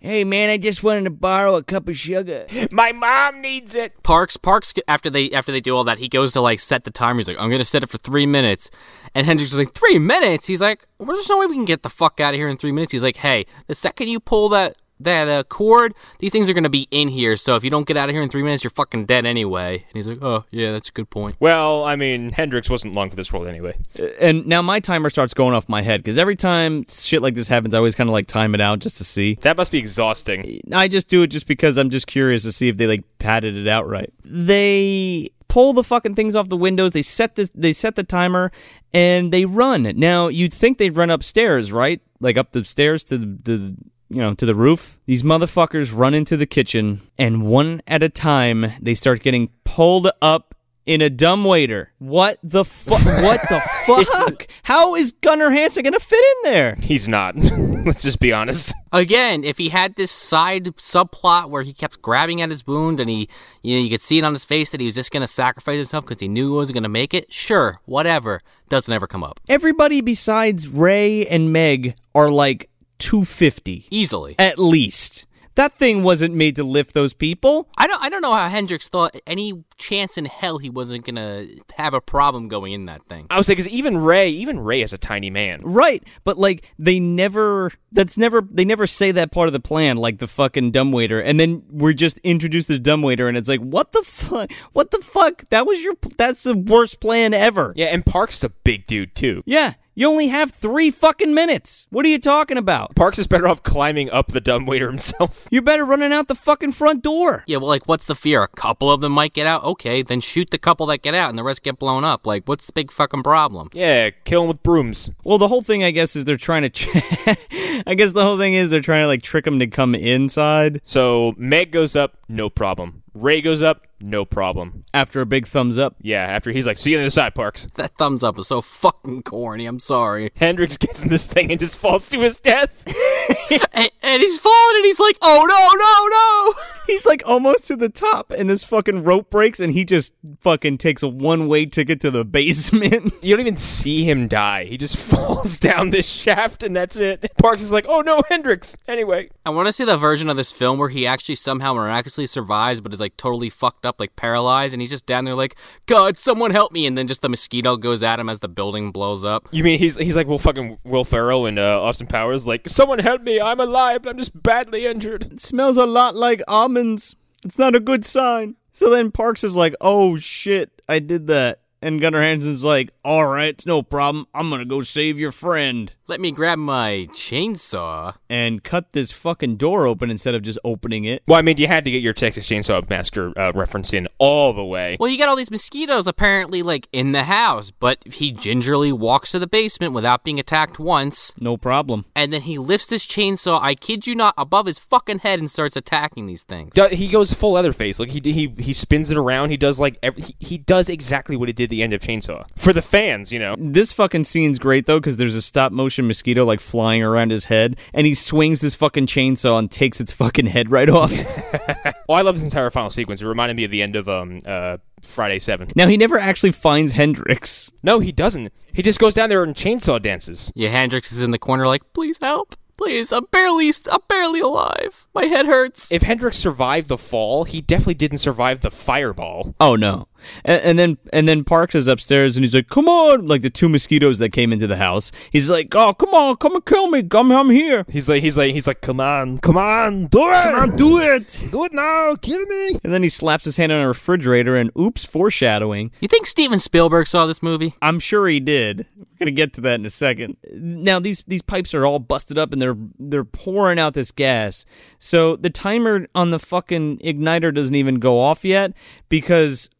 [0.00, 2.46] Hey man, I just wanted to borrow a cup of sugar.
[2.70, 4.02] My mom needs it.
[4.02, 6.90] Parks Parks after they after they do all that, he goes to like set the
[6.90, 7.18] timer.
[7.18, 8.70] He's like, I'm gonna set it for three minutes,
[9.14, 10.46] and Hendrix is like, three minutes.
[10.46, 12.56] He's like, well, there's no way we can get the fuck out of here in
[12.56, 12.92] three minutes.
[12.92, 16.68] He's like, hey, the second you pull that that uh, cord, these things are gonna
[16.68, 17.36] be in here.
[17.36, 19.84] So if you don't get out of here in three minutes, you're fucking dead anyway.
[19.88, 21.36] And he's like, oh yeah, that's a good point.
[21.40, 23.76] Well, I mean, Hendrix wasn't long for this world anyway.
[24.18, 27.48] And now my timer starts going off my head because every time shit like this
[27.48, 29.38] happens, I always kind of like time it out just to see.
[29.42, 30.60] That must be exhausting.
[30.72, 33.56] I just do it just because I'm just curious to see if they like padded
[33.56, 34.12] it out right.
[34.24, 36.92] They pull the fucking things off the windows.
[36.92, 38.52] They set the they set the timer
[38.92, 39.82] and they run.
[39.96, 42.00] Now you'd think they'd run upstairs, right?
[42.20, 43.76] Like up the stairs to the, the
[44.08, 44.98] you know to the roof.
[45.06, 50.10] These motherfuckers run into the kitchen and one at a time they start getting pulled
[50.22, 50.54] up
[50.86, 51.92] in a dumbwaiter.
[51.98, 53.04] What the fuck?
[53.22, 54.46] what the fuck?
[54.62, 56.76] How is Gunnar Hansen gonna fit in there?
[56.80, 57.36] He's not.
[57.88, 58.74] Let's just be honest.
[58.90, 63.08] Again, if he had this side subplot where he kept grabbing at his wound and
[63.10, 63.28] he,
[63.62, 65.26] you know, you could see it on his face that he was just going to
[65.26, 68.40] sacrifice himself because he knew he wasn't going to make it, sure, whatever.
[68.68, 69.40] Doesn't ever come up.
[69.48, 72.67] Everybody besides Ray and Meg are like
[72.98, 74.34] 250 Easily.
[74.38, 75.24] at least.
[75.54, 77.68] That thing wasn't made to lift those people.
[77.76, 81.46] I don't I don't know how Hendrix thought any chance in hell he wasn't gonna
[81.76, 83.26] have a problem going in that thing.
[83.28, 85.62] I was like, because even Ray, even Ray is a tiny man.
[85.64, 89.96] Right, but like they never that's never they never say that part of the plan
[89.96, 93.60] like the fucking dumbwaiter and then we're just introduced to the dumbwaiter and it's like
[93.60, 97.72] what the fuck what the fuck that was your that's the worst plan ever.
[97.74, 99.42] Yeah, and Parks a big dude too.
[99.44, 101.88] Yeah, you only have 3 fucking minutes.
[101.90, 102.94] What are you talking about?
[102.94, 105.48] Parks is better off climbing up the dumbwaiter himself.
[105.50, 107.42] You're better running out the fucking front door.
[107.48, 108.44] Yeah, well, like, what's the fear?
[108.44, 109.64] A couple of them might get out.
[109.64, 112.28] Okay, then shoot the couple that get out, and the rest get blown up.
[112.28, 113.70] Like, what's the big fucking problem?
[113.72, 115.10] Yeah, kill them with brooms.
[115.24, 116.70] Well, the whole thing, I guess, is they're trying to.
[116.70, 116.90] Tr-
[117.88, 120.80] I guess the whole thing is they're trying to like trick them to come inside
[120.84, 123.02] So Meg goes up, no problem.
[123.14, 124.84] Ray goes up, no problem.
[124.94, 125.96] after a big thumbs up.
[126.00, 127.68] Yeah, after he's like, see you on the other side, Parks.
[127.74, 129.66] That thumbs up is so fucking corny.
[129.66, 130.30] I'm sorry.
[130.36, 132.86] Hendrix gets in this thing and just falls to his death.
[133.74, 137.76] and, and he's falling, and he's like, "Oh no, no, no!" He's like almost to
[137.76, 141.66] the top, and this fucking rope breaks, and he just fucking takes a one way
[141.66, 143.12] ticket to the basement.
[143.22, 144.64] you don't even see him die.
[144.64, 147.30] He just falls down this shaft and that's it.
[147.38, 148.76] Parks is like, oh no, Hendrix.
[148.86, 149.28] Anyway.
[149.44, 152.80] I want to see the version of this film where he actually somehow miraculously survives,
[152.80, 155.56] but is like totally fucked up, like paralyzed, and he's just down there like,
[155.86, 158.92] "God, someone help me!" And then just the mosquito goes at him as the building
[158.92, 159.48] blows up.
[159.50, 162.98] You mean he's he's like well fucking Will Ferrell and uh, Austin Powers like someone
[162.98, 165.32] help me I'm alive but I'm just badly injured.
[165.32, 166.42] It smells a lot like
[166.78, 167.16] almonds.
[167.44, 168.56] It's not a good sign.
[168.72, 171.60] So then Parks is like, oh shit, I did that.
[171.80, 174.26] And Gunnar Hansen's like, all right, it's no problem.
[174.34, 175.92] I'm gonna go save your friend.
[176.08, 178.14] Let me grab my chainsaw.
[178.30, 181.22] And cut this fucking door open instead of just opening it.
[181.28, 184.52] Well, I mean you had to get your Texas Chainsaw Massacre uh, reference in all
[184.54, 184.96] the way.
[184.98, 189.32] Well, you got all these mosquitoes apparently like in the house, but he gingerly walks
[189.32, 192.06] to the basement without being attacked once, No problem.
[192.16, 195.50] and then he lifts his chainsaw, I kid you not, above his fucking head and
[195.50, 196.72] starts attacking these things.
[196.72, 197.98] Do- he goes full Leatherface.
[198.00, 199.50] Like he he he spins it around.
[199.50, 202.00] He does like every, he, he does exactly what he did at the end of
[202.00, 203.30] Chainsaw for the fans.
[203.30, 203.54] You know.
[203.58, 207.46] This fucking scene's great though because there's a stop motion mosquito like flying around his
[207.46, 211.12] head, and he swings this fucking chainsaw and takes its fucking head right off.
[212.10, 213.20] Oh, I love this entire final sequence.
[213.20, 215.70] It reminded me of the end of um uh Friday Seven.
[215.76, 217.70] now he never actually finds Hendrix.
[217.82, 218.50] No, he doesn't.
[218.72, 220.50] He just goes down there and chainsaw dances.
[220.54, 222.54] Yeah, Hendrix is in the corner like, please help.
[222.78, 225.06] Please, I'm barely, I'm barely alive.
[225.12, 225.90] My head hurts.
[225.92, 229.54] If Hendrix survived the fall, he definitely didn't survive the fireball.
[229.60, 230.08] Oh no.
[230.44, 233.50] And, and then and then Parks is upstairs and he's like, "Come on!" Like the
[233.50, 235.12] two mosquitoes that came into the house.
[235.30, 237.02] He's like, "Oh, come on, come and kill me!
[237.02, 240.42] Come, I'm here." He's like, he's like, he's like, come on, come on, do it,
[240.42, 241.48] come on, do it.
[241.50, 242.78] do it now, kill me.
[242.84, 245.90] And then he slaps his hand on a refrigerator and oops, foreshadowing.
[246.00, 247.74] You think Steven Spielberg saw this movie?
[247.80, 248.86] I'm sure he did.
[248.96, 250.36] We're gonna get to that in a second.
[250.52, 254.64] Now these these pipes are all busted up and they're they're pouring out this gas.
[254.98, 258.72] So the timer on the fucking igniter doesn't even go off yet
[259.08, 259.70] because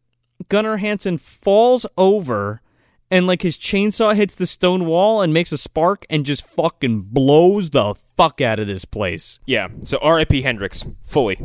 [0.47, 2.61] Gunnar Hansen falls over
[3.11, 7.01] and like his chainsaw hits the stone wall and makes a spark and just fucking
[7.01, 9.39] blows the fuck out of this place.
[9.45, 9.69] Yeah.
[9.83, 10.41] So R.I.P.
[10.41, 11.37] Hendrix, fully.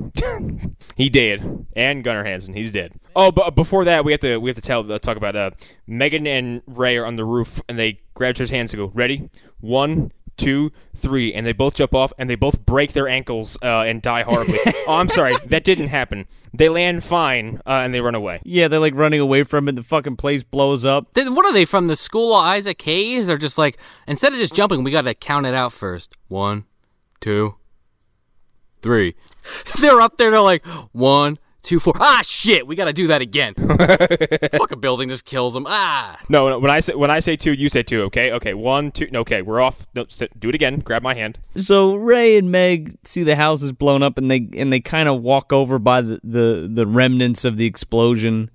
[0.96, 2.92] he dead, and Gunnar Hansen, he's dead.
[3.16, 5.50] Oh, but before that, we have to we have to tell uh, talk about uh,
[5.86, 9.30] Megan and Ray are on the roof, and they grab his hands and go, "Ready?
[9.60, 13.82] One, two, three, and they both jump off and they both break their ankles uh,
[13.82, 14.58] and die horribly.
[14.66, 16.26] oh, I'm sorry, that didn't happen.
[16.52, 18.40] They land fine uh, and they run away.
[18.44, 19.76] Yeah, they're like running away from it.
[19.76, 21.12] The fucking place blows up.
[21.14, 23.26] They- What are they from the school of Isaac Hayes?
[23.26, 26.16] They're just like instead of just jumping, we got to count it out first.
[26.28, 26.64] One,
[27.20, 27.56] two,
[28.82, 29.14] three.
[29.80, 30.30] They're up there.
[30.30, 31.94] They're like one, two, four.
[31.98, 32.66] Ah, shit!
[32.66, 33.54] We got to do that again.
[34.58, 35.66] Fucking building just kills them.
[35.68, 36.18] Ah.
[36.28, 38.02] No, no, when I say when I say two, you say two.
[38.02, 39.08] Okay, okay, one, two.
[39.10, 39.86] no, Okay, we're off.
[39.94, 40.80] No, sit, do it again.
[40.80, 41.38] Grab my hand.
[41.56, 45.08] So Ray and Meg see the house is blown up, and they and they kind
[45.08, 48.50] of walk over by the, the the remnants of the explosion.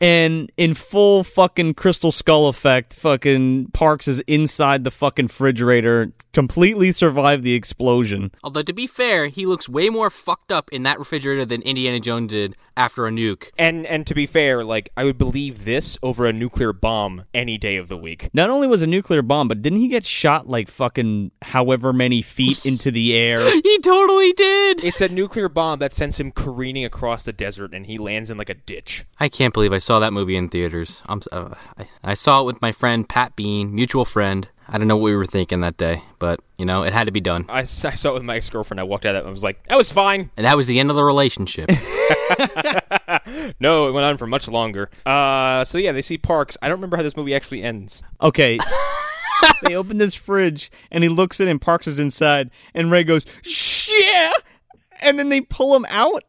[0.00, 6.92] And in full fucking crystal skull effect, fucking Parks is inside the fucking refrigerator, completely
[6.92, 8.30] survived the explosion.
[8.42, 12.00] Although to be fair, he looks way more fucked up in that refrigerator than Indiana
[12.00, 13.50] Jones did after a nuke.
[13.58, 17.58] And and to be fair, like I would believe this over a nuclear bomb any
[17.58, 18.28] day of the week.
[18.34, 22.22] Not only was a nuclear bomb, but didn't he get shot like fucking however many
[22.22, 23.38] feet into the air?
[23.62, 24.84] He totally did.
[24.84, 28.36] It's a nuclear bomb that sends him careening across the desert, and he lands in
[28.36, 29.04] like a ditch.
[29.18, 31.02] I can't believe I saw that movie in theaters.
[31.06, 34.48] I'm, uh, I, I saw it with my friend Pat Bean, mutual friend.
[34.68, 37.12] I don't know what we were thinking that day, but you know it had to
[37.12, 38.80] be done, I saw it with my ex girlfriend.
[38.80, 40.30] I walked out of it and I was like, that was fine.
[40.36, 41.70] and that was the end of the relationship.
[43.60, 44.90] No, it went on for much longer.
[45.04, 46.56] Uh, so yeah, they see Parks.
[46.60, 48.02] I don't remember how this movie actually ends.
[48.20, 48.58] Okay.
[49.62, 53.24] they open this fridge and he looks in and Parks is inside and Ray goes,
[53.90, 54.32] "Yeah."
[55.00, 56.24] And then they pull him out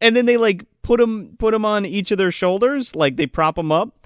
[0.00, 3.26] and then they like put him put him on each of their shoulders, like they
[3.26, 3.96] prop him up.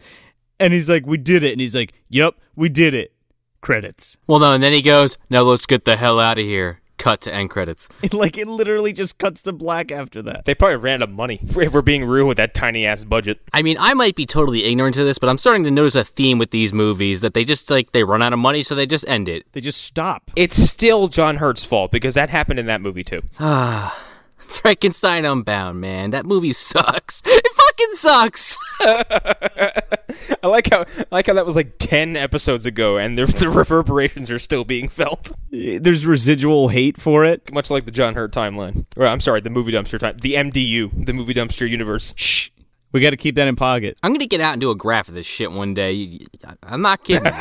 [0.61, 3.13] And he's like, "We did it." And he's like, "Yep, we did it."
[3.61, 4.19] Credits.
[4.27, 7.21] well, no, and then he goes, "Now let's get the hell out of here." Cut
[7.23, 7.89] to end credits.
[8.13, 10.45] like it literally just cuts to black after that.
[10.45, 13.41] They probably ran out of money if we're being real with that tiny ass budget.
[13.53, 16.05] I mean, I might be totally ignorant to this, but I'm starting to notice a
[16.05, 18.87] theme with these movies that they just like they run out of money, so they
[18.87, 19.45] just end it.
[19.53, 20.31] They just stop.
[20.37, 23.23] It's still John Hurt's fault because that happened in that movie too.
[23.41, 24.04] Ah.
[24.49, 27.23] Frankenstein Unbound, man, that movie sucks.
[27.45, 28.57] It fucking sucks.
[30.43, 33.49] I like how I like how that was like ten episodes ago, and the, the
[33.49, 37.53] reverberations are still being felt, There's residual hate for it.
[37.53, 38.87] much like the John Hurt timeline.
[38.97, 42.15] Or I'm sorry, the movie dumpster time, the MDU, the movie dumpster universe.
[42.17, 42.51] Shh.
[42.93, 43.99] We got to keep that in pocket.
[44.05, 45.93] I'm gonna get out and do a graph of this shit one day.
[45.93, 47.33] You- you- I'm not kidding.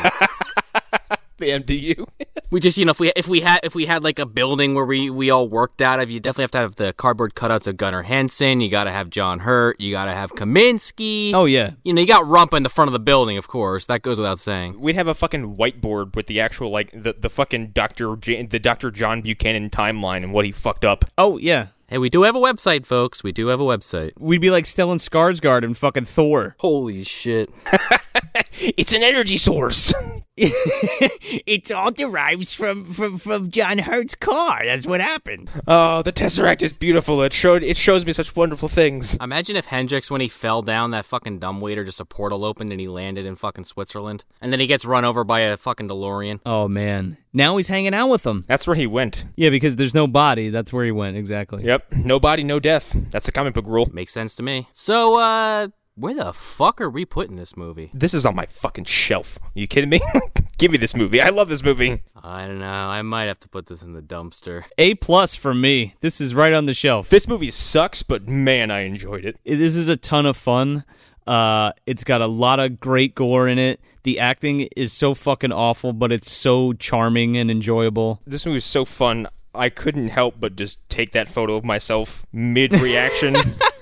[1.46, 1.58] You.
[1.58, 1.64] The
[2.24, 2.26] MDU.
[2.50, 4.74] we just, you know, if we if we had if we had like a building
[4.74, 7.66] where we we all worked out of, you definitely have to have the cardboard cutouts
[7.66, 8.60] of Gunnar Hansen.
[8.60, 9.80] You got to have John Hurt.
[9.80, 11.32] You got to have Kaminsky.
[11.32, 11.72] Oh yeah.
[11.84, 13.86] You know, you got Rump in the front of the building, of course.
[13.86, 14.80] That goes without saying.
[14.80, 18.58] We'd have a fucking whiteboard with the actual like the, the fucking Doctor J- the
[18.58, 21.04] Doctor John Buchanan timeline and what he fucked up.
[21.18, 21.68] Oh yeah.
[21.86, 23.22] Hey, we do have a website, folks.
[23.22, 24.12] We do have a website.
[24.18, 26.56] We'd be like Stellan Skarsgård and fucking Thor.
[26.58, 27.50] Holy shit.
[28.76, 29.92] It's an energy source.
[30.36, 34.62] it all derives from, from, from John Hurt's car.
[34.64, 35.60] That's what happened.
[35.66, 37.22] oh, the Tesseract is beautiful.
[37.22, 39.16] It showed it shows me such wonderful things.
[39.20, 42.80] Imagine if Hendrix, when he fell down that fucking dumbwaiter, just a portal opened and
[42.80, 44.24] he landed in fucking Switzerland.
[44.40, 46.40] And then he gets run over by a fucking DeLorean.
[46.46, 47.18] Oh man.
[47.32, 48.44] Now he's hanging out with them.
[48.46, 49.26] That's where he went.
[49.36, 50.50] Yeah, because there's no body.
[50.50, 51.64] That's where he went exactly.
[51.64, 51.92] Yep.
[51.92, 52.96] No body, no death.
[53.10, 53.90] That's a comic book rule.
[53.92, 54.68] Makes sense to me.
[54.72, 57.90] So, uh, where the fuck are we putting this movie?
[57.94, 59.38] This is on my fucking shelf.
[59.54, 60.00] you kidding me?
[60.58, 61.20] Give me this movie.
[61.20, 62.02] I love this movie.
[62.22, 62.66] I don't know.
[62.66, 64.64] I might have to put this in the dumpster.
[64.78, 65.94] A plus for me.
[66.00, 67.08] This is right on the shelf.
[67.10, 69.36] This movie sucks, but man, I enjoyed it.
[69.44, 70.84] It- This is a ton of fun.
[71.26, 73.80] Uh, it's got a lot of great gore in it.
[74.02, 78.20] The acting is so fucking awful, but it's so charming and enjoyable.
[78.26, 79.26] This movie was so fun.
[79.54, 83.34] I couldn't help but just take that photo of myself mid reaction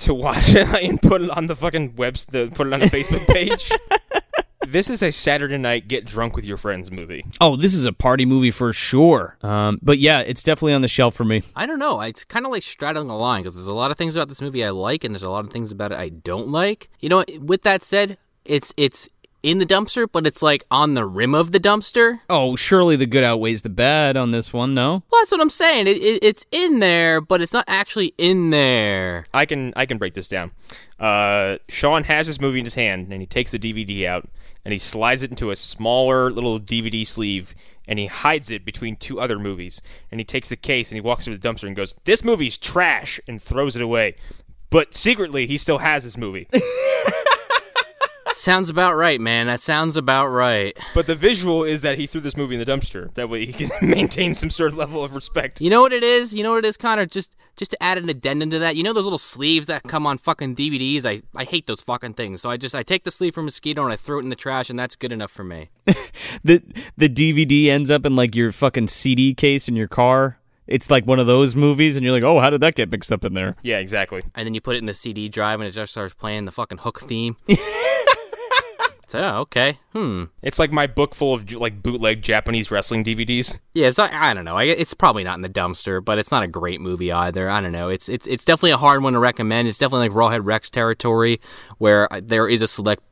[0.00, 2.24] to watch it and put it on the fucking webs.
[2.26, 3.70] The put it on the Facebook page.
[4.66, 7.24] this is a Saturday night get drunk with your friends movie.
[7.40, 9.36] Oh, this is a party movie for sure.
[9.42, 11.42] Um, but yeah, it's definitely on the shelf for me.
[11.54, 12.00] I don't know.
[12.00, 14.40] It's kind of like straddling a line because there's a lot of things about this
[14.40, 16.90] movie I like, and there's a lot of things about it I don't like.
[17.00, 17.38] You know, what?
[17.38, 19.08] with that said, it's it's
[19.46, 22.18] in the dumpster, but it's like on the rim of the dumpster.
[22.28, 25.04] Oh, surely the good outweighs the bad on this one, no?
[25.08, 25.86] Well, that's what I'm saying.
[25.86, 29.26] It, it, it's in there, but it's not actually in there.
[29.32, 30.50] I can I can break this down.
[30.98, 34.28] Uh, Sean has his movie in his hand, and he takes the DVD out,
[34.64, 37.54] and he slides it into a smaller little DVD sleeve,
[37.86, 39.80] and he hides it between two other movies.
[40.10, 42.58] And he takes the case and he walks to the dumpster and goes, "This movie's
[42.58, 44.16] trash," and throws it away.
[44.70, 46.48] But secretly, he still has this movie.
[48.36, 49.46] Sounds about right, man.
[49.46, 50.76] That sounds about right.
[50.94, 53.12] but the visual is that he threw this movie in the dumpster.
[53.14, 55.62] That way, he can maintain some sort of level of respect.
[55.62, 56.34] You know what it is?
[56.34, 57.06] You know what it is, Connor?
[57.06, 58.76] Just just to add an addendum to that.
[58.76, 61.06] You know those little sleeves that come on fucking DVDs?
[61.06, 62.42] I, I hate those fucking things.
[62.42, 64.36] So I just I take the sleeve from Mosquito and I throw it in the
[64.36, 65.70] trash, and that's good enough for me.
[66.44, 66.62] The
[66.96, 70.38] the DVD ends up in like your fucking CD case in your car.
[70.66, 73.12] It's like one of those movies, and you're like, oh, how did that get mixed
[73.12, 73.56] up in there?
[73.62, 74.22] Yeah, exactly.
[74.34, 76.52] And then you put it in the CD drive, and it just starts playing the
[76.52, 77.36] fucking hook theme.
[79.06, 80.24] so okay, hmm.
[80.42, 83.60] It's like my book full of like bootleg Japanese wrestling DVDs.
[83.72, 84.56] Yeah, it's not, I don't know.
[84.56, 87.48] I, it's probably not in the dumpster, but it's not a great movie either.
[87.48, 87.88] I don't know.
[87.88, 89.68] It's it's it's definitely a hard one to recommend.
[89.68, 91.40] It's definitely like Rawhead Rex territory,
[91.78, 93.02] where there is a select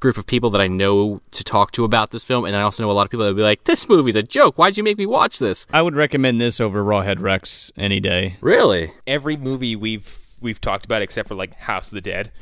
[0.00, 2.82] group of people that I know to talk to about this film, and I also
[2.82, 4.56] know a lot of people that would be like, "This movie's a joke.
[4.56, 8.36] Why'd you make me watch this?" I would recommend this over Rawhead Rex any day.
[8.40, 8.92] Really?
[9.06, 12.32] Every movie we've we've talked about, except for like House of the Dead,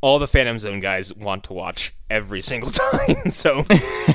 [0.00, 3.30] all the Phantom Zone guys want to watch every single time.
[3.30, 3.64] so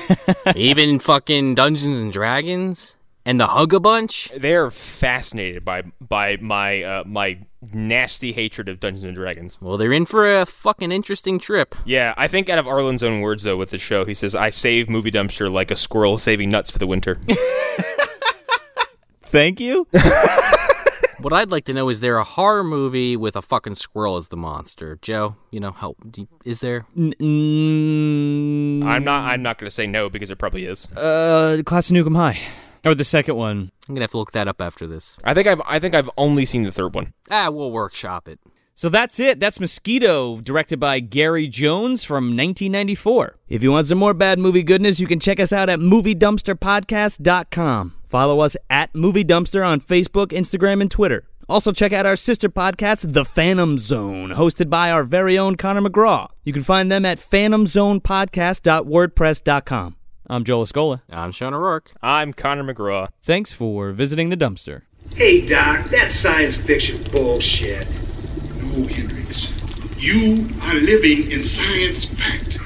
[0.56, 2.96] Even fucking Dungeons and Dragons
[3.26, 4.32] and the Hugga Bunch.
[4.38, 7.40] they're fascinated by by my uh, my
[7.74, 9.60] nasty hatred of Dungeons and Dragons.
[9.62, 11.76] Well, they're in for a fucking interesting trip.
[11.86, 14.50] Yeah, I think out of Arlen's own words though with the show, he says, "I
[14.52, 17.20] save movie dumpster like a squirrel saving nuts for the winter."
[19.30, 19.88] Thank you.
[21.20, 24.28] What I'd like to know is there a horror movie with a fucking squirrel as
[24.28, 25.00] the monster?
[25.02, 25.98] Joe, you know, help.
[26.10, 26.86] Do you- Is there?
[26.96, 30.92] N- mm, I'm not I'm not going to say no because it probably is.
[30.96, 32.40] uh, Class of Nuke 'Em High,
[32.86, 33.72] or the second one.
[33.90, 35.18] I'm gonna have to look that up after this.
[35.24, 37.14] I think I've I think I've only seen the third one.
[37.32, 38.40] Ah, we'll workshop it.
[38.78, 39.40] So that's it.
[39.40, 43.36] That's Mosquito, directed by Gary Jones from 1994.
[43.50, 47.96] If you want some more bad movie goodness, you can check us out at MovieDumpsterPodcast.com.
[48.08, 51.28] Follow us at Movie Dumpster on Facebook, Instagram, and Twitter.
[51.50, 55.82] Also, check out our sister podcast, The Phantom Zone, hosted by our very own Connor
[55.82, 56.28] McGraw.
[56.44, 59.96] You can find them at phantomzonepodcast.wordpress.com.
[60.30, 61.02] I'm Joel Escola.
[61.10, 61.94] I'm Sean O'Rourke.
[62.04, 63.08] I'm Connor McGraw.
[63.24, 64.84] Thanks for visiting the dumpster.
[65.16, 67.88] Hey, Doc, that's science fiction bullshit.
[68.78, 72.60] You are living in science fact.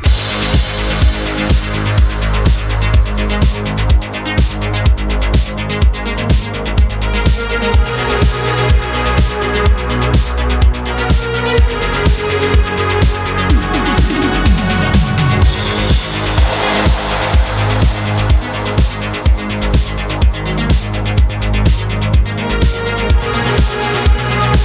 [23.74, 24.11] We'll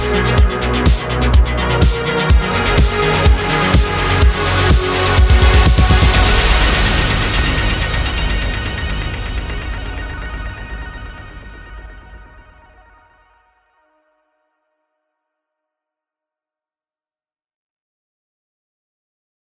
[0.09, 0.27] Thank
[3.41, 3.46] you.